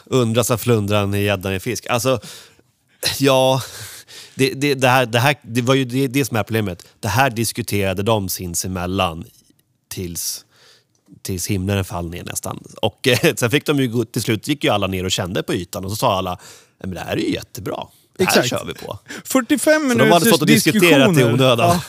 undras 0.05 0.51
av 0.51 0.59
flundran 0.59 1.15
i 1.15 1.23
gäddan 1.23 1.55
i 1.55 1.61
fisk. 1.61 1.87
Alltså, 1.87 2.21
ja... 3.19 3.63
Det, 4.35 4.51
det, 4.55 4.75
det, 4.75 4.89
här, 4.89 5.07
det, 5.07 5.19
här, 5.19 5.37
det 5.43 5.63
var 5.63 5.75
ju 5.75 5.85
det, 5.85 6.07
det 6.07 6.25
som 6.25 6.37
är 6.37 6.43
problemet. 6.43 6.87
Det 7.01 7.09
här 7.09 7.31
diskuterade 7.31 8.03
de 8.03 8.29
sinsemellan 8.29 9.25
tills 9.89 10.45
tills 11.23 11.47
himlen 11.47 11.85
fall 11.85 12.11
ner 12.11 12.25
nästan. 12.25 12.63
Och 12.83 13.09
eh, 13.09 13.35
sen 13.37 13.51
fick 13.51 13.67
de 13.67 13.79
ju, 13.79 14.05
till 14.05 14.23
slut 14.23 14.49
gick 14.49 14.65
ju 14.65 14.71
alla 14.71 14.87
ner 14.87 15.05
och 15.05 15.11
kände 15.11 15.43
på 15.43 15.55
ytan 15.55 15.85
och 15.85 15.91
så 15.91 15.97
sa 15.97 16.19
alla, 16.19 16.39
men 16.81 16.95
det 16.95 17.01
här 17.01 17.13
är 17.13 17.21
ju 17.21 17.33
jättebra. 17.33 17.87
Det 18.17 18.25
här 18.25 18.31
Exakt. 18.31 18.49
kör 18.49 18.65
vi 18.67 18.87
på. 18.87 18.99
45 19.25 19.83
minuters 19.83 20.09
de 20.09 20.13
hade 20.13 20.31
fått 20.31 20.47
diskuterat 20.47 21.19
i 21.19 21.25
onödan. 21.25 21.59
Ja. 21.59 21.81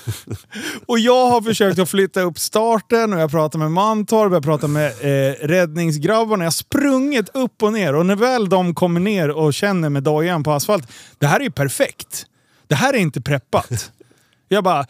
Och 0.86 1.00
jag 1.00 1.28
har 1.28 1.42
försökt 1.42 1.80
att 1.80 1.90
flytta 1.90 2.22
upp 2.22 2.40
starten 2.40 3.14
och 3.14 3.20
jag 3.20 3.32
pratar 3.32 3.60
med 3.60 3.72
Mantorp, 3.72 4.34
jag 4.34 4.44
pratar 4.44 4.68
med 4.68 4.92
eh, 4.92 5.48
räddningsgrabbarna. 5.48 6.44
Jag 6.44 6.48
har 6.48 6.52
sprungit 6.52 7.30
upp 7.34 7.64
och 7.64 7.74
ner 7.74 7.96
och 7.96 8.06
när 8.06 8.16
väl 8.16 8.50
de 8.50 8.76
kommer 8.76 9.00
ner 9.00 9.30
och 9.30 9.54
känner 9.54 9.90
med 9.90 10.04
dojan 10.04 10.44
på 10.44 10.52
asfalt, 10.52 10.88
det 11.18 11.28
här 11.28 11.40
är 11.40 11.44
ju 11.44 11.52
perfekt. 11.52 12.26
Det 12.68 12.76
här 12.76 12.94
är 12.94 12.98
inte 12.98 13.22
preppat. 13.22 13.92
Jag 14.48 14.64
bara, 14.64 14.86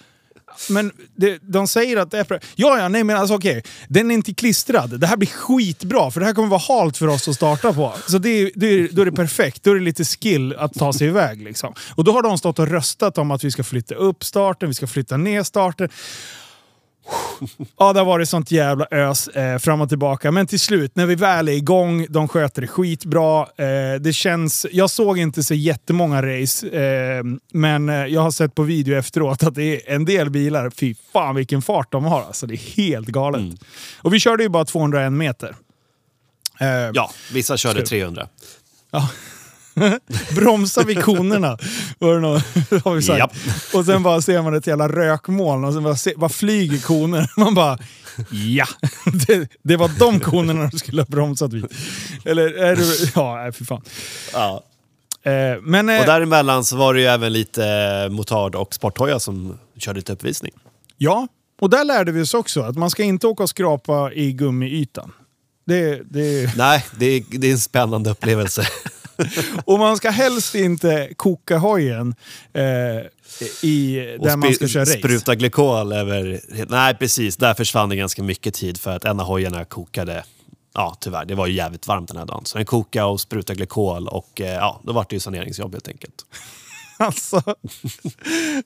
men 0.69 0.91
det, 1.15 1.39
de 1.41 1.67
säger 1.67 1.97
att 1.97 2.11
det 2.11 2.19
är... 2.19 2.39
Ja, 2.55 2.77
ja, 2.79 2.87
nej 2.87 3.03
men 3.03 3.17
alltså 3.17 3.35
okej. 3.35 3.57
Okay. 3.57 3.71
Den 3.87 4.11
är 4.11 4.15
inte 4.15 4.33
klistrad. 4.33 4.99
Det 4.99 5.07
här 5.07 5.17
blir 5.17 5.29
skitbra, 5.29 6.11
för 6.11 6.19
det 6.19 6.25
här 6.25 6.33
kommer 6.33 6.47
vara 6.47 6.61
halt 6.67 6.97
för 6.97 7.07
oss 7.07 7.27
att 7.27 7.35
starta 7.35 7.73
på. 7.73 7.93
Så 8.07 8.17
det, 8.17 8.51
det, 8.55 8.87
då 8.87 9.01
är 9.01 9.05
det 9.05 9.11
perfekt. 9.11 9.63
Då 9.63 9.71
är 9.71 9.75
det 9.75 9.81
lite 9.81 10.03
skill 10.03 10.55
att 10.55 10.73
ta 10.73 10.93
sig 10.93 11.07
iväg. 11.07 11.41
Liksom. 11.41 11.73
Och 11.95 12.03
då 12.03 12.11
har 12.11 12.21
de 12.21 12.37
stått 12.37 12.59
och 12.59 12.67
röstat 12.67 13.17
om 13.17 13.31
att 13.31 13.43
vi 13.43 13.51
ska 13.51 13.63
flytta 13.63 13.95
upp 13.95 14.23
starten, 14.23 14.69
vi 14.69 14.75
ska 14.75 14.87
flytta 14.87 15.17
ner 15.17 15.43
starten. 15.43 15.89
Ja, 17.77 17.93
det 17.93 17.99
har 17.99 18.05
varit 18.05 18.29
sånt 18.29 18.51
jävla 18.51 18.87
ös 18.91 19.27
eh, 19.27 19.57
fram 19.57 19.81
och 19.81 19.89
tillbaka. 19.89 20.31
Men 20.31 20.47
till 20.47 20.59
slut, 20.59 20.95
när 20.95 21.05
vi 21.05 21.15
väl 21.15 21.47
är 21.47 21.53
igång, 21.53 22.05
de 22.09 22.27
sköter 22.27 22.61
det 22.61 22.67
skitbra. 22.67 23.41
Eh, 23.41 23.99
det 23.99 24.13
känns... 24.13 24.65
Jag 24.71 24.89
såg 24.89 25.17
inte 25.17 25.43
så 25.43 25.53
jättemånga 25.53 26.21
race, 26.21 26.67
eh, 26.67 27.23
men 27.53 27.89
eh, 27.89 28.05
jag 28.05 28.21
har 28.21 28.31
sett 28.31 28.55
på 28.55 28.63
video 28.63 28.97
efteråt 28.97 29.43
att 29.43 29.55
det 29.55 29.89
är 29.89 29.95
en 29.95 30.05
del 30.05 30.29
bilar, 30.29 30.69
fy 30.69 30.95
fan 31.13 31.35
vilken 31.35 31.61
fart 31.61 31.91
de 31.91 32.03
har. 32.03 32.21
Alltså, 32.21 32.47
det 32.47 32.53
är 32.53 32.75
helt 32.77 33.07
galet. 33.07 33.41
Mm. 33.41 33.57
Och 33.97 34.13
vi 34.13 34.19
körde 34.19 34.43
ju 34.43 34.49
bara 34.49 34.65
201 34.65 35.13
meter. 35.13 35.55
Eh, 36.59 36.67
ja, 36.93 37.11
vissa 37.33 37.57
körde 37.57 37.81
300. 37.81 38.27
Ja. 38.91 39.09
Bromsa 40.35 40.83
vid 40.83 41.03
konerna. 41.03 41.57
Var 41.99 42.13
det 42.13 42.19
någon, 42.19 42.41
har 42.83 42.95
vi 42.95 43.01
sagt. 43.01 43.19
Japp. 43.19 43.33
Och 43.73 43.85
sen 43.85 44.03
bara 44.03 44.21
ser 44.21 44.41
man 44.41 44.53
ett 44.53 44.67
jävla 44.67 44.87
rökmoln 44.87 45.63
och 45.63 45.73
sen 45.73 45.83
bara, 45.83 45.95
se, 45.95 46.13
bara 46.17 46.29
flyger 46.29 46.77
koner. 46.77 47.31
Man 47.37 47.53
bara, 47.53 47.77
ja! 48.31 48.67
Det, 49.27 49.49
det 49.63 49.77
var 49.77 49.91
de 49.99 50.19
konerna 50.19 50.69
du 50.71 50.77
skulle 50.77 51.01
ha 51.01 51.07
bromsat 51.07 51.53
vid. 51.53 51.65
Eller 52.25 52.53
är 52.53 52.75
det, 52.75 53.11
ja, 53.15 53.51
för 53.51 53.65
fan. 53.65 53.81
Ja. 54.33 54.63
Eh, 55.23 55.61
men, 55.61 55.89
eh, 55.89 55.99
och 55.99 56.05
däremellan 56.05 56.65
så 56.65 56.77
var 56.77 56.93
det 56.93 56.99
ju 56.99 57.05
även 57.05 57.33
lite 57.33 57.65
eh, 57.65 58.09
motard 58.09 58.55
och 58.55 58.73
sporthojar 58.73 59.19
som 59.19 59.57
körde 59.77 59.99
lite 59.99 60.13
uppvisning. 60.13 60.51
Ja, 60.97 61.27
och 61.61 61.69
där 61.69 61.83
lärde 61.83 62.11
vi 62.11 62.21
oss 62.21 62.33
också 62.33 62.61
att 62.61 62.77
man 62.77 62.89
ska 62.89 63.03
inte 63.03 63.27
åka 63.27 63.43
och 63.43 63.49
skrapa 63.49 64.11
i 64.11 64.31
gummiytan. 64.33 65.11
Det, 65.65 66.01
det... 66.09 66.57
Nej, 66.57 66.85
det 66.99 67.05
är, 67.05 67.23
det 67.29 67.47
är 67.47 67.51
en 67.51 67.59
spännande 67.59 68.09
upplevelse. 68.09 68.67
och 69.65 69.79
man 69.79 69.97
ska 69.97 70.09
helst 70.09 70.55
inte 70.55 71.09
koka 71.15 71.57
hojen 71.57 72.15
eh, 72.53 72.63
i, 73.61 73.95
där 74.19 74.37
man 74.37 74.53
ska 74.53 74.67
köra 74.67 74.81
race. 74.81 74.97
spruta 74.97 75.35
glykol 75.35 75.93
över... 75.93 76.41
Nej, 76.69 76.95
precis. 76.95 77.37
Där 77.37 77.53
försvann 77.53 77.89
det 77.89 77.95
ganska 77.95 78.23
mycket 78.23 78.53
tid 78.53 78.77
för 78.77 78.95
att 78.95 79.05
en 79.05 79.19
av 79.19 79.25
hojarna 79.25 79.65
kokade 79.65 80.23
Ja, 80.73 80.97
tyvärr. 80.99 81.25
Det 81.25 81.35
var 81.35 81.47
ju 81.47 81.53
jävligt 81.53 81.87
varmt 81.87 82.07
den 82.07 82.17
här 82.17 82.25
dagen. 82.25 82.45
Så 82.45 82.57
den 82.57 82.65
kokade 82.65 83.05
och 83.05 83.21
sprutade 83.21 83.57
glykol 83.57 84.07
och 84.07 84.41
eh, 84.41 84.53
ja, 84.53 84.81
då 84.83 84.93
var 84.93 85.05
det 85.09 85.15
ju 85.15 85.19
saneringsjobb 85.19 85.73
helt 85.73 85.87
enkelt. 85.87 86.25
Alltså. 86.97 87.41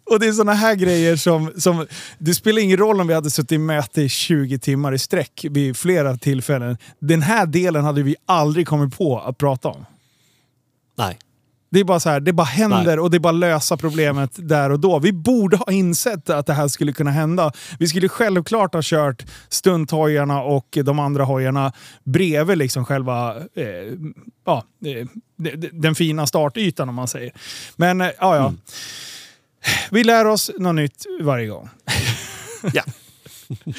Och 0.04 0.20
det 0.20 0.28
är 0.28 0.32
såna 0.32 0.54
här 0.54 0.76
grejer 0.76 1.16
som, 1.16 1.54
som... 1.58 1.88
Det 2.18 2.34
spelar 2.34 2.62
ingen 2.62 2.78
roll 2.78 3.02
om 3.02 3.08
vi 3.08 3.14
hade 3.14 3.32
suttit 3.32 3.52
i 3.52 3.58
möte 3.58 4.02
i 4.02 4.10
20 4.10 4.60
timmar 4.60 4.94
i 4.94 5.00
sträck 5.00 5.46
vid 5.50 5.78
flera 5.78 6.18
tillfällen. 6.18 6.78
Den 7.00 7.22
här 7.22 7.46
delen 7.46 7.84
hade 7.84 8.04
vi 8.04 8.16
aldrig 8.26 8.68
kommit 8.68 8.98
på 8.98 9.20
att 9.20 9.38
prata 9.38 9.68
om. 9.68 9.86
Nej. 10.98 11.18
Det 11.70 11.80
är 11.80 11.84
bara 11.84 12.00
så 12.00 12.10
här, 12.10 12.20
det 12.20 12.34
bara 12.34 12.44
händer 12.44 12.86
Nej. 12.86 13.00
och 13.00 13.12
det 13.12 13.18
är 13.18 13.20
bara 13.20 13.32
lösa 13.32 13.78
problemet 13.78 14.32
där 14.36 14.70
och 14.70 14.80
då. 14.80 15.00
Vi 15.00 15.14
borde 15.14 15.58
ha 15.58 15.72
insett 15.72 16.30
att 16.30 16.46
det 16.46 16.54
här 16.54 16.68
skulle 16.68 16.94
kunna 16.94 17.12
hända. 17.12 17.52
Vi 17.80 17.88
skulle 17.88 18.10
självklart 18.10 18.74
ha 18.74 18.82
kört 18.84 19.26
stunthojarna 19.50 20.42
och 20.42 20.78
de 20.84 21.00
andra 21.00 21.24
hojarna 21.24 21.74
bredvid 22.04 22.58
liksom 22.58 22.86
själva 22.86 23.36
eh, 23.38 23.66
ja, 24.46 24.64
eh, 24.86 25.08
den 25.72 25.96
fina 25.96 26.28
startytan 26.28 26.90
om 26.90 26.96
man 26.96 27.08
säger. 27.08 27.32
Men 27.76 28.02
eh, 28.02 28.08
ja, 28.20 28.36
ja. 28.36 28.48
Mm. 28.48 28.60
vi 29.92 30.04
lär 30.04 30.26
oss 30.26 30.52
något 30.58 30.76
nytt 30.76 31.06
varje 31.22 31.48
gång. 31.48 31.70
ja. 32.74 32.84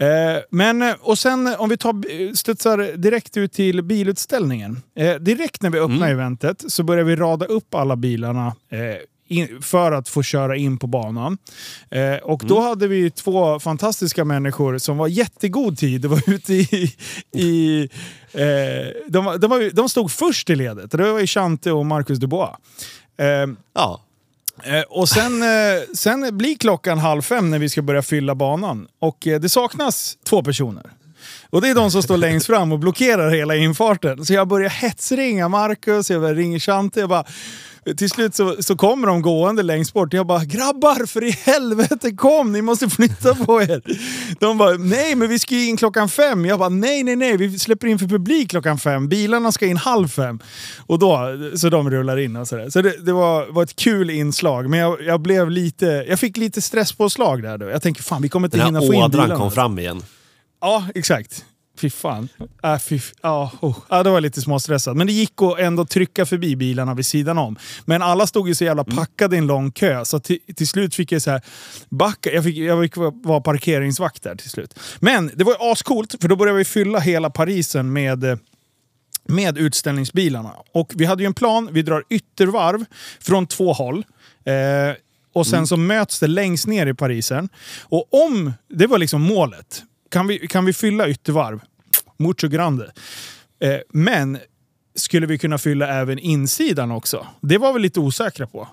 Eh, 0.00 0.42
men, 0.50 0.82
eh, 0.82 0.94
och 1.00 1.18
sen 1.18 1.54
om 1.58 1.68
vi 1.68 1.76
tar, 1.76 2.34
studsar 2.34 2.96
direkt 2.96 3.36
ut 3.36 3.52
till 3.52 3.82
bilutställningen. 3.82 4.82
Eh, 4.96 5.14
direkt 5.14 5.62
när 5.62 5.70
vi 5.70 5.78
öppnar 5.78 5.96
mm. 5.96 6.10
eventet 6.10 6.64
så 6.68 6.82
börjar 6.82 7.04
vi 7.04 7.16
rada 7.16 7.46
upp 7.46 7.74
alla 7.74 7.96
bilarna 7.96 8.54
in, 9.28 9.62
för 9.62 9.92
att 9.92 10.08
få 10.08 10.22
köra 10.22 10.56
in 10.56 10.78
på 10.78 10.86
banan. 10.86 11.38
och 12.22 12.42
då 12.46 12.56
mm. 12.56 12.68
hade 12.68 12.88
vi 12.88 13.10
två 13.10 13.60
fantastiska 13.60 14.24
människor 14.24 14.78
som 14.78 14.96
var 14.96 15.08
jättegod 15.08 15.78
tid. 15.78 16.00
De 16.00 16.08
var 16.08 16.30
ute 16.30 16.54
i... 16.54 16.94
i 17.34 17.88
de, 19.06 19.38
de, 19.40 19.50
var, 19.50 19.74
de 19.74 19.88
stod 19.88 20.10
först 20.10 20.50
i 20.50 20.56
ledet. 20.56 20.90
Det 20.90 21.12
var 21.12 21.26
Chante 21.26 21.72
och 21.72 21.86
Marcus 21.86 22.18
Dubois. 22.18 22.56
ja. 23.74 24.00
Eh, 24.64 24.82
och 24.88 25.08
sen, 25.08 25.42
eh, 25.42 25.48
sen 25.94 26.38
blir 26.38 26.56
klockan 26.56 26.98
halv 26.98 27.22
fem 27.22 27.50
när 27.50 27.58
vi 27.58 27.68
ska 27.68 27.82
börja 27.82 28.02
fylla 28.02 28.34
banan. 28.34 28.86
Och 29.00 29.26
eh, 29.26 29.40
det 29.40 29.48
saknas 29.48 30.18
två 30.24 30.42
personer. 30.42 30.90
Och 31.50 31.60
det 31.60 31.68
är 31.68 31.74
de 31.74 31.90
som 31.90 32.02
står 32.02 32.16
längst 32.16 32.46
fram 32.46 32.72
och 32.72 32.78
blockerar 32.78 33.30
hela 33.30 33.56
infarten. 33.56 34.24
Så 34.24 34.32
jag 34.32 34.48
börjar 34.48 34.70
hetsringa 34.70 35.48
Marcus, 35.48 36.10
jag 36.10 36.20
börjar 36.20 36.34
ringa 36.34 36.58
Chante. 36.58 37.00
Jag 37.00 37.08
bara, 37.08 37.24
till 37.96 38.10
slut 38.10 38.34
så, 38.34 38.62
så 38.62 38.76
kommer 38.76 39.06
de 39.06 39.22
gående 39.22 39.62
längst 39.62 39.92
bort. 39.92 40.12
Jag 40.12 40.26
bara 40.26 40.44
“grabbar, 40.44 41.06
för 41.06 41.24
i 41.24 41.30
helvete 41.30 42.10
kom! 42.10 42.52
Ni 42.52 42.62
måste 42.62 42.88
flytta 42.88 43.34
på 43.34 43.62
er!” 43.62 43.82
De 44.40 44.58
bara 44.58 44.76
“nej, 44.76 45.14
men 45.14 45.28
vi 45.28 45.38
ska 45.38 45.54
ju 45.54 45.68
in 45.68 45.76
klockan 45.76 46.08
fem”. 46.08 46.44
Jag 46.44 46.58
bara 46.58 46.68
“nej, 46.68 47.02
nej, 47.02 47.16
nej, 47.16 47.36
vi 47.36 47.58
släpper 47.58 47.86
in 47.86 47.98
för 47.98 48.06
publik 48.06 48.50
klockan 48.50 48.78
fem. 48.78 49.08
Bilarna 49.08 49.52
ska 49.52 49.66
in 49.66 49.76
halv 49.76 50.08
fem”. 50.08 50.40
Och 50.86 50.98
då, 50.98 51.18
så 51.56 51.68
de 51.68 51.90
rullar 51.90 52.18
in 52.18 52.36
och 52.36 52.48
sådär. 52.48 52.70
Så 52.70 52.82
det, 52.82 53.04
det 53.06 53.12
var, 53.12 53.46
var 53.46 53.62
ett 53.62 53.76
kul 53.76 54.10
inslag, 54.10 54.70
men 54.70 54.78
jag, 54.78 55.02
jag 55.02 55.20
blev 55.20 55.50
lite... 55.50 55.86
Jag 56.08 56.18
fick 56.20 56.36
lite 56.36 56.62
stresspåslag 56.62 57.42
där 57.42 57.58
då. 57.58 57.68
Jag 57.68 57.82
tänker 57.82 58.02
fan, 58.02 58.22
vi 58.22 58.28
kommer 58.28 58.46
inte 58.46 58.62
hinna 58.62 58.80
få 58.80 58.84
in 58.84 58.90
bilarna. 58.90 59.08
Den 59.08 59.30
här 59.30 59.36
kom 59.36 59.50
fram 59.50 59.78
igen. 59.78 60.02
Ja, 60.60 60.84
exakt. 60.94 61.44
Fy 61.78 61.90
fan. 61.90 62.28
Äh, 62.64 62.78
fy, 62.78 63.00
ja, 63.22 63.52
oh. 63.60 63.78
ja, 63.88 64.02
det 64.02 64.10
var 64.10 64.20
lite 64.20 64.40
småstressat. 64.40 64.96
Men 64.96 65.06
det 65.06 65.12
gick 65.12 65.42
att 65.42 65.58
ändå 65.58 65.84
trycka 65.84 66.26
förbi 66.26 66.56
bilarna 66.56 66.94
vid 66.94 67.06
sidan 67.06 67.38
om. 67.38 67.56
Men 67.84 68.02
alla 68.02 68.26
stod 68.26 68.48
ju 68.48 68.54
så 68.54 68.64
jävla 68.64 68.82
mm. 68.82 68.96
packade 68.96 69.36
i 69.36 69.38
en 69.38 69.46
lång 69.46 69.70
kö, 69.70 70.04
så 70.04 70.20
till, 70.20 70.38
till 70.56 70.68
slut 70.68 70.94
fick 70.94 71.12
jag 71.12 71.22
så 71.22 71.30
här 71.30 71.42
backa. 71.88 72.32
Jag 72.32 72.44
fick, 72.44 72.56
jag 72.56 72.82
fick 72.82 72.96
vara 72.96 73.40
parkeringsvakt 73.40 74.22
där 74.22 74.34
till 74.34 74.50
slut. 74.50 74.78
Men 75.00 75.30
det 75.34 75.44
var 75.44 75.52
ju 75.52 75.72
ascoolt, 75.72 76.14
för 76.20 76.28
då 76.28 76.36
började 76.36 76.58
vi 76.58 76.64
fylla 76.64 76.98
hela 76.98 77.30
Parisen 77.30 77.92
med 77.92 78.38
med 79.28 79.58
utställningsbilarna. 79.58 80.52
Och 80.72 80.92
vi 80.96 81.04
hade 81.04 81.22
ju 81.22 81.26
en 81.26 81.34
plan, 81.34 81.68
vi 81.72 81.82
drar 81.82 82.04
yttervarv 82.10 82.84
från 83.20 83.46
två 83.46 83.72
håll. 83.72 84.04
Eh, 84.44 84.96
och 85.32 85.46
sen 85.46 85.56
mm. 85.56 85.66
så 85.66 85.76
möts 85.76 86.20
det 86.20 86.26
längst 86.26 86.66
ner 86.66 86.86
i 86.86 86.94
Parisen. 86.94 87.48
Och 87.82 88.24
om, 88.24 88.52
det 88.68 88.86
var 88.86 88.98
liksom 88.98 89.22
målet, 89.22 89.82
kan 90.08 90.26
vi, 90.26 90.48
kan 90.48 90.64
vi 90.64 90.72
fylla 90.72 91.08
yttervarv? 91.08 91.60
Mucho 92.16 92.48
grande. 92.48 92.92
Eh, 93.60 93.76
men 93.88 94.38
skulle 94.94 95.26
vi 95.26 95.38
kunna 95.38 95.58
fylla 95.58 95.88
även 95.88 96.18
insidan 96.18 96.90
också? 96.90 97.26
Det 97.40 97.58
var 97.58 97.72
vi 97.72 97.80
lite 97.80 98.00
osäkra 98.00 98.46
på. 98.46 98.68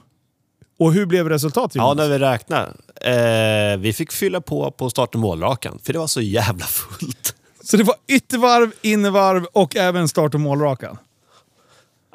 Och 0.79 0.93
hur 0.93 1.05
blev 1.05 1.29
resultatet? 1.29 1.75
Ja, 1.75 1.93
när 1.93 2.09
vi 2.09 2.19
räknade. 2.19 2.73
Eh, 3.01 3.77
vi 3.79 3.93
fick 3.93 4.11
fylla 4.11 4.41
på 4.41 4.71
på 4.71 4.89
start 4.89 5.15
och 5.15 5.21
målrakan, 5.21 5.79
för 5.83 5.93
det 5.93 5.99
var 5.99 6.07
så 6.07 6.21
jävla 6.21 6.65
fullt. 6.65 7.35
Så 7.63 7.77
det 7.77 7.83
var 7.83 7.95
yttervarv, 8.07 8.71
innervarv 8.81 9.45
och 9.45 9.75
även 9.75 10.07
start 10.07 10.33
och 10.33 10.39
målrakan? 10.39 10.97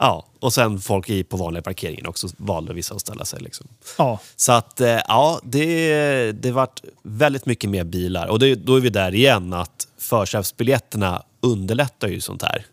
Ja, 0.03 0.27
och 0.41 0.53
sen 0.53 0.81
folk 0.81 1.11
i 1.11 1.25
på 1.25 1.37
vanliga 1.37 1.63
parkeringen 1.63 2.07
också 2.07 2.29
valde 2.37 2.75
vissa 2.75 2.95
att 2.95 3.01
ställa 3.01 3.25
sig. 3.25 3.41
Liksom. 3.41 3.67
Ja. 3.99 4.21
Så 4.37 4.53
att, 4.53 4.81
eh, 4.81 4.89
ja, 4.89 5.41
det, 5.45 6.33
det 6.33 6.53
vart 6.53 6.83
väldigt 7.03 7.47
mycket 7.47 7.71
mer 7.71 7.85
bilar. 7.85 8.27
Och 8.27 8.39
det, 8.39 8.55
då 8.55 8.77
är 8.77 8.81
vi 8.81 8.91
där 8.91 9.15
igen, 9.15 9.53
att 9.53 9.89
förköpsbiljetterna 9.99 11.23
underlättar 11.41 12.09
ju 12.09 12.21
sånt 12.21 12.43
här. 12.43 12.67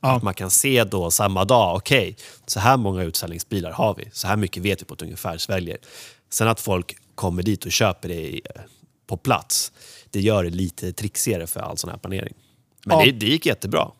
Ja. 0.00 0.16
Att 0.16 0.22
man 0.22 0.34
kan 0.34 0.50
se 0.50 0.84
då 0.84 1.10
samma 1.10 1.44
dag, 1.44 1.76
okej, 1.76 1.98
okay, 1.98 2.14
så 2.46 2.60
här 2.60 2.76
många 2.76 3.02
utställningsbilar 3.02 3.70
har 3.70 3.94
vi. 3.94 4.08
Så 4.12 4.26
här 4.26 4.36
mycket 4.36 4.62
vet 4.62 4.80
vi 4.80 4.84
på 4.84 4.94
ett 4.94 5.02
ungefärsväljer. 5.02 5.78
Sen 6.30 6.48
att 6.48 6.60
folk 6.60 6.96
kommer 7.14 7.42
dit 7.42 7.64
och 7.64 7.72
köper 7.72 8.08
det 8.08 8.40
på 9.06 9.16
plats, 9.16 9.72
det 10.10 10.20
gör 10.20 10.44
det 10.44 10.50
lite 10.50 10.92
trixigare 10.92 11.46
för 11.46 11.60
all 11.60 11.78
sån 11.78 11.90
här 11.90 11.98
planering. 11.98 12.34
Men 12.84 12.98
ja. 12.98 13.04
det, 13.04 13.12
det 13.12 13.26
gick 13.26 13.46
jättebra. 13.46 13.90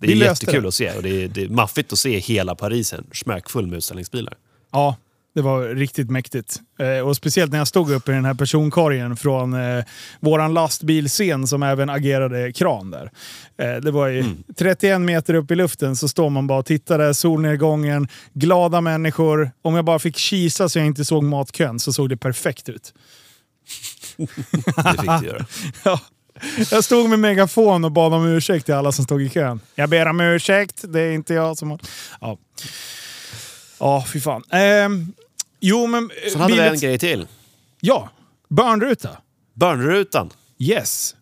Det 0.00 0.12
är 0.12 0.16
jättekul 0.16 0.62
det. 0.62 0.68
att 0.68 0.74
se 0.74 0.92
och 0.92 1.02
det 1.02 1.24
är, 1.24 1.28
det 1.28 1.42
är 1.42 1.48
maffigt 1.48 1.92
att 1.92 1.98
se 1.98 2.18
hela 2.18 2.54
Parisen 2.54 3.06
smäckfull 3.12 3.66
med 3.66 3.76
utställningsbilar. 3.76 4.34
Ja, 4.72 4.96
det 5.36 5.42
var 5.42 5.68
riktigt 5.68 6.10
mäktigt. 6.10 6.60
Eh, 6.78 7.08
och 7.08 7.16
speciellt 7.16 7.52
när 7.52 7.58
jag 7.58 7.68
stod 7.68 7.90
uppe 7.90 8.12
i 8.12 8.14
den 8.14 8.24
här 8.24 8.34
personkorgen 8.34 9.16
från 9.16 9.54
eh, 9.54 9.84
våran 10.20 10.54
lastbilscen 10.54 11.46
som 11.46 11.62
även 11.62 11.90
agerade 11.90 12.52
kran 12.52 12.90
där. 12.90 13.10
Eh, 13.58 13.80
det 13.80 13.90
var 13.90 14.06
ju 14.06 14.20
mm. 14.20 14.44
31 14.56 15.00
meter 15.00 15.34
upp 15.34 15.50
i 15.50 15.54
luften 15.54 15.96
så 15.96 16.08
står 16.08 16.30
man 16.30 16.46
bara 16.46 16.58
och 16.58 16.66
tittar 16.66 16.98
där, 16.98 17.12
solnedgången, 17.12 18.08
glada 18.32 18.80
människor. 18.80 19.50
Om 19.62 19.74
jag 19.74 19.84
bara 19.84 19.98
fick 19.98 20.16
kisa 20.16 20.68
så 20.68 20.78
jag 20.78 20.86
inte 20.86 21.04
såg 21.04 21.22
matkön 21.22 21.78
så 21.78 21.92
såg 21.92 22.08
det 22.08 22.16
perfekt 22.16 22.68
ut. 22.68 22.94
det 24.16 24.26
fick 25.00 25.20
du 25.20 25.26
göra. 25.26 25.46
ja. 25.84 26.00
Jag 26.70 26.84
stod 26.84 27.10
med 27.10 27.18
megafon 27.18 27.84
och 27.84 27.92
bad 27.92 28.14
om 28.14 28.26
ursäkt 28.26 28.64
till 28.66 28.74
alla 28.74 28.92
som 28.92 29.04
stod 29.04 29.22
i 29.22 29.28
kön. 29.28 29.60
Jag 29.74 29.88
ber 29.90 30.06
om 30.06 30.20
ursäkt, 30.20 30.84
det 30.88 31.00
är 31.00 31.12
inte 31.12 31.34
jag 31.34 31.58
som 31.58 31.70
har... 31.70 31.80
Ja, 32.20 32.38
ja 33.78 34.04
fy 34.12 34.20
fan. 34.20 34.42
Ehm, 34.50 35.12
jo, 35.60 35.86
men... 35.86 36.10
Eh, 36.24 36.30
Sen 36.32 36.40
hade 36.40 36.54
vi 36.54 36.60
en 36.60 36.78
grej 36.80 36.98
till. 36.98 37.26
Ja, 37.80 38.10
barnruta. 38.48 39.10
Barnrutan. 39.54 40.30
Yes. 40.58 41.14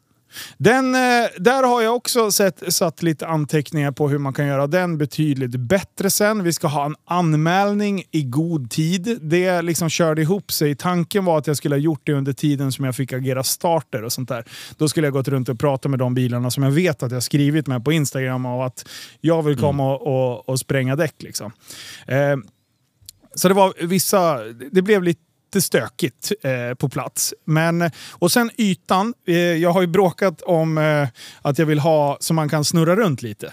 Den, 0.59 0.95
eh, 0.95 1.01
där 1.39 1.63
har 1.63 1.83
jag 1.83 1.97
också 1.97 2.31
sett, 2.31 2.75
satt 2.75 3.03
lite 3.03 3.27
anteckningar 3.27 3.93
på 3.93 4.09
hur 4.09 4.19
man 4.19 4.33
kan 4.33 4.47
göra 4.47 4.67
den 4.67 4.99
betydligt 4.99 5.57
bättre 5.57 6.11
sen. 6.11 6.43
Vi 6.43 6.53
ska 6.53 6.67
ha 6.67 6.87
en 6.87 6.97
anmälning 7.05 8.05
i 8.11 8.23
god 8.23 8.71
tid. 8.71 9.19
Det 9.23 9.63
liksom 9.63 9.91
körde 9.91 10.23
ihop 10.23 10.53
sig. 10.53 10.75
Tanken 10.75 11.25
var 11.25 11.39
att 11.39 11.47
jag 11.47 11.57
skulle 11.57 11.75
ha 11.75 11.81
gjort 11.81 12.01
det 12.05 12.13
under 12.13 12.33
tiden 12.33 12.73
som 12.73 12.85
jag 12.85 12.97
fick 12.97 13.13
agera 13.13 13.43
starter 13.43 14.03
och 14.03 14.13
sånt 14.13 14.29
där. 14.29 14.45
Då 14.77 14.89
skulle 14.89 15.07
jag 15.07 15.13
gått 15.13 15.29
runt 15.29 15.49
och 15.49 15.59
pratat 15.59 15.91
med 15.91 15.99
de 15.99 16.15
bilarna 16.15 16.51
som 16.51 16.63
jag 16.63 16.71
vet 16.71 17.03
att 17.03 17.13
jag 17.13 17.23
skrivit 17.23 17.67
med 17.67 17.85
på 17.85 17.93
Instagram 17.93 18.47
och 18.47 18.67
att 18.67 18.89
jag 19.21 19.43
vill 19.43 19.57
komma 19.57 19.85
mm. 19.85 19.95
och, 19.95 20.33
och, 20.33 20.49
och, 20.49 20.61
spränga 20.61 20.97
däck. 20.97 21.15
Liksom. 21.19 21.53
Eh, 22.07 22.37
så 23.35 23.49
det 23.49 23.55
var 23.55 23.87
vissa... 23.87 24.39
Det 24.73 24.83
blev 24.83 25.03
lite 25.03 25.21
lite 25.55 25.67
stökigt 25.67 26.33
eh, 26.43 26.75
på 26.75 26.89
plats. 26.89 27.35
Men, 27.45 27.91
och 28.11 28.33
sen 28.33 28.51
ytan. 28.57 29.15
Eh, 29.27 29.37
jag 29.37 29.71
har 29.71 29.81
ju 29.81 29.87
bråkat 29.87 30.43
om 30.43 30.79
eh, 30.79 31.09
att 31.43 31.59
jag 31.59 31.67
vill 31.67 31.79
ha 31.79 32.17
så 32.21 32.35
man 32.35 32.49
kan 32.49 32.65
snurra 32.65 32.97
runt 32.97 33.23
lite. 33.23 33.53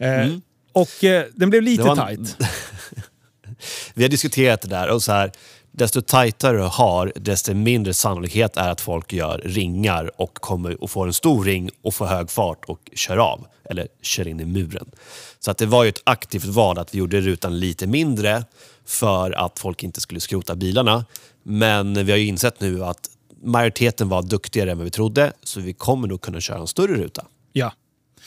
Eh, 0.00 0.22
mm. 0.22 0.42
Och 0.72 1.04
eh, 1.04 1.24
den 1.34 1.50
blev 1.50 1.62
lite 1.62 1.88
en... 1.88 1.96
tight. 1.96 2.36
Vi 3.94 4.02
har 4.02 4.10
diskuterat 4.10 4.62
det 4.62 4.68
där 4.68 4.90
och 4.90 5.02
så 5.02 5.12
här, 5.12 5.32
desto 5.72 6.02
tajtare 6.02 6.56
du 6.56 6.62
har, 6.62 7.12
desto 7.14 7.54
mindre 7.54 7.94
sannolikhet 7.94 8.56
är 8.56 8.70
att 8.70 8.80
folk 8.80 9.12
gör 9.12 9.38
ringar 9.38 10.20
och 10.20 10.34
kommer 10.34 10.82
och 10.82 10.90
får 10.90 11.06
en 11.06 11.12
stor 11.12 11.44
ring 11.44 11.70
och 11.82 11.94
får 11.94 12.06
hög 12.06 12.30
fart 12.30 12.64
och 12.64 12.80
kör 12.94 13.16
av. 13.16 13.46
Eller 13.70 13.88
kör 14.02 14.28
in 14.28 14.40
i 14.40 14.44
muren. 14.44 14.90
Så 15.38 15.50
att 15.50 15.58
det 15.58 15.66
var 15.66 15.84
ju 15.84 15.88
ett 15.88 16.02
aktivt 16.04 16.44
val 16.44 16.78
att 16.78 16.94
vi 16.94 16.98
gjorde 16.98 17.20
rutan 17.20 17.60
lite 17.60 17.86
mindre 17.86 18.44
för 18.86 19.32
att 19.32 19.58
folk 19.58 19.82
inte 19.82 20.00
skulle 20.00 20.20
skrota 20.20 20.56
bilarna. 20.56 21.04
Men 21.42 22.06
vi 22.06 22.12
har 22.12 22.18
ju 22.18 22.26
insett 22.26 22.60
nu 22.60 22.84
att 22.84 23.08
majoriteten 23.42 24.08
var 24.08 24.22
duktigare 24.22 24.70
än 24.70 24.78
vad 24.78 24.84
vi 24.84 24.90
trodde, 24.90 25.32
så 25.42 25.60
vi 25.60 25.72
kommer 25.72 26.08
nog 26.08 26.20
kunna 26.20 26.40
köra 26.40 26.58
en 26.58 26.66
större 26.66 26.94
ruta. 26.94 27.26
Ja. 27.52 27.72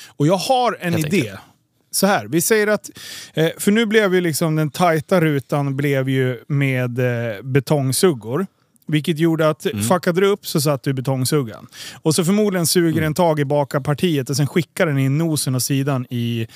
Och 0.07 0.27
jag 0.27 0.37
har 0.37 0.77
en 0.81 0.93
Helt 0.93 1.05
idé. 1.05 1.19
Enkelt. 1.19 1.39
Så 1.91 2.07
här, 2.07 2.25
vi 2.25 2.41
säger 2.41 2.67
att... 2.67 2.89
Eh, 3.33 3.49
för 3.57 3.71
nu 3.71 3.85
blev 3.85 4.13
ju 4.15 4.21
liksom 4.21 4.55
den 4.55 4.71
tajta 4.71 5.21
rutan 5.21 5.75
blev 5.75 6.09
ju 6.09 6.43
med 6.47 6.99
eh, 6.99 7.41
betongsuggor. 7.41 8.47
Vilket 8.87 9.19
gjorde 9.19 9.49
att 9.49 9.65
mm. 9.65 9.83
fuckade 9.83 10.21
du 10.21 10.27
upp 10.27 10.47
så 10.47 10.61
satt 10.61 10.83
du 10.83 10.89
i 10.89 10.93
betongsuggan. 10.93 11.67
Och 12.01 12.15
så 12.15 12.25
förmodligen 12.25 12.67
suger 12.67 12.91
mm. 12.91 13.03
den 13.03 13.13
tag 13.13 13.39
i 13.39 13.45
bakarpartiet 13.45 14.29
och 14.29 14.37
sen 14.37 14.47
skickar 14.47 14.85
den 14.85 14.97
in 14.97 15.17
nosen 15.17 15.55
och 15.55 15.61
sidan 15.61 16.05
i, 16.09 16.47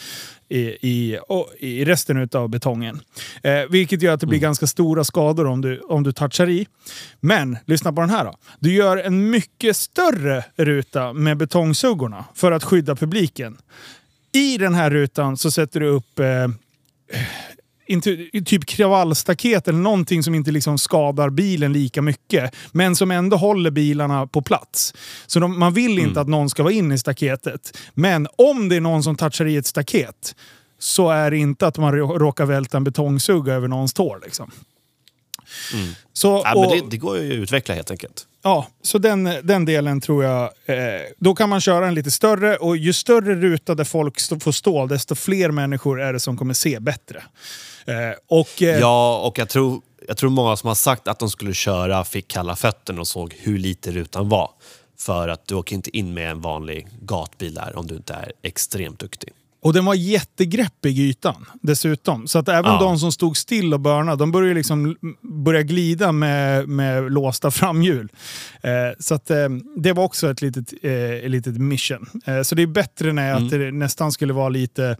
i, 0.49 0.61
i, 0.81 1.19
i 1.59 1.85
resten 1.85 2.29
av 2.33 2.49
betongen. 2.49 3.01
Eh, 3.43 3.61
vilket 3.69 4.01
gör 4.01 4.13
att 4.13 4.19
det 4.19 4.27
blir 4.27 4.37
mm. 4.37 4.47
ganska 4.47 4.67
stora 4.67 5.03
skador 5.03 5.47
om 5.47 5.61
du, 5.61 5.79
om 5.79 6.03
du 6.03 6.11
touchar 6.11 6.49
i. 6.49 6.67
Men 7.19 7.57
lyssna 7.65 7.93
på 7.93 8.01
den 8.01 8.09
här 8.09 8.25
då. 8.25 8.35
Du 8.59 8.73
gör 8.73 8.97
en 8.97 9.29
mycket 9.29 9.77
större 9.77 10.45
ruta 10.55 11.13
med 11.13 11.37
betongsuggorna 11.37 12.25
för 12.35 12.51
att 12.51 12.63
skydda 12.63 12.95
publiken. 12.95 13.57
I 14.31 14.57
den 14.57 14.73
här 14.73 14.89
rutan 14.89 15.37
så 15.37 15.51
sätter 15.51 15.79
du 15.79 15.87
upp 15.87 16.19
eh, 16.19 16.47
inte, 17.89 18.29
typ 18.45 18.65
kravallstaket 18.65 19.67
eller 19.67 19.79
någonting 19.79 20.23
som 20.23 20.35
inte 20.35 20.51
liksom 20.51 20.77
skadar 20.77 21.29
bilen 21.29 21.73
lika 21.73 22.01
mycket. 22.01 22.55
Men 22.71 22.95
som 22.95 23.11
ändå 23.11 23.37
håller 23.37 23.71
bilarna 23.71 24.27
på 24.27 24.41
plats. 24.41 24.93
Så 25.27 25.39
de, 25.39 25.59
man 25.59 25.73
vill 25.73 25.91
inte 25.91 26.09
mm. 26.09 26.21
att 26.21 26.27
någon 26.27 26.49
ska 26.49 26.63
vara 26.63 26.73
inne 26.73 26.95
i 26.95 26.97
staketet. 26.97 27.77
Men 27.93 28.27
om 28.35 28.69
det 28.69 28.75
är 28.75 28.81
någon 28.81 29.03
som 29.03 29.15
touchar 29.15 29.45
i 29.45 29.57
ett 29.57 29.65
staket 29.65 30.35
så 30.79 31.09
är 31.09 31.31
det 31.31 31.37
inte 31.37 31.67
att 31.67 31.77
man 31.77 31.95
råkar 31.95 32.45
välta 32.45 32.77
en 32.77 32.83
betongsugga 32.83 33.53
över 33.53 33.67
någons 33.67 33.93
tår. 33.93 34.19
Liksom. 34.23 34.51
Mm. 35.73 35.95
Så, 36.13 36.41
ja, 36.45 36.61
men 36.61 36.69
det, 36.69 36.89
det, 36.89 36.97
går 36.97 37.17
ju 37.17 37.31
att 37.31 37.43
utveckla 37.43 37.75
helt 37.75 37.91
enkelt. 37.91 38.27
Ja, 38.43 38.67
så 38.81 38.97
den, 38.97 39.23
den 39.43 39.65
delen 39.65 40.01
tror 40.01 40.23
jag... 40.23 40.43
Eh, 40.65 40.75
då 41.17 41.35
kan 41.35 41.49
man 41.49 41.61
köra 41.61 41.87
en 41.87 41.93
lite 41.93 42.11
större 42.11 42.57
och 42.57 42.77
ju 42.77 42.93
större 42.93 43.35
ruta 43.35 43.75
där 43.75 43.83
folk 43.83 44.19
stå, 44.19 44.39
får 44.39 44.51
stå, 44.51 44.85
desto 44.85 45.15
fler 45.15 45.51
människor 45.51 46.01
är 46.01 46.13
det 46.13 46.19
som 46.19 46.37
kommer 46.37 46.53
se 46.53 46.79
bättre. 46.79 47.23
Eh, 47.85 47.93
och, 48.27 48.61
eh, 48.61 48.79
ja, 48.79 49.19
och 49.19 49.39
jag 49.39 49.49
tror, 49.49 49.81
jag 50.07 50.17
tror 50.17 50.29
många 50.29 50.57
som 50.57 50.67
har 50.67 50.75
sagt 50.75 51.07
att 51.07 51.19
de 51.19 51.29
skulle 51.29 51.53
köra 51.53 52.03
fick 52.03 52.27
kalla 52.27 52.55
fötterna 52.55 53.01
och 53.01 53.07
såg 53.07 53.35
hur 53.39 53.57
lite 53.57 53.91
rutan 53.91 54.29
var. 54.29 54.51
För 54.97 55.27
att 55.27 55.47
du 55.47 55.55
åker 55.55 55.75
inte 55.75 55.97
in 55.97 56.13
med 56.13 56.31
en 56.31 56.41
vanlig 56.41 56.87
gatbil 57.01 57.53
där 57.53 57.75
om 57.75 57.87
du 57.87 57.95
inte 57.95 58.13
är 58.13 58.31
extremt 58.41 58.99
duktig. 58.99 59.33
Och 59.61 59.73
den 59.73 59.85
var 59.85 59.93
jättegreppig 59.93 60.99
ytan 60.99 61.45
dessutom. 61.61 62.27
Så 62.27 62.39
att 62.39 62.49
även 62.49 62.71
ja. 62.71 62.79
de 62.79 62.99
som 62.99 63.11
stod 63.11 63.37
still 63.37 63.73
och 63.73 63.79
börnade, 63.79 64.17
de 64.17 64.31
började 64.31 64.53
liksom 64.53 64.95
börja 65.21 65.61
glida 65.61 66.11
med, 66.11 66.69
med 66.69 67.11
låsta 67.11 67.51
framhjul. 67.59 68.11
Eh, 68.61 68.71
så 68.99 69.15
att, 69.15 69.31
eh, 69.31 69.49
det 69.75 69.93
var 69.93 70.03
också 70.03 70.31
ett 70.31 70.41
litet, 70.41 70.73
eh, 70.81 71.29
litet 71.29 71.57
mission. 71.57 72.09
Eh, 72.25 72.41
så 72.41 72.55
det 72.55 72.61
är 72.61 72.67
bättre 72.67 73.13
när 73.13 73.31
mm. 73.31 73.43
att 73.43 73.51
det 73.51 73.71
nästan 73.71 74.11
skulle 74.11 74.33
vara 74.33 74.49
lite... 74.49 74.97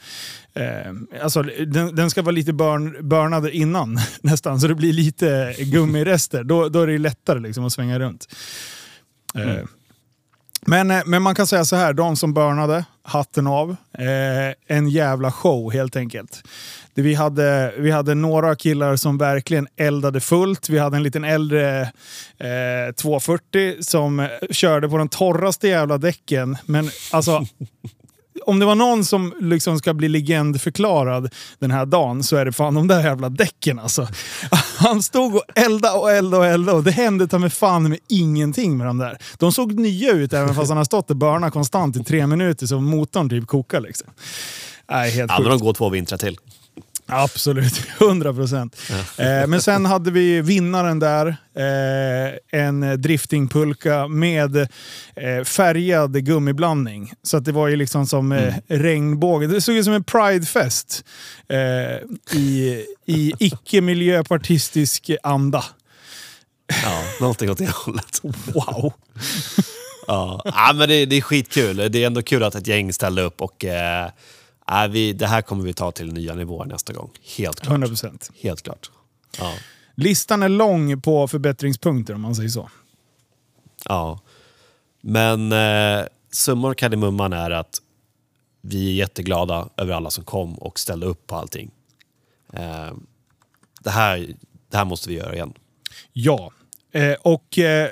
Eh, 0.53 1.22
alltså, 1.24 1.43
den, 1.43 1.95
den, 1.95 2.10
ska 2.10 2.22
vara 2.22 2.32
lite 2.32 2.53
burn, 2.53 3.10
burnad 3.10 3.49
innan 3.49 3.99
nästan, 4.22 4.60
så 4.60 4.68
det 4.68 4.76
blir 4.76 4.93
lite 4.93 5.55
gummirester. 5.60 6.43
då, 6.43 6.70
då 6.70 6.82
är 6.82 6.88
det 6.88 6.97
lättare 6.97 7.39
liksom 7.39 7.66
att 7.66 7.74
svänga 7.74 7.99
runt. 7.99 8.28
Eh, 9.36 9.41
mm. 9.41 9.68
Men, 10.62 10.91
eh, 10.91 11.01
men 11.05 11.22
man 11.22 11.36
kan 11.36 11.47
säga 11.47 11.66
så 11.66 11.76
här, 11.76 11.93
de 11.93 12.16
som 12.16 12.34
börnade, 12.34 12.86
hatten 13.03 13.47
av. 13.47 13.76
Eh, 13.97 14.78
en 14.78 14.89
jävla 14.89 15.32
show 15.32 15.74
helt 15.74 15.95
enkelt. 15.95 16.43
Vi 16.93 17.14
hade, 17.14 17.74
vi 17.78 17.91
hade 17.91 18.16
några 18.16 18.55
killar 18.55 18.95
som 18.95 19.18
verkligen 19.18 19.68
eldade 19.78 20.20
fullt. 20.20 20.70
Vi 20.70 20.78
hade 20.78 20.97
en 20.97 21.03
liten 21.03 21.24
äldre 21.24 21.82
eh, 22.38 22.93
240 22.95 23.84
som 23.84 24.28
körde 24.51 24.89
på 24.89 24.97
de 24.97 25.10
torraste 25.10 25.68
jävla 25.68 25.97
däcken. 25.97 26.57
Men 26.66 26.89
alltså, 27.12 27.45
om 28.46 28.60
det 28.60 28.66
var 28.66 28.76
någon 28.76 29.06
som 29.06 29.34
liksom 29.40 29.80
ska 29.80 29.94
bli 29.94 30.08
legendförklarad 30.08 31.34
den 31.60 31.72
här 31.72 31.86
dagen 31.86 32.24
så 32.24 32.36
är 32.36 32.46
det 32.46 32.52
fan 32.52 32.74
de 32.74 32.88
där 32.88 33.04
jävla 33.04 33.30
däcken 33.30 33.80
alltså. 33.80 34.08
Han 34.78 35.04
stod 35.04 35.36
och 35.36 35.44
eldade 35.56 36.00
och 36.00 36.12
eldade 36.12 36.38
och 36.38 36.46
eldade 36.46 36.78
och 36.78 36.84
det 36.84 36.92
hände 36.92 37.28
ta 37.28 37.40
med 37.40 37.54
fan 37.54 37.90
med 37.90 38.00
ingenting 38.08 38.78
med 38.78 38.88
de 38.88 38.98
där. 38.98 39.18
De 39.38 39.52
såg 39.52 39.74
nya 39.74 40.12
ut 40.12 40.34
även 40.34 40.56
fast 40.56 40.70
han 40.70 40.78
har 40.78 40.86
stått 40.86 41.10
och 41.10 41.16
börnat 41.16 41.54
konstant 41.54 41.98
i 41.98 42.04
tre 42.04 42.28
minuter 42.28 42.66
så 42.66 42.80
motorn 42.80 43.30
typ 43.30 43.48
kokar 43.48 43.82
liksom. 43.82 44.08
Nej, 44.92 45.12
helt 45.12 45.32
men 45.40 45.50
de 45.50 45.60
går 45.60 45.74
två 45.74 45.90
vintrar 45.90 46.18
till. 46.18 46.38
Absolut, 47.10 47.82
100 48.01 48.34
procent. 48.34 48.76
Ja. 48.89 49.26
Eh, 49.26 49.47
men 49.47 49.62
sen 49.62 49.86
hade 49.86 50.12
vi 50.12 50.41
vinnaren 50.41 50.99
där. 50.99 51.28
Eh, 51.55 52.60
en 52.62 53.01
driftingpulka 53.01 54.07
med 54.07 54.57
eh, 55.16 55.43
färgad 55.45 56.26
gummiblandning. 56.26 57.14
Så 57.24 57.38
att 57.38 57.45
det 57.45 57.51
var 57.51 57.68
ju 57.68 57.76
liksom 57.76 58.05
som 58.05 58.32
eh, 58.32 58.43
mm. 58.43 58.84
regnbåge. 58.84 59.47
Det 59.47 59.62
såg 59.62 59.76
ut 59.76 59.86
som 59.86 59.93
en 59.93 60.03
pridefest 60.03 61.05
eh, 61.47 62.38
i, 62.39 62.86
i 63.05 63.34
icke-miljöpartistisk 63.39 65.12
anda. 65.24 65.64
Ja, 66.84 67.03
någonting 67.20 67.49
åt 67.49 67.57
det 67.57 67.70
hållet. 67.70 68.22
Wow! 68.53 68.93
ja. 70.07 70.41
ja, 70.45 70.74
men 70.76 70.89
det, 70.89 71.05
det, 71.05 71.18
är 71.18 71.22
skitkul. 71.22 71.78
Det 71.91 72.03
är 72.03 72.07
ändå 72.07 72.22
kul 72.22 72.43
att 72.43 72.55
ett 72.55 72.68
gäng 72.68 72.93
ställde 72.93 73.22
upp 73.22 73.41
och 73.41 73.66
eh, 73.66 74.10
äh, 74.72 74.88
vi, 74.88 75.13
det 75.13 75.28
här 75.28 75.41
kommer 75.41 75.63
vi 75.63 75.74
ta 75.74 75.91
till 75.91 76.13
nya 76.13 76.36
nivåer 76.36 76.65
nästa 76.65 76.93
gång. 76.93 77.09
Helt 77.38 77.59
klart. 77.59 77.80
100%. 77.80 78.32
Helt 78.41 78.61
klart. 78.61 78.91
Ja. 79.39 79.53
Listan 79.95 80.43
är 80.43 80.49
lång 80.49 81.01
på 81.01 81.28
förbättringspunkter 81.28 82.13
om 82.13 82.22
man 82.22 82.36
säger 82.36 82.49
så. 82.49 82.70
Ja, 83.86 84.20
men 85.01 85.51
eh, 85.51 86.05
summan 86.32 86.76
kardemumman 86.76 87.34
är 87.34 87.51
att 87.51 87.82
vi 88.61 88.89
är 88.89 88.93
jätteglada 88.93 89.70
över 89.78 89.93
alla 89.93 90.09
som 90.09 90.24
kom 90.24 90.55
och 90.55 90.80
ställde 90.80 91.05
upp 91.05 91.28
på 91.28 91.36
allting. 91.36 91.72
Eh, 92.53 92.93
det, 93.84 93.89
här, 93.89 94.28
det 94.70 94.78
här 94.78 94.86
måste 94.86 95.09
vi 95.09 95.15
göra 95.15 95.34
igen. 95.34 95.53
Ja, 96.13 96.51
eh, 96.91 97.13
och 97.13 97.59
eh, 97.59 97.89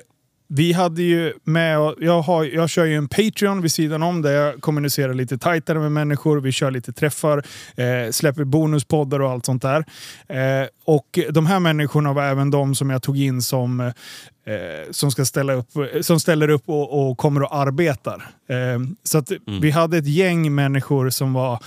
vi 0.47 0.73
hade 0.73 1.03
ju 1.03 1.33
med, 1.43 1.93
jag, 1.99 2.21
har, 2.21 2.43
jag 2.43 2.69
kör 2.69 2.85
ju 2.85 2.95
en 2.95 3.07
Patreon 3.07 3.61
vid 3.61 3.71
sidan 3.71 4.03
om 4.03 4.21
där 4.21 4.31
jag 4.31 4.61
kommunicerar 4.61 5.13
lite 5.13 5.37
tajtare 5.37 5.79
med 5.79 5.91
människor. 5.91 6.39
Vi 6.39 6.51
kör 6.51 6.71
lite 6.71 6.93
träffar, 6.93 7.37
eh, 7.75 8.11
släpper 8.11 8.43
bonuspoddar 8.43 9.19
och 9.19 9.29
allt 9.29 9.45
sånt 9.45 9.61
där. 9.61 9.85
Eh, 10.27 10.67
och 10.85 11.19
de 11.29 11.45
här 11.45 11.59
människorna 11.59 12.13
var 12.13 12.23
även 12.23 12.51
de 12.51 12.75
som 12.75 12.89
jag 12.89 13.01
tog 13.01 13.17
in 13.17 13.41
som 13.41 13.79
eh, 13.79 14.91
som, 14.91 15.11
ska 15.11 15.25
ställa 15.25 15.53
upp, 15.53 15.69
som 16.01 16.19
ställer 16.19 16.49
upp 16.49 16.69
och, 16.69 17.09
och 17.09 17.17
kommer 17.17 17.43
och 17.43 17.55
arbetar. 17.55 18.29
Eh, 18.49 18.79
så 19.03 19.17
att 19.17 19.31
mm. 19.31 19.61
vi 19.61 19.71
hade 19.71 19.97
ett 19.97 20.07
gäng 20.07 20.55
människor 20.55 21.09
som 21.09 21.33
var 21.33 21.59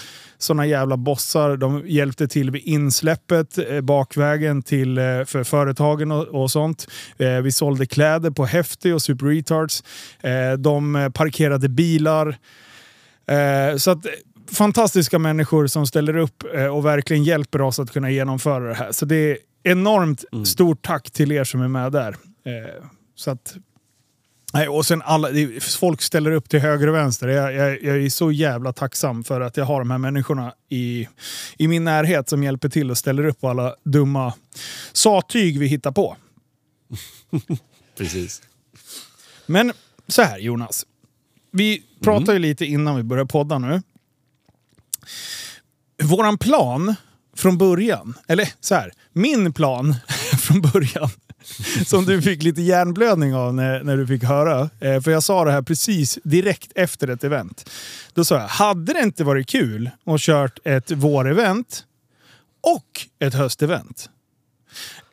såna 0.43 0.67
jävla 0.67 0.97
bossar. 0.97 1.57
De 1.57 1.83
hjälpte 1.87 2.29
till 2.29 2.51
vid 2.51 2.63
insläppet, 2.63 3.59
eh, 3.59 3.81
bakvägen 3.81 4.63
till, 4.63 4.99
eh, 4.99 5.05
för 5.05 5.45
företagen 5.45 6.13
och, 6.13 6.27
och 6.27 6.51
sånt. 6.51 6.87
Eh, 7.19 7.37
vi 7.37 7.53
sålde 7.53 7.87
kläder 7.87 8.31
på 8.31 8.45
Häftig 8.45 8.95
och 8.95 9.03
Super 9.03 9.27
Retards. 9.27 9.85
Eh, 10.21 10.53
de 10.59 11.11
parkerade 11.15 11.69
bilar. 11.69 12.39
Eh, 13.27 13.77
så 13.77 13.91
att 13.91 14.07
fantastiska 14.53 15.19
människor 15.19 15.67
som 15.67 15.87
ställer 15.87 16.17
upp 16.17 16.45
eh, 16.55 16.67
och 16.67 16.87
verkligen 16.87 17.25
hjälper 17.25 17.63
oss 17.63 17.79
att 17.79 17.93
kunna 17.93 18.11
genomföra 18.11 18.69
det 18.69 18.75
här. 18.75 18.93
Så 18.93 19.05
det 19.05 19.17
är 19.17 19.39
enormt 19.63 20.25
mm. 20.33 20.45
stort 20.45 20.83
tack 20.83 21.11
till 21.11 21.33
er 21.33 21.45
som 21.45 21.63
är 21.63 21.69
med 21.69 21.93
där. 21.93 22.17
så 23.15 23.31
att 23.31 23.57
Nej, 24.53 24.69
och 24.69 24.87
sen 24.87 25.03
alla, 25.03 25.29
folk 25.61 26.03
ställer 26.03 26.31
upp 26.31 26.49
till 26.49 26.61
höger 26.61 26.87
och 26.87 26.95
vänster. 26.95 27.29
Jag, 27.29 27.55
jag, 27.55 27.83
jag, 27.83 28.05
är 28.05 28.11
så 28.11 28.33
jävla 28.33 28.73
tacksam 28.73 29.25
för 29.25 29.41
att 29.41 29.57
jag 29.57 29.65
har 29.65 29.79
de 29.79 29.91
här 29.91 29.99
människorna 29.99 30.55
i, 30.69 31.09
i 31.59 31.69
min 31.69 31.85
närhet 31.85 32.29
som 32.29 32.43
hjälper 32.43 32.69
till 32.69 32.91
och 32.91 32.99
ställer 32.99 33.25
upp 33.25 33.41
på 33.41 33.49
alla 33.49 33.75
dumma 33.85 34.35
sattyg 34.93 35.59
vi 35.59 35.67
hittar 35.67 35.93
på. 35.93 36.17
Precis. 37.99 38.43
Men 39.47 39.73
så 40.09 40.23
här 40.23 40.39
Jonas. 40.39 40.87
Vi 41.53 41.83
pratade 42.03 42.33
mm. 42.33 42.43
ju 42.43 42.49
lite 42.49 42.67
innan 42.67 42.97
vi 42.97 43.03
började 43.03 43.29
podda 43.29 43.59
nu. 43.59 43.83
Våran 46.03 46.39
plan 46.39 46.95
från 47.37 47.59
början, 47.59 48.15
eller 48.29 48.49
så 48.61 48.75
här, 48.75 48.93
min 49.13 49.53
plan 49.53 49.95
från 50.39 50.61
början 50.61 51.11
som 51.87 52.05
du 52.05 52.23
fick 52.23 52.43
lite 52.43 52.63
hjärnblödning 52.63 53.35
av 53.35 53.55
när, 53.55 53.83
när 53.83 53.97
du 53.97 54.07
fick 54.07 54.25
höra. 54.25 54.71
Eh, 54.81 55.01
för 55.01 55.11
jag 55.11 55.23
sa 55.23 55.45
det 55.45 55.53
här 55.53 55.63
precis 55.63 56.19
direkt 56.25 56.73
efter 56.75 57.09
ett 57.09 57.25
event. 57.25 57.71
Då 58.15 58.25
sa 58.25 58.35
jag, 58.35 58.49
hade 58.49 58.93
det 58.93 59.01
inte 59.01 59.25
varit 59.25 59.49
kul 59.49 59.91
att 60.05 60.21
kört 60.21 60.59
ett 60.65 60.91
vårevent 60.91 61.85
och 62.61 63.07
ett 63.19 63.35
höstevent? 63.35 64.11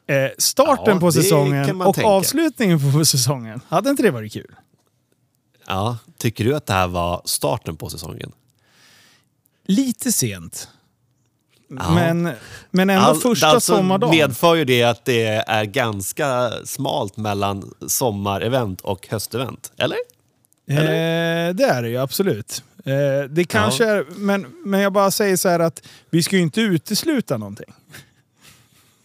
Eh, 0.08 0.30
starten 0.38 0.94
ja, 0.94 1.00
på 1.00 1.12
säsongen 1.12 1.82
och 1.82 1.96
tänka. 1.96 2.08
avslutningen 2.08 2.94
på 2.94 3.06
säsongen, 3.06 3.62
hade 3.68 3.90
inte 3.90 4.04
det 4.04 4.12
varit 4.12 4.34
kul? 4.34 4.56
Ja, 5.68 5.98
tycker 6.18 6.44
du 6.44 6.56
att 6.56 6.66
det 6.66 6.74
här 6.74 6.88
var 6.88 7.22
starten 7.26 7.78
på 7.78 7.90
säsongen? 7.90 8.32
Lite 9.66 10.12
sent. 10.12 10.70
Ja. 11.70 11.96
Men, 11.96 12.30
men 12.72 12.90
ändå 12.90 13.06
All, 13.06 13.20
första 13.20 13.48
alltså 13.48 13.76
sommardagen. 13.76 14.18
medför 14.18 14.56
ju 14.56 14.66
det 14.66 14.84
att 14.84 15.06
det 15.06 15.26
är 15.48 15.66
ganska 15.66 16.52
smalt 16.66 17.18
mellan 17.18 17.74
sommarevent 17.88 18.82
och 18.82 19.08
höstevent, 19.10 19.72
eller? 19.78 19.98
eller? 20.70 21.48
Eh, 21.48 21.54
det 21.54 21.64
är 21.64 21.82
det 21.82 21.90
ju 21.90 21.98
absolut. 21.98 22.64
Eh, 22.86 23.30
det 23.30 23.44
kanske 23.44 23.86
ja. 23.86 23.92
är, 23.92 24.06
men, 24.16 24.48
men 24.66 24.80
jag 24.80 24.94
bara 24.94 25.12
säger 25.12 25.38
så 25.38 25.50
här 25.50 25.60
att 25.60 25.88
vi 26.10 26.24
ska 26.24 26.36
ju 26.36 26.42
inte 26.42 26.62
utesluta 26.62 27.38
någonting. 27.38 27.74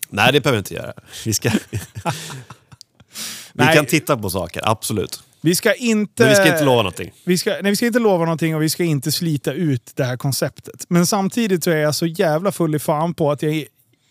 Nej, 0.08 0.32
det 0.32 0.40
behöver 0.40 0.56
vi 0.56 0.58
inte 0.58 0.74
göra. 0.74 0.92
Vi, 1.24 1.34
ska 1.34 1.50
vi 3.52 3.64
kan 3.74 3.86
titta 3.86 4.16
på 4.16 4.30
saker, 4.30 4.62
absolut. 4.64 5.22
Vi 5.44 5.54
ska 5.54 5.74
inte... 5.74 6.22
Men 6.22 6.28
vi 6.28 6.34
ska 6.34 6.52
inte 6.52 6.64
lova 6.64 6.76
någonting. 6.76 7.12
Vi 7.24 7.38
ska, 7.38 7.50
nej, 7.50 7.70
vi 7.72 7.76
ska 7.76 7.86
inte 7.86 7.98
lova 7.98 8.24
någonting 8.24 8.56
och 8.56 8.62
vi 8.62 8.68
ska 8.68 8.84
inte 8.84 9.12
slita 9.12 9.52
ut 9.52 9.92
det 9.94 10.04
här 10.04 10.16
konceptet. 10.16 10.84
Men 10.88 11.06
samtidigt 11.06 11.64
så 11.64 11.70
är 11.70 11.76
jag 11.76 11.94
så 11.94 12.06
jävla 12.06 12.52
full 12.52 12.74
i 12.74 12.78
fan 12.78 13.14
på 13.14 13.30
att 13.30 13.42
jag 13.42 13.64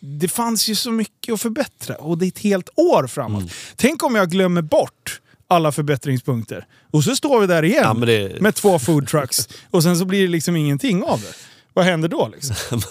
det 0.03 0.27
fanns 0.27 0.67
ju 0.67 0.75
så 0.75 0.91
mycket 0.91 1.33
att 1.33 1.41
förbättra 1.41 1.95
och 1.95 2.17
det 2.17 2.25
är 2.25 2.27
ett 2.27 2.39
helt 2.39 2.69
år 2.75 3.07
framåt. 3.07 3.41
Mm. 3.41 3.53
Tänk 3.75 4.03
om 4.03 4.15
jag 4.15 4.29
glömmer 4.29 4.61
bort 4.61 5.21
alla 5.47 5.71
förbättringspunkter. 5.71 6.65
Och 6.91 7.03
så 7.03 7.15
står 7.15 7.41
vi 7.41 7.47
där 7.47 7.63
igen 7.63 7.97
ja, 7.99 8.05
det... 8.05 8.41
med 8.41 8.55
två 8.55 8.79
foodtrucks 8.79 9.49
och 9.71 9.83
sen 9.83 9.97
så 9.97 10.05
blir 10.05 10.21
det 10.21 10.27
liksom 10.27 10.55
ingenting 10.55 11.03
av 11.03 11.21
det. 11.21 11.33
Vad 11.73 11.85
händer 11.85 12.09
då? 12.09 12.29
Liksom? 12.33 12.81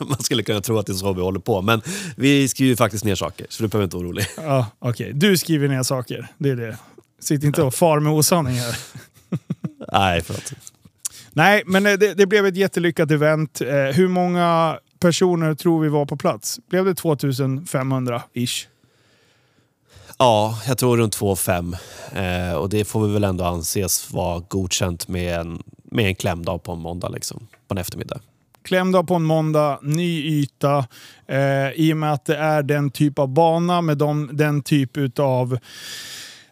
man 0.08 0.22
skulle 0.22 0.42
kunna 0.42 0.60
tro 0.60 0.78
att 0.78 0.86
det 0.86 0.92
är 0.92 0.94
så 0.94 1.12
vi 1.12 1.20
håller 1.20 1.40
på, 1.40 1.62
men 1.62 1.82
vi 2.16 2.48
skriver 2.48 2.76
faktiskt 2.76 3.04
ner 3.04 3.14
saker, 3.14 3.46
så 3.50 3.62
du 3.62 3.68
behöver 3.68 3.84
inte 3.84 3.96
vara 3.96 4.06
orolig. 4.06 4.26
Ja, 4.36 4.66
okay. 4.78 5.12
Du 5.12 5.36
skriver 5.36 5.68
ner 5.68 5.82
saker, 5.82 6.28
det 6.38 6.50
är 6.50 6.56
det. 6.56 6.78
Sitt 7.18 7.44
inte 7.44 7.62
och 7.62 7.74
far 7.74 8.00
med 8.00 8.12
osanning 8.12 8.54
här. 8.54 8.78
Nej, 9.92 10.22
förlåt. 10.22 10.52
Nej, 11.32 11.62
men 11.66 11.82
det, 11.82 12.14
det, 12.14 12.26
blev 12.26 12.46
ett 12.46 12.56
jättelyckat 12.56 13.10
event. 13.10 13.60
Eh, 13.60 13.68
hur 13.68 14.08
många 14.08 14.78
personer 14.98 15.54
tror 15.54 15.82
vi 15.82 15.88
var 15.88 16.06
på 16.06 16.16
plats? 16.16 16.60
Blev 16.68 16.84
det 16.84 16.92
2500-ish? 16.92 18.66
Ja, 20.18 20.58
jag 20.66 20.78
tror 20.78 20.96
runt 20.96 21.18
2,5. 21.18 21.76
Eh, 22.50 22.56
och 22.56 22.68
det 22.68 22.84
får 22.84 23.06
vi 23.06 23.12
väl 23.12 23.24
ändå 23.24 23.44
anses 23.44 24.12
vara 24.12 24.42
godkänt 24.48 25.08
med 25.08 25.40
en, 25.40 25.62
med 25.84 26.06
en 26.06 26.14
klämdag 26.14 26.62
på 26.62 26.72
en 26.72 26.78
måndag, 26.78 27.08
liksom, 27.08 27.46
på 27.68 27.74
en 27.74 27.78
eftermiddag. 27.78 28.20
Klämdag 28.62 29.08
på 29.08 29.14
en 29.14 29.24
måndag, 29.24 29.78
ny 29.82 30.40
yta. 30.40 30.86
Eh, 31.26 31.70
I 31.70 31.92
och 31.92 31.96
med 31.96 32.12
att 32.12 32.24
det 32.24 32.36
är 32.36 32.62
den 32.62 32.90
typ 32.90 33.18
av 33.18 33.28
bana 33.28 33.80
med 33.80 33.98
de, 33.98 34.30
den 34.32 34.62
typ 34.62 35.18
av 35.18 35.58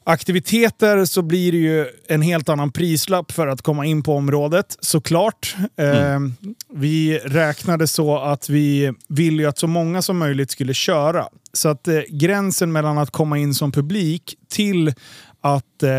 aktiviteter 0.05 1.05
så 1.05 1.23
blir 1.23 1.53
det 1.53 1.59
ju 1.59 1.87
en 2.09 2.23
helt 2.23 2.49
annan 2.49 2.73
prislapp 2.73 3.33
för 3.33 3.47
att 3.47 3.63
komma 3.63 3.87
in 3.87 4.03
på 4.03 4.15
området 4.15 4.77
såklart. 4.81 5.57
Mm. 5.77 6.25
Eh, 6.27 6.51
vi 6.75 7.19
räknade 7.19 7.87
så 7.87 8.19
att 8.19 8.49
vi 8.49 8.93
ville 9.09 9.49
att 9.49 9.59
så 9.59 9.67
många 9.67 10.03
som 10.03 10.19
möjligt 10.19 10.51
skulle 10.51 10.75
köra. 10.75 11.29
Så 11.53 11.69
att 11.69 11.89
eh, 11.89 12.01
gränsen 12.09 12.73
mellan 12.73 12.99
att 12.99 13.11
komma 13.11 13.39
in 13.39 13.55
som 13.55 13.73
publik 13.73 14.35
till 14.49 14.95
att 15.41 15.83
eh, 15.83 15.91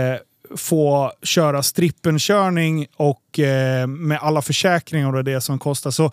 få 0.55 1.11
köra 1.23 1.63
strippenkörning 1.63 2.87
och 2.95 3.39
eh, 3.39 3.87
med 3.87 4.19
alla 4.21 4.41
försäkringar 4.41 5.15
och 5.15 5.23
det 5.23 5.41
som 5.41 5.59
kostar 5.59 5.91
så 5.91 6.11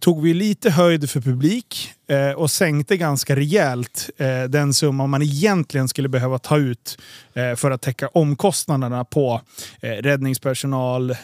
tog 0.00 0.22
vi 0.22 0.34
lite 0.34 0.70
höjd 0.70 1.10
för 1.10 1.20
publik 1.20 1.92
eh, 2.08 2.30
och 2.30 2.50
sänkte 2.50 2.96
ganska 2.96 3.36
rejält 3.36 4.10
eh, 4.16 4.42
den 4.42 4.74
summa 4.74 5.06
man 5.06 5.22
egentligen 5.22 5.88
skulle 5.88 6.08
behöva 6.08 6.38
ta 6.38 6.56
ut 6.56 6.98
eh, 7.34 7.54
för 7.54 7.70
att 7.70 7.82
täcka 7.82 8.08
omkostnaderna 8.08 9.04
på 9.04 9.40
eh, 9.80 9.90
räddningspersonal, 9.90 11.10
eh, 11.10 11.16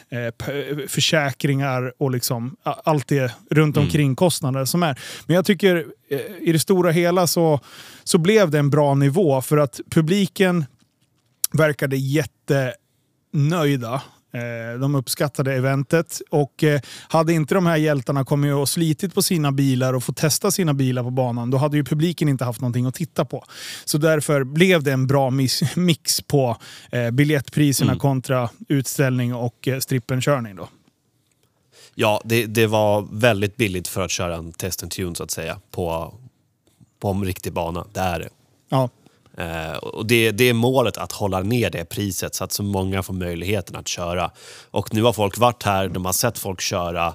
försäkringar 0.89 1.93
och 1.99 2.11
liksom 2.11 2.57
allt 2.63 3.09
det 3.09 3.33
runt 3.51 3.77
mm. 3.77 3.87
omkring 3.87 4.07
mm. 4.07 4.17
kostnader 4.17 4.65
som 4.65 4.83
är. 4.83 5.01
Men 5.27 5.37
jag 5.37 5.47
tycker 5.47 5.87
eh, 6.11 6.21
i 6.41 6.53
det 6.53 6.59
stora 6.59 6.91
hela 6.91 7.27
så, 7.27 7.61
så 8.05 8.19
blev 8.19 8.51
det 8.51 8.59
en 8.59 8.71
bra 8.71 8.95
nivå 8.95 9.43
för 9.43 9.57
att 9.57 9.81
publiken 9.91 10.65
verkade 11.53 11.97
jättenöjda. 11.97 14.03
De 14.81 14.95
uppskattade 14.95 15.55
eventet 15.55 16.21
och 16.31 16.65
eh, 16.65 16.81
hade 17.09 17.33
inte 17.33 17.55
de 17.55 17.67
här 17.67 17.77
hjältarna 17.77 18.25
kommit 18.25 18.55
och 18.55 18.69
slitit 18.69 19.15
på 19.15 19.23
sina 19.23 19.53
bilar 19.53 19.95
och 19.95 20.05
fått 20.05 20.17
testa 20.17 20.51
sina 20.51 20.75
bilar 20.75 21.03
på 21.03 21.11
banan, 21.11 21.51
då 21.51 21.59
hade 21.59 21.77
ju 21.77 21.85
publiken 21.85 22.29
inte 22.29 22.45
haft 22.45 22.61
någonting 22.61 22.87
att 22.87 22.95
titta 22.95 23.25
på. 23.25 23.45
Så 23.85 23.99
därför 23.99 24.45
blev 24.45 24.83
det 24.83 24.93
en 24.93 25.07
bra 25.07 25.31
mix 25.77 26.21
på 26.21 26.57
eh, 26.93 27.11
biljettpriserna 27.11 27.91
mm. 27.91 27.99
kontra 27.99 28.51
utställning 28.69 29.35
och 29.35 29.69
strippenkörning. 29.81 30.57
Då. 30.57 30.69
Ja, 31.95 32.21
det, 32.25 32.47
det 32.47 32.67
var 32.67 33.07
väldigt 33.11 33.57
billigt 33.57 33.89
för 33.89 34.01
att 34.01 34.11
köra 34.11 34.37
en 34.37 34.53
test 34.53 34.83
and 34.83 34.93
tune 34.93 35.15
så 35.15 35.23
att 35.23 35.31
säga 35.31 35.61
på, 35.71 36.15
på 37.01 37.09
en 37.09 37.25
riktig 37.25 37.53
bana. 37.53 37.87
Det 37.93 38.01
är 38.01 38.19
det. 38.19 38.29
Ja. 38.69 38.89
Eh, 39.39 39.77
och 39.77 40.07
det, 40.07 40.31
det, 40.31 40.45
är 40.45 40.55
målet, 40.55 40.97
att 40.97 41.13
hålla 41.13 41.41
ner 41.41 41.71
det 41.71 41.85
priset 41.85 42.35
så 42.35 42.45
att 42.45 42.53
så 42.53 42.63
många 42.63 43.03
får 43.03 43.15
möjligheten 43.15 43.77
att 43.77 43.89
köra. 43.89 44.31
Och 44.71 44.95
nu 44.95 45.03
har 45.03 45.13
folk 45.13 45.39
varit 45.39 45.63
här, 45.63 45.89
de 45.89 46.05
har 46.05 46.13
sett 46.13 46.39
folk 46.39 46.61
köra. 46.61 47.15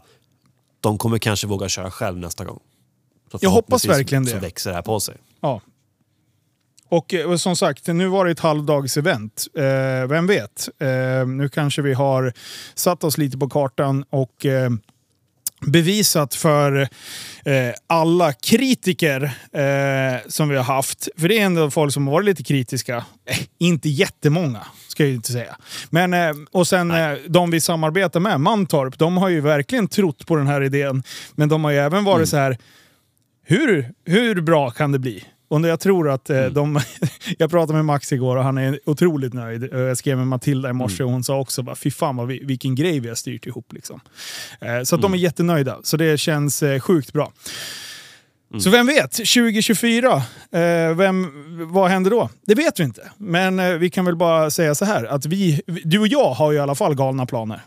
De 0.82 0.97
kommer 0.97 1.17
kanske 1.17 1.47
våga 1.47 1.70
köra 1.70 1.91
själv 1.91 2.17
nästa 2.17 2.45
gång. 2.45 2.59
Så 3.32 3.38
Jag 3.41 3.49
hoppas 3.49 3.86
verkligen 3.86 4.26
det. 4.26 4.32
Så 4.32 4.38
växer 4.38 4.70
det 4.70 4.76
här 4.76 4.82
på 4.82 4.99
sig. 4.99 5.15
Ja. 5.41 5.61
Och, 6.89 6.97
och 6.97 7.13
eh, 7.13 7.36
som 7.36 7.55
sagt, 7.55 7.88
nu 7.88 8.07
var 8.07 8.26
det 8.26 8.32
ett 8.32 8.39
halvdagsevent. 8.39 9.47
Eh, 9.53 10.07
vem 10.07 10.28
vet? 10.28 10.70
Eh, 10.80 11.28
nu 11.28 11.49
kanske 11.53 11.82
vi 11.82 11.93
har 11.93 12.34
satt 12.76 13.03
oss 13.03 13.17
lite 13.17 13.38
på 13.38 13.49
kartan 13.49 14.05
och 14.09 14.45
eh, 14.45 14.70
bevisat 15.62 16.36
för 16.36 16.82
eh, 17.45 17.74
alla 17.88 18.34
kritiker 18.34 19.24
eh, 19.53 20.20
som 20.28 20.49
vi 20.49 20.55
har 20.55 20.64
haft. 20.64 21.07
För 21.18 21.28
det 21.28 21.39
är 21.39 21.45
ändå 21.45 21.72
folk 21.72 21.93
som 21.93 22.07
har 22.07 22.14
varit 22.14 22.26
lite 22.26 22.43
kritiska. 22.43 22.97
Eh, 23.26 23.38
inte 23.57 23.89
jättemånga, 23.89 24.68
ska 24.88 25.03
jag 25.03 25.14
inte 25.14 25.32
säga. 25.32 25.55
Men, 25.89 26.14
eh, 26.14 26.32
och 26.51 26.68
sen 26.68 26.91
eh, 26.91 27.14
de 27.28 27.51
vi 27.51 27.62
samarbetar 27.62 28.20
med, 28.20 28.41
Mantorp, 28.41 28.97
de 28.97 29.18
har 29.18 29.30
ju 29.30 29.41
verkligen 29.41 29.88
trott 29.88 30.28
på 30.28 30.36
den 30.36 30.47
här 30.47 30.64
idén. 30.64 31.03
Men 31.36 31.49
de 31.49 31.64
har 31.64 31.72
ju 31.72 31.78
även 31.78 32.03
varit 32.03 32.18
mm. 32.18 32.28
så 32.28 32.38
här, 32.38 32.57
hur, 33.45 33.93
hur 34.05 34.41
bra 34.41 34.70
kan 34.70 34.91
det 34.91 34.99
bli? 34.99 35.24
Och 35.50 35.68
jag 35.68 35.80
tror 35.80 36.10
att 36.10 36.30
eh, 36.30 36.38
mm. 36.38 36.54
de... 36.54 36.80
jag 37.38 37.52
pratade 37.52 37.74
med 37.74 37.86
Max 37.86 38.14
igår 38.14 38.38
och 38.38 38.43
han 38.43 38.58
är 38.58 38.80
otroligt 38.86 39.34
nöjd. 39.34 39.70
Jag 39.72 39.97
skrev 39.97 40.18
med 40.18 40.28
Matilda 40.28 40.70
i 40.70 40.74
morse 40.74 41.04
och 41.04 41.12
hon 41.12 41.24
sa 41.24 41.39
också 41.39 41.64
bara, 41.64 41.76
fy 41.76 41.91
fan 41.91 42.16
vad 42.16 42.28
vi, 42.28 42.43
vilken 42.43 42.76
grej 42.76 43.00
vi 43.00 43.08
har 43.08 43.16
styrt 43.16 43.45
ihop. 43.45 43.74
Liksom. 43.74 44.00
Eh, 44.62 44.68
så 44.68 44.95
att 44.95 45.02
mm. 45.02 45.02
de 45.02 45.14
är 45.14 45.18
jättenöjda. 45.18 45.80
Så 45.84 45.97
det 45.97 46.18
känns 46.18 46.64
eh, 46.64 46.80
sjukt 46.80 47.14
bra. 47.14 47.32
Mm. 48.52 48.62
Så 48.62 48.70
vem 48.70 48.88
vet, 48.88 49.12
2024, 49.12 50.14
eh, 50.52 50.95
vem, 50.95 51.32
vad 51.72 51.89
händer 51.89 52.12
då? 52.12 52.30
Det 52.45 52.56
vet 52.56 52.80
vi 52.80 52.84
inte. 52.84 53.12
Men 53.18 53.60
eh, 53.60 53.72
vi 53.72 53.89
kan 53.89 54.06
väl 54.06 54.16
bara 54.16 54.52
säga 54.52 54.76
så 54.76 54.86
här, 54.86 55.06
att 55.06 55.26
vi, 55.26 55.62
du 55.66 56.00
och 56.00 56.08
jag 56.08 56.34
har 56.34 56.52
ju 56.52 56.58
i 56.58 56.62
alla 56.62 56.76
fall 56.76 56.95
galna 56.95 57.26
planer. 57.26 57.62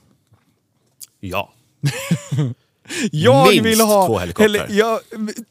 Ja. 1.20 1.52
Jag 3.12 3.48
Minst 3.48 3.66
vill 3.66 3.80
ha 3.80 4.06
två 4.06 4.18
helikoptrar. 4.18 4.48
Heli 4.48 4.78
jag, 4.78 5.00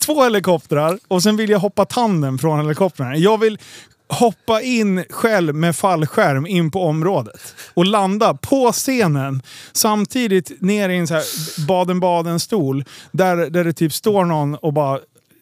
två 0.06 0.24
helikoptrar 0.24 1.00
och 1.08 1.24
sen 1.24 1.38
vill 1.38 1.50
jag 1.50 1.60
hoppa 1.60 1.86
tanden 1.86 2.38
från 2.38 2.60
helikoptrarna. 2.60 3.18
Jag 3.18 3.38
vill 3.38 3.60
hoppa 4.08 4.62
in 4.62 5.04
själv 5.10 5.56
med 5.56 5.76
fallskärm 5.76 6.48
in 6.48 6.72
på 6.72 6.84
området 6.84 7.56
och 7.74 7.86
landa 7.86 8.34
på 8.34 8.72
scenen. 8.72 9.42
Samtidigt 9.72 10.62
ner 10.62 10.90
i 10.90 10.98
en 10.98 11.08
så 11.08 11.22
Baden-Baden-stol 11.68 12.84
där, 13.12 13.36
där 13.50 13.64
det 13.64 13.74
typ 13.74 13.94
står 13.94 14.26
någon 14.26 14.56
och 14.56 14.74
bara 14.74 15.00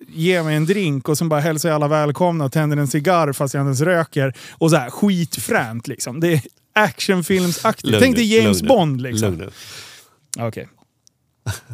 ger 0.07 0.43
mig 0.43 0.55
en 0.55 0.65
drink 0.65 1.09
och 1.09 1.17
sen 1.17 1.29
bara 1.29 1.39
hälsar 1.39 1.71
alla 1.71 1.87
välkomna 1.87 2.45
och 2.45 2.51
tänder 2.51 2.77
en 2.77 2.87
cigarr 2.87 3.33
fast 3.33 3.53
jag 3.53 3.61
inte 3.61 3.67
ens 3.67 3.81
röker. 3.81 4.33
Och 4.51 4.69
så 4.69 4.77
här 4.77 4.89
skitfränt 4.89 5.87
liksom. 5.87 6.19
Det 6.19 6.33
är 6.33 6.41
actionfilmsaktigt. 6.73 7.99
Tänk 7.99 8.15
dig 8.15 8.37
James 8.37 8.61
lugn, 8.61 8.67
Bond 8.67 9.01
liksom. 9.01 9.33
Okej. 10.37 10.47
Okay. 10.47 10.65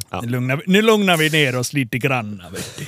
Ja. 0.10 0.22
Nu, 0.22 0.28
lugnar 0.28 0.56
vi, 0.56 0.64
nu 0.68 0.82
lugnar 0.82 1.18
vi 1.18 1.30
ner 1.30 1.56
oss 1.56 1.74
lite 1.74 1.98
grann. 1.98 2.44
Vet 2.52 2.78
du. 2.78 2.86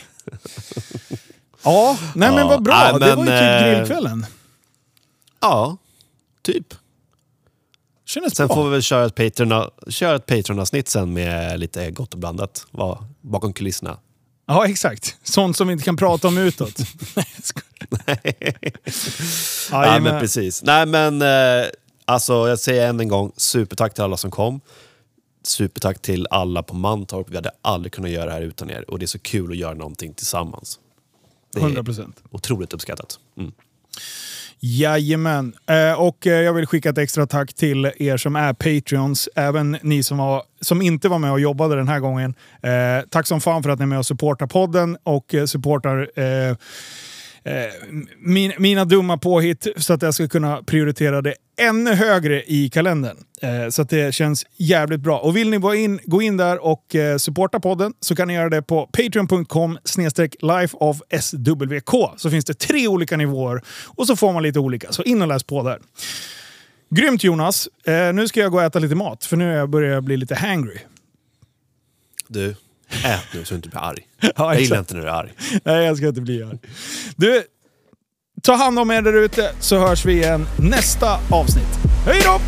Ja, 1.63 1.97
nej 2.15 2.31
men 2.31 2.47
vad 2.47 2.63
bra. 2.63 2.75
Nej, 2.75 2.91
men, 2.91 3.01
det 3.01 3.15
var 3.15 3.23
ju 3.23 3.29
typ 3.29 3.61
eh, 3.61 3.75
grillkvällen. 3.75 4.25
Ja, 5.41 5.77
typ. 6.41 6.73
Kändes 8.05 8.35
sen 8.35 8.47
bra. 8.47 8.55
får 8.55 8.63
vi 8.63 8.69
väl 8.69 8.81
köra 8.81 9.05
ett 9.05 9.15
Patreon, 9.15 9.69
köra 9.88 10.15
ett 10.15 10.25
Patreon-avsnitt 10.25 10.89
sen 10.89 11.13
med 11.13 11.59
lite 11.59 11.91
gott 11.91 12.13
och 12.13 12.19
blandat. 12.19 12.65
Var, 12.71 13.03
bakom 13.21 13.53
kulisserna. 13.53 13.97
Ja, 14.47 14.67
exakt. 14.67 15.15
Sånt 15.23 15.57
som 15.57 15.67
vi 15.67 15.73
inte 15.73 15.85
kan 15.85 15.97
prata 15.97 16.27
om 16.27 16.38
utåt. 16.38 16.79
Nej, 17.89 18.51
ja, 19.71 19.99
men 19.99 20.19
precis. 20.19 20.63
Nej, 20.63 20.85
men 20.85 21.21
eh, 21.21 21.67
alltså 22.05 22.47
jag 22.47 22.59
säger 22.59 22.89
än 22.89 22.99
en 22.99 23.07
gång, 23.07 23.31
supertack 23.38 23.93
till 23.93 24.03
alla 24.03 24.17
som 24.17 24.31
kom 24.31 24.61
supertack 25.47 26.01
till 26.01 26.27
alla 26.29 26.63
på 26.63 26.75
Mantorp. 26.75 27.29
Vi 27.29 27.35
hade 27.35 27.51
aldrig 27.61 27.91
kunnat 27.91 28.11
göra 28.11 28.25
det 28.25 28.31
här 28.31 28.41
utan 28.41 28.69
er 28.69 28.89
och 28.91 28.99
det 28.99 29.05
är 29.05 29.07
så 29.07 29.19
kul 29.19 29.51
att 29.51 29.57
göra 29.57 29.73
någonting 29.73 30.13
tillsammans. 30.13 30.79
Det 31.53 31.59
är 31.59 31.63
100%. 31.63 32.13
otroligt 32.31 32.73
uppskattat. 32.73 33.19
Mm. 33.37 33.51
Jajamän. 34.59 35.53
Eh, 35.69 36.01
och 36.01 36.27
eh, 36.27 36.41
jag 36.41 36.53
vill 36.53 36.65
skicka 36.65 36.89
ett 36.89 36.97
extra 36.97 37.27
tack 37.27 37.53
till 37.53 37.91
er 37.97 38.17
som 38.17 38.35
är 38.35 38.53
Patreons. 38.53 39.29
Även 39.35 39.77
ni 39.81 40.03
som, 40.03 40.17
var, 40.17 40.43
som 40.61 40.81
inte 40.81 41.09
var 41.09 41.19
med 41.19 41.31
och 41.31 41.39
jobbade 41.39 41.75
den 41.75 41.87
här 41.87 41.99
gången. 41.99 42.35
Eh, 42.61 43.07
tack 43.09 43.27
som 43.27 43.41
fan 43.41 43.63
för 43.63 43.69
att 43.69 43.79
ni 43.79 43.83
är 43.83 43.87
med 43.87 43.99
och 43.99 44.05
supportar 44.05 44.47
podden 44.47 44.97
och 45.03 45.35
supportar 45.45 46.09
Eh, 47.47 47.73
min, 48.19 48.53
mina 48.59 48.85
dumma 48.85 49.17
påhitt 49.17 49.67
så 49.77 49.93
att 49.93 50.01
jag 50.01 50.13
ska 50.13 50.27
kunna 50.27 50.63
prioritera 50.63 51.21
det 51.21 51.33
ännu 51.57 51.93
högre 51.93 52.43
i 52.43 52.69
kalendern. 52.69 53.17
Eh, 53.41 53.69
så 53.69 53.83
det 53.83 54.15
känns 54.15 54.45
jävligt 54.57 54.99
bra. 54.99 55.19
Och 55.19 55.37
vill 55.37 55.49
ni 55.49 55.57
gå 55.57 55.75
in, 55.75 55.99
gå 56.03 56.21
in 56.21 56.37
där 56.37 56.65
och 56.65 56.95
eh, 56.95 57.17
supporta 57.17 57.59
podden 57.59 57.93
så 57.99 58.15
kan 58.15 58.27
ni 58.27 58.33
göra 58.33 58.49
det 58.49 58.61
på 58.61 58.87
patreon.com 58.87 59.77
lifeofswk. 60.41 61.89
Så 62.17 62.29
finns 62.29 62.45
det 62.45 62.53
tre 62.53 62.87
olika 62.87 63.17
nivåer 63.17 63.61
och 63.85 64.07
så 64.07 64.15
får 64.15 64.33
man 64.33 64.43
lite 64.43 64.59
olika. 64.59 64.91
Så 64.91 65.03
in 65.03 65.21
och 65.21 65.27
läs 65.27 65.43
på 65.43 65.63
där. 65.63 65.79
Grymt 66.89 67.23
Jonas! 67.23 67.69
Eh, 67.85 68.13
nu 68.13 68.27
ska 68.27 68.39
jag 68.39 68.51
gå 68.51 68.57
och 68.57 68.63
äta 68.63 68.79
lite 68.79 68.95
mat 68.95 69.25
för 69.25 69.37
nu 69.37 69.67
börjar 69.67 69.93
jag 69.93 70.03
bli 70.03 70.17
lite 70.17 70.35
hangry. 70.35 70.77
Du, 72.27 72.55
Ät 72.89 73.23
nu 73.33 73.45
så 73.45 73.53
du 73.53 73.55
inte 73.55 73.69
blir 73.69 73.79
arg. 73.79 74.07
Ja, 74.35 74.53
jag 74.53 74.61
gillar 74.61 74.79
inte 74.79 74.93
när 74.93 75.01
du 75.01 75.07
är 75.07 75.11
arg. 75.11 75.33
Nej, 75.63 75.85
jag 75.85 75.97
ska 75.97 76.07
inte 76.07 76.21
bli 76.21 76.43
arg. 76.43 76.57
Du, 77.15 77.43
ta 78.43 78.53
hand 78.53 78.79
om 78.79 78.91
er 78.91 79.01
där 79.01 79.13
ute 79.13 79.51
så 79.59 79.77
hörs 79.77 80.05
vi 80.05 80.13
igen 80.13 80.47
nästa 80.57 81.19
avsnitt. 81.29 81.79
Hej 82.05 82.21
då! 82.25 82.39